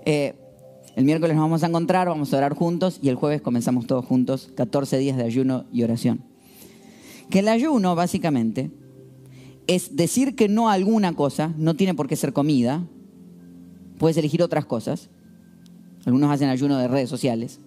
Eh, 0.05 0.33
el 0.99 1.05
miércoles 1.05 1.33
nos 1.33 1.43
vamos 1.45 1.63
a 1.63 1.67
encontrar, 1.67 2.09
vamos 2.09 2.33
a 2.33 2.37
orar 2.39 2.55
juntos 2.55 2.99
y 3.01 3.07
el 3.07 3.15
jueves 3.15 3.41
comenzamos 3.41 3.87
todos 3.87 4.03
juntos 4.03 4.51
14 4.55 4.97
días 4.97 5.15
de 5.15 5.23
ayuno 5.23 5.63
y 5.71 5.83
oración. 5.83 6.19
Que 7.29 7.39
el 7.39 7.47
ayuno, 7.47 7.95
básicamente, 7.95 8.69
es 9.67 9.95
decir 9.95 10.35
que 10.35 10.49
no 10.49 10.69
alguna 10.69 11.13
cosa, 11.13 11.53
no 11.57 11.75
tiene 11.75 11.93
por 11.93 12.09
qué 12.09 12.17
ser 12.17 12.33
comida, 12.33 12.83
puedes 13.97 14.17
elegir 14.17 14.43
otras 14.43 14.65
cosas. 14.65 15.09
Algunos 16.03 16.31
hacen 16.31 16.49
ayuno 16.49 16.77
de 16.77 16.89
redes 16.89 17.09
sociales. 17.09 17.61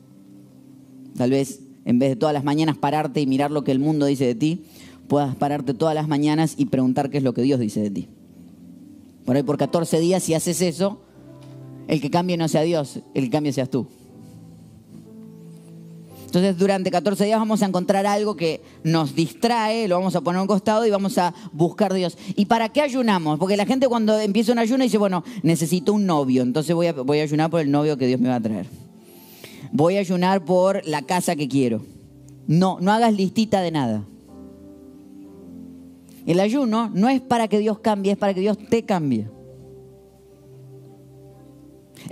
Tal 1.17 1.31
vez 1.31 1.61
en 1.87 1.99
vez 1.99 2.11
de 2.11 2.17
todas 2.17 2.35
las 2.35 2.45
mañanas 2.45 2.77
pararte 2.77 3.23
y 3.23 3.27
mirar 3.27 3.51
lo 3.51 3.65
que 3.65 3.73
el 3.73 3.79
mundo 3.79 4.05
dice 4.05 4.27
de 4.27 4.35
ti, 4.35 4.65
puedas 5.09 5.35
pararte 5.37 5.73
todas 5.73 5.95
las 5.95 6.07
mañanas 6.07 6.53
y 6.59 6.67
preguntar 6.67 7.09
qué 7.09 7.17
es 7.17 7.25
lo 7.25 7.33
que 7.33 7.41
Dios 7.41 7.59
dice 7.59 7.81
de 7.81 7.91
ti. 7.91 8.09
Por 9.25 9.37
ahí 9.37 9.43
por 9.43 9.57
14 9.57 10.01
días, 10.01 10.23
si 10.23 10.35
haces 10.35 10.61
eso, 10.61 11.01
el 11.89 12.01
que 12.01 12.11
cambie 12.11 12.37
no 12.37 12.49
sea 12.49 12.63
Dios, 12.63 13.01
el 13.15 13.25
que 13.25 13.31
cambie 13.31 13.53
seas 13.53 13.71
tú. 13.71 13.87
Entonces 16.33 16.57
durante 16.57 16.91
14 16.91 17.27
días 17.27 17.39
vamos 17.39 17.63
a 17.63 17.67
encontrar 17.67 18.07
algo 18.07 18.37
que 18.37 18.63
nos 18.85 19.15
distrae, 19.15 19.87
lo 19.87 19.97
vamos 19.97 20.17
a 20.17 20.23
poner 20.23 20.39
a 20.39 20.43
un 20.43 20.49
costado 20.49 20.87
y 20.87 20.91
vamos 20.91 21.19
a 21.19 21.35
buscar 21.53 21.93
a 21.93 21.95
Dios. 21.95 22.17
¿Y 22.37 22.47
para 22.47 22.71
qué 22.71 22.81
ayunamos? 22.81 23.39
Porque 23.39 23.55
la 23.55 23.67
gente 23.67 23.87
cuando 23.87 24.19
empieza 24.19 24.53
un 24.53 24.59
ayuno 24.59 24.83
dice, 24.83 24.97
bueno, 24.97 25.25
necesito 25.43 25.93
un 25.93 26.07
novio, 26.07 26.43
entonces 26.43 26.75
voy 26.75 26.87
a, 26.87 26.95
voy 26.95 27.19
a 27.19 27.25
ayunar 27.25 27.51
por 27.51 27.61
el 27.61 27.71
novio 27.71 27.99
que 27.99 28.07
Dios 28.07 28.19
me 28.19 28.31
va 28.31 28.37
a 28.37 28.41
traer. 28.41 28.67
Voy 29.73 29.99
a 29.99 30.01
ayunar 30.01 30.43
por 30.43 30.87
la 30.87 31.03
casa 31.03 31.37
que 31.37 31.49
quiero. 31.49 31.83
No, 32.47 32.79
no 32.81 32.93
hagas 32.93 33.13
listita 33.13 33.61
de 33.61 33.71
nada. 33.71 34.03
El 36.25 36.41
ayuno 36.41 36.91
no 36.95 37.11
es 37.11 37.21
para 37.21 37.47
que 37.49 37.59
Dios 37.59 37.81
cambie, 37.81 38.13
es 38.13 38.19
para 38.19 38.33
que 38.33 38.41
Dios 38.41 38.57
te 38.71 38.85
cambie. 38.87 39.29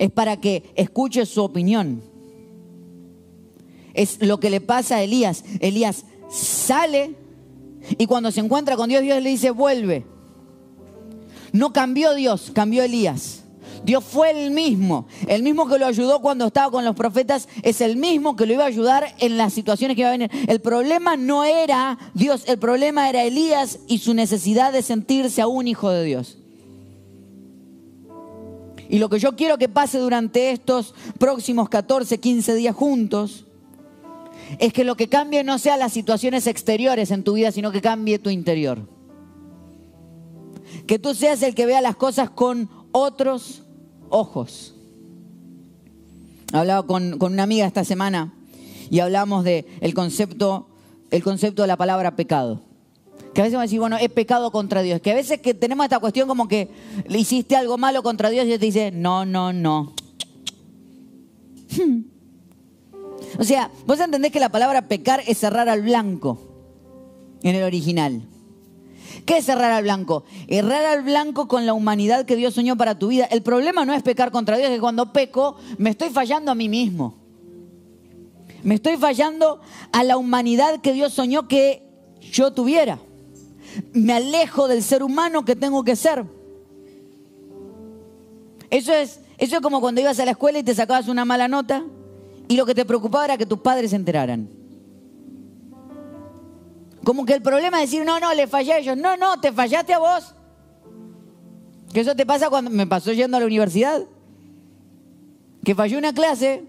Es 0.00 0.10
para 0.10 0.38
que 0.38 0.72
escuches 0.76 1.28
su 1.28 1.42
opinión. 1.44 2.02
Es 3.92 4.16
lo 4.22 4.40
que 4.40 4.48
le 4.48 4.62
pasa 4.62 4.96
a 4.96 5.02
Elías. 5.02 5.44
Elías 5.60 6.06
sale 6.30 7.16
y 7.98 8.06
cuando 8.06 8.32
se 8.32 8.40
encuentra 8.40 8.76
con 8.76 8.88
Dios, 8.88 9.02
Dios 9.02 9.22
le 9.22 9.28
dice, 9.28 9.50
vuelve. 9.50 10.06
No 11.52 11.74
cambió 11.74 12.14
Dios, 12.14 12.50
cambió 12.54 12.82
Elías. 12.82 13.44
Dios 13.84 14.02
fue 14.02 14.30
el 14.30 14.50
mismo. 14.52 15.06
El 15.28 15.42
mismo 15.42 15.68
que 15.68 15.78
lo 15.78 15.84
ayudó 15.84 16.22
cuando 16.22 16.46
estaba 16.46 16.70
con 16.70 16.86
los 16.86 16.96
profetas 16.96 17.46
es 17.62 17.82
el 17.82 17.98
mismo 17.98 18.36
que 18.36 18.46
lo 18.46 18.54
iba 18.54 18.64
a 18.64 18.68
ayudar 18.68 19.14
en 19.18 19.36
las 19.36 19.52
situaciones 19.52 19.96
que 19.96 20.00
iba 20.00 20.08
a 20.08 20.12
venir. 20.12 20.30
El 20.48 20.62
problema 20.62 21.18
no 21.18 21.44
era 21.44 21.98
Dios, 22.14 22.44
el 22.46 22.58
problema 22.58 23.10
era 23.10 23.22
Elías 23.22 23.80
y 23.86 23.98
su 23.98 24.14
necesidad 24.14 24.72
de 24.72 24.80
sentirse 24.80 25.42
aún 25.42 25.68
hijo 25.68 25.90
de 25.90 26.04
Dios. 26.04 26.39
Y 28.90 28.98
lo 28.98 29.08
que 29.08 29.20
yo 29.20 29.36
quiero 29.36 29.56
que 29.56 29.68
pase 29.68 29.98
durante 29.98 30.50
estos 30.50 30.94
próximos 31.16 31.68
14, 31.68 32.18
15 32.18 32.54
días 32.56 32.74
juntos 32.74 33.46
es 34.58 34.72
que 34.72 34.82
lo 34.82 34.96
que 34.96 35.08
cambie 35.08 35.44
no 35.44 35.60
sea 35.60 35.76
las 35.76 35.92
situaciones 35.92 36.48
exteriores 36.48 37.12
en 37.12 37.22
tu 37.22 37.34
vida, 37.34 37.52
sino 37.52 37.70
que 37.70 37.80
cambie 37.80 38.18
tu 38.18 38.30
interior. 38.30 38.88
Que 40.88 40.98
tú 40.98 41.14
seas 41.14 41.40
el 41.44 41.54
que 41.54 41.66
vea 41.66 41.80
las 41.80 41.94
cosas 41.94 42.30
con 42.30 42.68
otros 42.90 43.62
ojos. 44.08 44.74
Hablaba 46.52 46.84
con, 46.84 47.22
una 47.22 47.44
amiga 47.44 47.66
esta 47.66 47.84
semana 47.84 48.34
y 48.90 48.98
hablamos 48.98 49.44
del 49.44 49.66
el 49.82 49.94
concepto, 49.94 50.66
el 51.12 51.22
concepto 51.22 51.62
de 51.62 51.68
la 51.68 51.76
palabra 51.76 52.16
pecado. 52.16 52.60
Que 53.34 53.40
a 53.40 53.44
veces 53.44 53.54
vamos 53.54 53.62
a 53.62 53.66
decir, 53.66 53.80
bueno, 53.80 53.96
es 53.96 54.10
pecado 54.10 54.50
contra 54.50 54.82
Dios. 54.82 55.00
Que 55.00 55.12
a 55.12 55.14
veces 55.14 55.40
que 55.40 55.54
tenemos 55.54 55.84
esta 55.84 55.98
cuestión 55.98 56.28
como 56.28 56.48
que 56.48 56.68
le 57.06 57.18
hiciste 57.18 57.56
algo 57.56 57.78
malo 57.78 58.02
contra 58.02 58.30
Dios 58.30 58.44
y 58.44 58.48
Dios 58.48 58.60
te 58.60 58.66
dice, 58.66 58.90
no, 58.90 59.24
no, 59.24 59.52
no. 59.52 59.94
Hmm. 61.76 62.02
O 63.38 63.44
sea, 63.44 63.70
vos 63.86 64.00
entendés 64.00 64.32
que 64.32 64.40
la 64.40 64.48
palabra 64.48 64.88
pecar 64.88 65.22
es 65.26 65.38
cerrar 65.38 65.68
al 65.68 65.82
blanco 65.82 66.38
en 67.42 67.54
el 67.54 67.62
original. 67.62 68.22
¿Qué 69.24 69.38
es 69.38 69.48
errar 69.48 69.72
al 69.72 69.84
blanco? 69.84 70.24
Errar 70.48 70.84
al 70.84 71.02
blanco 71.02 71.48
con 71.48 71.66
la 71.66 71.74
humanidad 71.74 72.24
que 72.26 72.36
Dios 72.36 72.54
soñó 72.54 72.76
para 72.76 72.98
tu 72.98 73.08
vida. 73.08 73.26
El 73.26 73.42
problema 73.42 73.84
no 73.84 73.94
es 73.94 74.02
pecar 74.02 74.30
contra 74.30 74.56
Dios, 74.56 74.68
es 74.68 74.76
que 74.76 74.80
cuando 74.80 75.12
peco 75.12 75.56
me 75.78 75.90
estoy 75.90 76.10
fallando 76.10 76.50
a 76.50 76.54
mí 76.54 76.68
mismo. 76.68 77.14
Me 78.62 78.74
estoy 78.74 78.96
fallando 78.96 79.60
a 79.92 80.04
la 80.04 80.16
humanidad 80.16 80.80
que 80.80 80.92
Dios 80.92 81.12
soñó 81.12 81.48
que 81.48 81.82
yo 82.20 82.52
tuviera. 82.52 82.98
Me 83.92 84.12
alejo 84.12 84.68
del 84.68 84.82
ser 84.82 85.02
humano 85.02 85.44
que 85.44 85.56
tengo 85.56 85.84
que 85.84 85.96
ser. 85.96 86.24
Eso 88.70 88.92
es, 88.92 89.20
eso 89.38 89.56
es 89.56 89.62
como 89.62 89.80
cuando 89.80 90.00
ibas 90.00 90.20
a 90.20 90.24
la 90.24 90.32
escuela 90.32 90.58
y 90.58 90.62
te 90.62 90.74
sacabas 90.74 91.08
una 91.08 91.24
mala 91.24 91.48
nota 91.48 91.84
y 92.48 92.56
lo 92.56 92.66
que 92.66 92.74
te 92.74 92.84
preocupaba 92.84 93.24
era 93.24 93.36
que 93.36 93.46
tus 93.46 93.60
padres 93.60 93.90
se 93.90 93.96
enteraran. 93.96 94.48
Como 97.04 97.24
que 97.24 97.34
el 97.34 97.42
problema 97.42 97.82
es 97.82 97.90
decir, 97.90 98.04
no, 98.04 98.20
no, 98.20 98.34
le 98.34 98.46
fallé 98.46 98.72
a 98.74 98.78
ellos. 98.78 98.96
No, 98.96 99.16
no, 99.16 99.40
te 99.40 99.52
fallaste 99.52 99.94
a 99.94 99.98
vos. 99.98 100.34
Que 101.92 102.00
eso 102.00 102.14
te 102.14 102.26
pasa 102.26 102.50
cuando 102.50 102.70
me 102.70 102.86
pasó 102.86 103.12
yendo 103.12 103.36
a 103.36 103.40
la 103.40 103.46
universidad. 103.46 104.02
Que 105.64 105.74
fallé 105.74 105.96
una 105.96 106.12
clase 106.12 106.64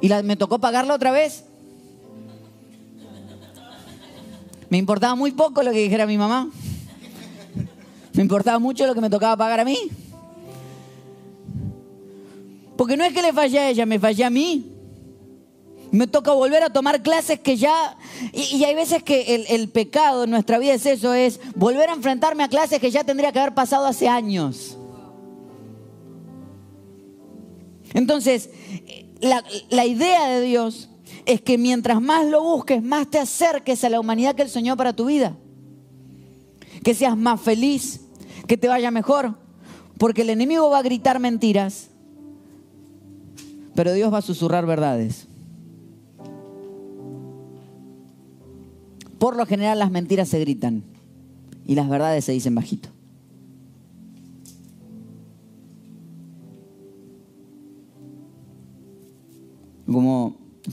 y 0.00 0.08
me 0.08 0.36
tocó 0.36 0.58
pagarla 0.58 0.94
otra 0.94 1.12
vez. 1.12 1.44
Me 4.70 4.78
importaba 4.78 5.16
muy 5.16 5.32
poco 5.32 5.62
lo 5.62 5.72
que 5.72 5.78
dijera 5.78 6.06
mi 6.06 6.16
mamá. 6.16 6.48
Me 8.12 8.22
importaba 8.22 8.58
mucho 8.60 8.86
lo 8.86 8.94
que 8.94 9.00
me 9.00 9.10
tocaba 9.10 9.36
pagar 9.36 9.60
a 9.60 9.64
mí. 9.64 9.76
Porque 12.76 12.96
no 12.96 13.04
es 13.04 13.12
que 13.12 13.20
le 13.20 13.32
fallé 13.32 13.58
a 13.58 13.68
ella, 13.68 13.84
me 13.84 13.98
fallé 13.98 14.24
a 14.24 14.30
mí. 14.30 14.72
Me 15.90 16.06
toca 16.06 16.32
volver 16.32 16.62
a 16.62 16.70
tomar 16.70 17.02
clases 17.02 17.40
que 17.40 17.56
ya... 17.56 17.96
Y, 18.32 18.62
hay 18.62 18.76
veces 18.76 19.02
que 19.02 19.44
el, 19.48 19.68
pecado 19.70 20.24
en 20.24 20.30
nuestra 20.30 20.58
vida 20.58 20.74
es 20.74 20.86
eso, 20.86 21.14
es 21.14 21.40
volver 21.56 21.88
a 21.90 21.94
enfrentarme 21.94 22.44
a 22.44 22.48
clases 22.48 22.78
que 22.78 22.92
ya 22.92 23.02
tendría 23.02 23.32
que 23.32 23.40
haber 23.40 23.54
pasado 23.54 23.86
hace 23.86 24.08
años. 24.08 24.76
Entonces, 27.92 28.50
la 29.20 29.84
idea 29.84 30.28
de 30.28 30.42
Dios 30.42 30.89
es 31.26 31.40
que 31.40 31.58
mientras 31.58 32.00
más 32.00 32.26
lo 32.26 32.42
busques, 32.42 32.82
más 32.82 33.08
te 33.08 33.18
acerques 33.18 33.84
a 33.84 33.88
la 33.88 34.00
humanidad 34.00 34.34
que 34.34 34.42
Él 34.42 34.48
soñó 34.48 34.76
para 34.76 34.94
tu 34.94 35.06
vida. 35.06 35.36
Que 36.82 36.94
seas 36.94 37.16
más 37.16 37.40
feliz, 37.40 38.00
que 38.46 38.56
te 38.56 38.68
vaya 38.68 38.90
mejor. 38.90 39.34
Porque 39.98 40.22
el 40.22 40.30
enemigo 40.30 40.70
va 40.70 40.78
a 40.78 40.82
gritar 40.82 41.18
mentiras, 41.20 41.90
pero 43.74 43.92
Dios 43.92 44.12
va 44.12 44.18
a 44.18 44.22
susurrar 44.22 44.66
verdades. 44.66 45.26
Por 49.18 49.36
lo 49.36 49.44
general 49.44 49.78
las 49.78 49.90
mentiras 49.90 50.28
se 50.28 50.40
gritan 50.40 50.82
y 51.66 51.74
las 51.74 51.88
verdades 51.88 52.24
se 52.24 52.32
dicen 52.32 52.54
bajito. 52.54 52.88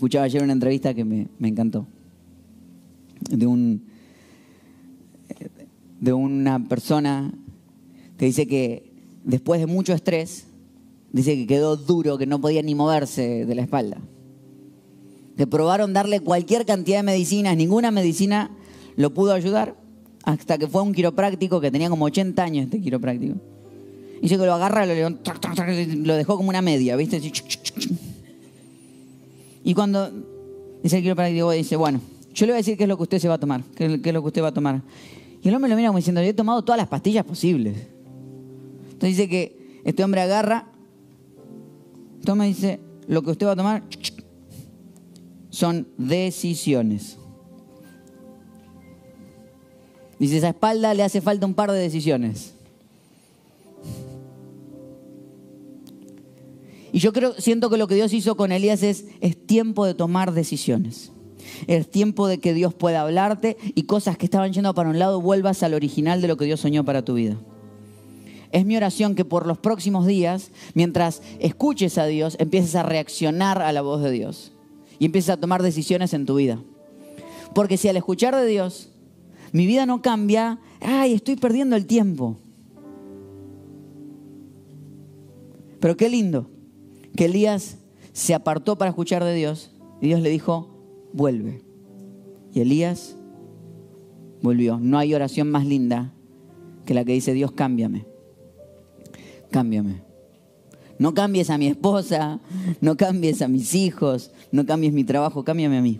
Escuchaba 0.08 0.26
ayer 0.26 0.42
una 0.42 0.54
entrevista 0.54 0.94
que 0.94 1.04
me, 1.04 1.28
encantó, 1.42 1.86
de, 3.30 3.46
un, 3.46 3.84
de 6.00 6.14
una 6.14 6.64
persona 6.64 7.34
que 8.18 8.26
dice 8.26 8.48
que 8.48 8.90
después 9.26 9.60
de 9.60 9.68
mucho 9.68 9.94
estrés, 9.94 10.48
dice 11.12 11.36
que 11.36 11.46
quedó 11.46 11.76
duro, 11.76 12.18
que 12.18 12.26
no 12.26 12.40
podía 12.40 12.62
ni 12.62 12.74
moverse 12.74 13.46
de 13.46 13.56
la 13.56 13.64
espalda 13.64 13.98
que 15.36 15.46
probaron 15.46 15.94
darle 15.94 16.20
cualquier 16.20 16.66
cantidad 16.66 16.98
de 16.98 17.04
medicinas, 17.04 17.56
ninguna 17.56 17.92
medicina 17.92 18.50
lo 18.96 19.14
pudo 19.14 19.34
ayudar, 19.34 19.76
hasta 20.24 20.58
que 20.58 20.68
fue 20.68 20.82
un 20.82 20.94
quiropráctico 20.94 21.62
que 21.62 21.70
tenía 21.70 21.90
como 21.90 22.06
80 22.06 22.44
años 22.44 22.66
este 22.66 22.82
quiropráctico. 22.82 23.36
Dice 24.20 24.38
que 24.38 24.46
lo 24.46 24.54
agarra, 24.54 24.88
lo, 24.88 25.10
lo 25.10 26.16
dejó 26.16 26.38
como 26.38 26.50
una 26.50 26.64
media, 26.64 26.96
¿viste? 26.96 27.22
Y 29.68 29.74
cuando 29.74 30.10
Dice 30.84 30.98
el 30.98 31.04
quiropráctico, 31.04 31.52
dice, 31.52 31.76
bueno, 31.76 32.00
yo 32.34 32.46
le 32.46 32.54
voy 32.54 32.58
a 32.58 32.62
decir 32.62 32.78
qué 32.78 32.84
es 32.84 32.88
lo 32.88 32.98
que 32.98 33.04
usted 33.04 33.20
se 33.20 33.28
va 33.28 33.34
a 33.36 33.40
tomar, 33.40 33.64
qué, 33.76 33.86
es 33.86 34.14
lo 34.14 34.22
que 34.22 34.28
usted 34.28 34.44
va 34.44 34.50
a 34.50 34.54
tomar. 34.54 34.82
Y 35.42 35.50
el 35.50 35.56
hombre 35.56 35.70
lo 35.70 35.76
mira 35.76 35.90
como 35.90 35.98
diciendo, 35.98 36.22
yo 36.22 36.30
he 36.30 36.34
tomado 36.34 36.62
todas 36.64 36.78
las 36.78 36.88
pastillas 36.88 37.26
posibles. 37.26 37.76
Entonces 38.84 39.18
dice 39.18 39.28
que 39.28 39.82
este 39.84 40.04
hombre 40.04 40.22
agarra, 40.22 40.68
toma 42.24 42.46
y 42.46 42.54
dice, 42.54 42.80
lo 43.08 43.22
que 43.24 43.32
usted 43.32 43.48
va 43.48 43.52
a 43.52 43.56
tomar 43.56 43.84
son 45.50 45.88
decisiones. 45.98 47.18
Dice, 50.20 50.38
esa 50.38 50.50
espalda 50.50 50.94
le 50.94 51.04
hace 51.04 51.22
falta 51.22 51.46
un 51.46 51.54
par 51.54 51.72
de 51.72 51.80
decisiones. 51.80 52.54
Y 56.98 57.00
yo 57.00 57.14
creo, 57.14 57.36
siento 57.38 57.70
que 57.70 57.78
lo 57.78 57.88
que 57.88 57.94
Dios 57.94 58.12
hizo 58.12 58.36
con 58.36 58.52
Elías 58.52 58.82
es, 58.82 59.06
es 59.22 59.38
tiempo 59.46 59.86
de 59.86 59.94
tomar 59.94 60.34
decisiones. 60.34 61.12
Es 61.68 61.92
tiempo 61.92 62.28
de 62.28 62.40
que 62.40 62.56
Dios 62.56 62.74
pueda 62.74 63.02
hablarte 63.02 63.56
y 63.76 63.84
cosas 63.84 64.18
que 64.18 64.26
estaban 64.26 64.52
yendo 64.52 64.74
para 64.74 64.90
un 64.90 64.98
lado 64.98 65.22
vuelvas 65.22 65.62
al 65.62 65.76
original 65.76 66.24
de 66.24 66.28
lo 66.28 66.38
que 66.38 66.46
Dios 66.46 66.62
soñó 66.62 66.84
para 66.84 67.06
tu 67.06 67.14
vida. 67.14 67.38
Es 68.52 68.66
mi 68.66 68.76
oración 68.76 69.14
que 69.14 69.26
por 69.26 69.46
los 69.46 69.60
próximos 69.60 70.08
días, 70.08 70.50
mientras 70.74 71.22
escuches 71.38 72.00
a 72.00 72.08
Dios, 72.08 72.36
empieces 72.40 72.74
a 72.74 72.82
reaccionar 72.82 73.62
a 73.62 73.72
la 73.72 73.84
voz 73.84 74.02
de 74.02 74.10
Dios 74.10 74.52
y 74.98 75.06
empieces 75.06 75.30
a 75.30 75.38
tomar 75.38 75.62
decisiones 75.62 76.16
en 76.16 76.26
tu 76.26 76.34
vida. 76.34 76.60
Porque 77.54 77.78
si 77.78 77.88
al 77.90 77.98
escuchar 77.98 78.36
de 78.36 78.48
Dios 78.48 78.90
mi 79.52 79.68
vida 79.68 79.86
no 79.86 80.02
cambia, 80.02 80.58
ay, 80.82 81.14
estoy 81.14 81.36
perdiendo 81.36 81.76
el 81.76 81.86
tiempo. 81.86 82.38
Pero 85.80 85.96
qué 85.96 86.10
lindo 86.10 86.57
que 87.16 87.26
Elías 87.26 87.78
se 88.14 88.34
apartó 88.34 88.78
para 88.78 88.90
escuchar 88.90 89.24
de 89.24 89.34
Dios 89.34 89.72
y 90.02 90.08
Dios 90.08 90.22
le 90.22 90.30
dijo, 90.30 90.70
vuelve. 91.14 91.62
Y 92.54 92.62
Elías 92.62 93.16
volvió. 94.42 94.80
No 94.80 94.98
hay 94.98 95.14
oración 95.14 95.50
más 95.50 95.66
linda 95.66 96.14
que 96.86 96.94
la 96.94 97.04
que 97.04 97.14
dice, 97.14 97.34
Dios, 97.34 97.52
cámbiame. 97.52 98.06
Cámbiame. 99.52 100.02
No 101.00 101.14
cambies 101.14 101.50
a 101.50 101.58
mi 101.58 101.68
esposa, 101.68 102.40
no 102.82 102.98
cambies 102.98 103.42
a 103.42 103.48
mis 103.48 103.76
hijos, 103.76 104.32
no 104.52 104.66
cambies 104.66 104.94
mi 104.94 105.04
trabajo, 105.04 105.44
cámbiame 105.44 105.78
a 105.78 105.82
mí. 105.82 106.00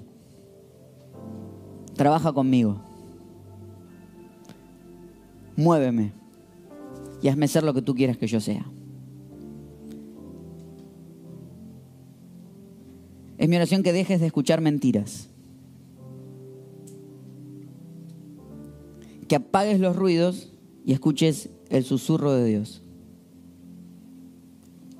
Trabaja 1.96 2.32
conmigo. 2.34 2.82
Muéveme 5.56 6.14
y 7.22 7.28
hazme 7.28 7.48
ser 7.48 7.64
lo 7.64 7.74
que 7.74 7.82
tú 7.82 7.96
quieras 7.96 8.18
que 8.18 8.28
yo 8.28 8.40
sea. 8.40 8.66
Es 13.38 13.48
mi 13.48 13.56
oración 13.56 13.84
que 13.84 13.94
dejes 13.94 14.20
de 14.20 14.28
escuchar 14.28 14.62
mentiras. 14.62 15.30
Que 19.28 19.36
apagues 19.36 19.80
los 19.80 19.96
ruidos 19.96 20.52
y 20.86 20.94
escuches 20.94 21.50
el 21.70 21.84
susurro 21.84 22.32
de 22.34 22.46
Dios. 22.46 22.82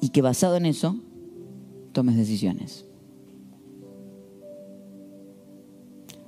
Y 0.02 0.10
que 0.10 0.22
basado 0.22 0.58
en 0.58 0.66
eso 0.66 0.98
tomes 1.94 2.16
decisiones. 2.16 2.86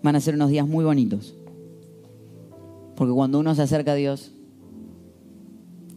Van 0.01 0.15
a 0.15 0.21
ser 0.21 0.35
unos 0.35 0.49
días 0.49 0.67
muy 0.67 0.85
bonitos. 0.85 1.35
Porque 2.95 3.13
cuando 3.13 3.39
uno 3.39 3.53
se 3.53 3.61
acerca 3.61 3.91
a 3.91 3.95
Dios, 3.95 4.31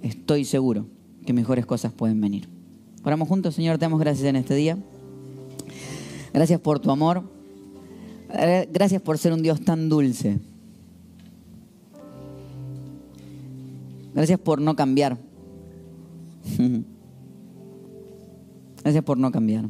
estoy 0.03 0.45
seguro 0.45 0.87
que 1.25 1.33
mejores 1.33 1.65
cosas 1.65 1.93
pueden 1.93 2.21
venir. 2.21 2.49
Oramos 3.05 3.29
juntos, 3.29 3.55
Señor, 3.55 3.79
te 3.79 3.85
damos 3.85 4.01
gracias 4.01 4.27
en 4.29 4.37
este 4.37 4.55
día. 4.55 4.79
Gracias 6.33 6.61
por 6.61 6.81
tu 6.81 6.91
amor. 6.91 7.23
Gracias 8.73 9.03
por 9.03 9.19
ser 9.19 9.33
un 9.33 9.43
Dios 9.43 9.61
tan 9.61 9.89
dulce. 9.89 10.39
Gracias 14.15 14.39
por 14.39 14.61
no 14.61 14.77
cambiar. 14.77 15.19
Gracias 18.83 19.05
por 19.05 19.19
no 19.19 19.31
cambiar. 19.31 19.69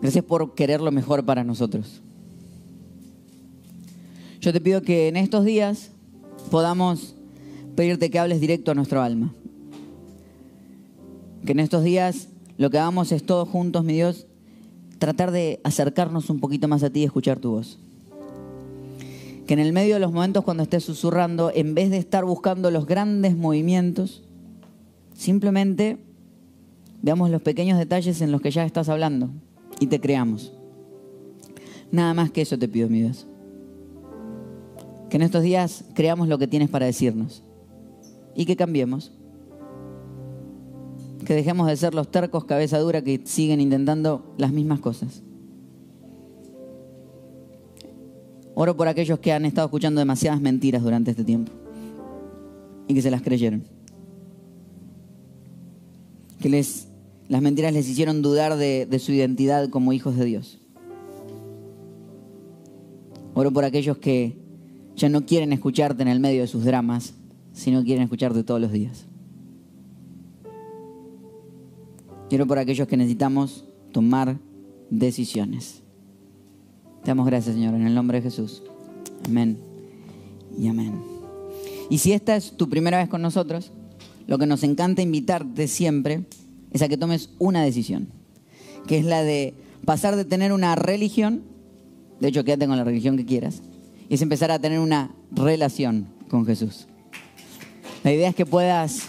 Gracias 0.00 0.24
por 0.24 0.54
querer 0.54 0.80
lo 0.80 0.90
mejor 0.90 1.24
para 1.24 1.44
nosotros. 1.44 2.02
Yo 4.40 4.52
te 4.52 4.60
pido 4.60 4.82
que 4.82 5.08
en 5.08 5.16
estos 5.16 5.44
días 5.46 5.90
podamos 6.50 7.14
pedirte 7.74 8.10
que 8.10 8.18
hables 8.18 8.40
directo 8.40 8.70
a 8.70 8.74
nuestro 8.74 9.00
alma. 9.00 9.32
Que 11.46 11.52
en 11.52 11.60
estos 11.60 11.84
días 11.84 12.28
lo 12.56 12.70
que 12.70 12.78
hagamos 12.78 13.12
es 13.12 13.24
todos 13.24 13.48
juntos, 13.48 13.84
mi 13.84 13.94
Dios, 13.94 14.26
tratar 14.98 15.32
de 15.32 15.60
acercarnos 15.64 16.30
un 16.30 16.40
poquito 16.40 16.68
más 16.68 16.82
a 16.82 16.90
ti 16.90 17.00
y 17.00 17.04
escuchar 17.04 17.38
tu 17.38 17.50
voz. 17.50 17.78
Que 19.46 19.54
en 19.54 19.60
el 19.60 19.72
medio 19.72 19.94
de 19.94 20.00
los 20.00 20.12
momentos 20.12 20.44
cuando 20.44 20.62
estés 20.62 20.84
susurrando, 20.84 21.50
en 21.54 21.74
vez 21.74 21.90
de 21.90 21.98
estar 21.98 22.24
buscando 22.24 22.70
los 22.70 22.86
grandes 22.86 23.36
movimientos, 23.36 24.22
simplemente 25.14 25.98
veamos 27.02 27.30
los 27.30 27.42
pequeños 27.42 27.78
detalles 27.78 28.20
en 28.22 28.32
los 28.32 28.40
que 28.40 28.50
ya 28.50 28.64
estás 28.64 28.88
hablando 28.88 29.30
y 29.80 29.88
te 29.88 30.00
creamos. 30.00 30.52
Nada 31.90 32.14
más 32.14 32.30
que 32.30 32.42
eso 32.42 32.58
te 32.58 32.68
pido, 32.68 32.88
mi 32.88 33.02
Dios. 33.02 33.26
Que 35.10 35.16
en 35.16 35.22
estos 35.22 35.42
días 35.42 35.84
creamos 35.94 36.28
lo 36.28 36.38
que 36.38 36.48
tienes 36.48 36.70
para 36.70 36.86
decirnos 36.86 37.42
y 38.34 38.46
que 38.46 38.56
cambiemos 38.56 39.12
que 41.24 41.34
dejemos 41.34 41.66
de 41.66 41.76
ser 41.76 41.94
los 41.94 42.10
tercos 42.10 42.44
cabeza 42.44 42.78
dura 42.78 43.02
que 43.02 43.20
siguen 43.24 43.60
intentando 43.60 44.34
las 44.38 44.52
mismas 44.52 44.80
cosas. 44.80 45.22
Oro 48.54 48.76
por 48.76 48.86
aquellos 48.86 49.18
que 49.18 49.32
han 49.32 49.44
estado 49.44 49.66
escuchando 49.66 49.98
demasiadas 49.98 50.40
mentiras 50.40 50.82
durante 50.82 51.10
este 51.10 51.24
tiempo 51.24 51.52
y 52.86 52.94
que 52.94 53.02
se 53.02 53.10
las 53.10 53.22
creyeron. 53.22 53.64
Que 56.40 56.48
les, 56.48 56.88
las 57.28 57.42
mentiras 57.42 57.72
les 57.72 57.88
hicieron 57.88 58.22
dudar 58.22 58.56
de, 58.56 58.86
de 58.86 58.98
su 58.98 59.12
identidad 59.12 59.68
como 59.70 59.92
hijos 59.92 60.16
de 60.16 60.24
Dios. 60.24 60.60
Oro 63.34 63.52
por 63.52 63.64
aquellos 63.64 63.98
que 63.98 64.38
ya 64.94 65.08
no 65.08 65.26
quieren 65.26 65.52
escucharte 65.52 66.02
en 66.02 66.08
el 66.08 66.20
medio 66.20 66.42
de 66.42 66.46
sus 66.46 66.64
dramas, 66.64 67.14
sino 67.52 67.82
quieren 67.82 68.04
escucharte 68.04 68.44
todos 68.44 68.60
los 68.60 68.70
días. 68.70 69.06
Quiero 72.28 72.46
por 72.46 72.58
aquellos 72.58 72.88
que 72.88 72.96
necesitamos 72.96 73.64
tomar 73.92 74.38
decisiones. 74.90 75.82
Te 77.02 77.10
damos 77.10 77.26
gracias, 77.26 77.54
Señor, 77.54 77.74
en 77.74 77.86
el 77.86 77.94
nombre 77.94 78.18
de 78.18 78.22
Jesús. 78.22 78.62
Amén 79.26 79.58
y 80.58 80.68
amén. 80.68 81.00
Y 81.90 81.98
si 81.98 82.12
esta 82.12 82.36
es 82.36 82.56
tu 82.56 82.68
primera 82.68 82.98
vez 82.98 83.08
con 83.08 83.22
nosotros, 83.22 83.72
lo 84.26 84.38
que 84.38 84.46
nos 84.46 84.62
encanta 84.62 85.02
invitarte 85.02 85.68
siempre 85.68 86.24
es 86.72 86.82
a 86.82 86.88
que 86.88 86.96
tomes 86.96 87.30
una 87.38 87.62
decisión, 87.62 88.08
que 88.86 88.98
es 88.98 89.04
la 89.04 89.22
de 89.22 89.54
pasar 89.84 90.16
de 90.16 90.24
tener 90.24 90.52
una 90.52 90.74
religión, 90.76 91.42
de 92.20 92.28
hecho 92.28 92.44
quédate 92.44 92.66
con 92.66 92.76
la 92.76 92.84
religión 92.84 93.16
que 93.16 93.26
quieras, 93.26 93.62
y 94.08 94.14
es 94.14 94.22
empezar 94.22 94.50
a 94.50 94.58
tener 94.58 94.78
una 94.78 95.14
relación 95.30 96.08
con 96.28 96.46
Jesús. 96.46 96.86
La 98.02 98.12
idea 98.12 98.30
es 98.30 98.34
que 98.34 98.46
puedas 98.46 99.08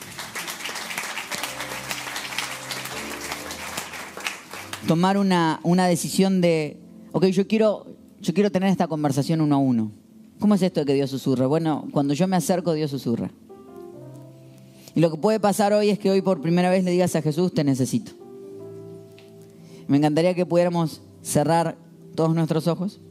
tomar 4.88 5.18
una, 5.18 5.60
una 5.64 5.88
decisión 5.88 6.42
de, 6.42 6.78
ok, 7.12 7.26
yo 7.28 7.48
quiero, 7.48 7.88
yo 8.22 8.34
quiero 8.34 8.52
tener 8.52 8.70
esta 8.70 8.88
conversación 8.88 9.42
uno 9.42 9.56
a 9.56 9.58
uno. 9.58 9.92
¿Cómo 10.40 10.56
es 10.56 10.62
esto 10.62 10.82
de 10.82 10.86
que 10.86 10.94
Dios 10.94 11.10
susurra? 11.10 11.48
Bueno, 11.48 11.88
cuando 11.92 12.14
yo 12.14 12.28
me 12.28 12.36
acerco, 12.36 12.74
Dios 12.74 12.92
susurra. 12.92 13.32
Y 14.94 15.00
lo 15.00 15.12
que 15.12 15.18
puede 15.18 15.40
pasar 15.40 15.74
hoy 15.74 15.90
es 15.90 16.00
que 16.00 16.10
hoy 16.10 16.22
por 16.22 16.42
primera 16.42 16.70
vez 16.70 16.84
le 16.84 16.92
digas 16.92 17.16
a 17.16 17.22
Jesús, 17.22 17.54
te 17.54 17.64
necesito. 17.64 18.12
Me 19.88 19.98
encantaría 19.98 20.34
que 20.34 20.46
pudiéramos 20.46 21.02
cerrar 21.22 21.78
todos 22.16 22.34
nuestros 22.34 22.68
ojos 22.68 23.02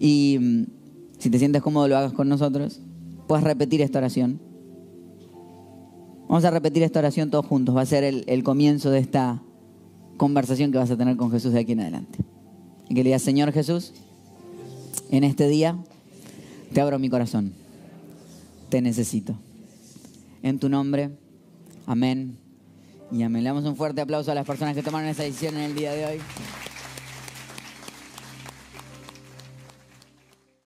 y 0.00 0.38
mm, 0.40 0.64
si 1.18 1.30
te 1.30 1.38
sientes 1.38 1.62
cómodo 1.62 1.88
lo 1.88 1.96
hagas 1.96 2.12
con 2.12 2.28
nosotros, 2.28 2.80
puedas 3.26 3.44
repetir 3.44 3.82
esta 3.82 3.98
oración. 3.98 4.40
Vamos 6.28 6.44
a 6.44 6.50
repetir 6.50 6.82
esta 6.82 6.98
oración 6.98 7.30
todos 7.30 7.46
juntos, 7.46 7.76
va 7.76 7.82
a 7.82 7.86
ser 7.86 8.02
el 8.04 8.42
comienzo 8.42 8.90
de 8.90 8.98
esta 8.98 9.42
conversación 10.16 10.72
que 10.72 10.78
vas 10.78 10.90
a 10.90 10.96
tener 10.96 11.16
con 11.16 11.30
Jesús 11.30 11.52
de 11.52 11.60
aquí 11.60 11.72
en 11.72 11.80
adelante. 11.80 12.18
Y 12.88 12.94
que 12.94 13.02
le 13.02 13.10
digas, 13.10 13.22
Señor 13.22 13.52
Jesús, 13.52 13.92
en 15.10 15.24
este 15.24 15.48
día 15.48 15.76
te 16.72 16.80
abro 16.80 16.98
mi 16.98 17.08
corazón. 17.08 17.52
Te 18.68 18.80
necesito. 18.80 19.36
En 20.42 20.58
tu 20.58 20.68
nombre, 20.68 21.10
amén. 21.86 22.36
Y 23.10 23.22
amén. 23.22 23.44
Le 23.44 23.50
damos 23.50 23.64
un 23.64 23.76
fuerte 23.76 24.00
aplauso 24.00 24.32
a 24.32 24.34
las 24.34 24.46
personas 24.46 24.74
que 24.74 24.82
tomaron 24.82 25.08
esa 25.08 25.22
decisión 25.22 25.56
en 25.56 25.62
el 25.62 25.74
día 25.74 25.92
de 25.92 26.06
hoy. 26.06 26.18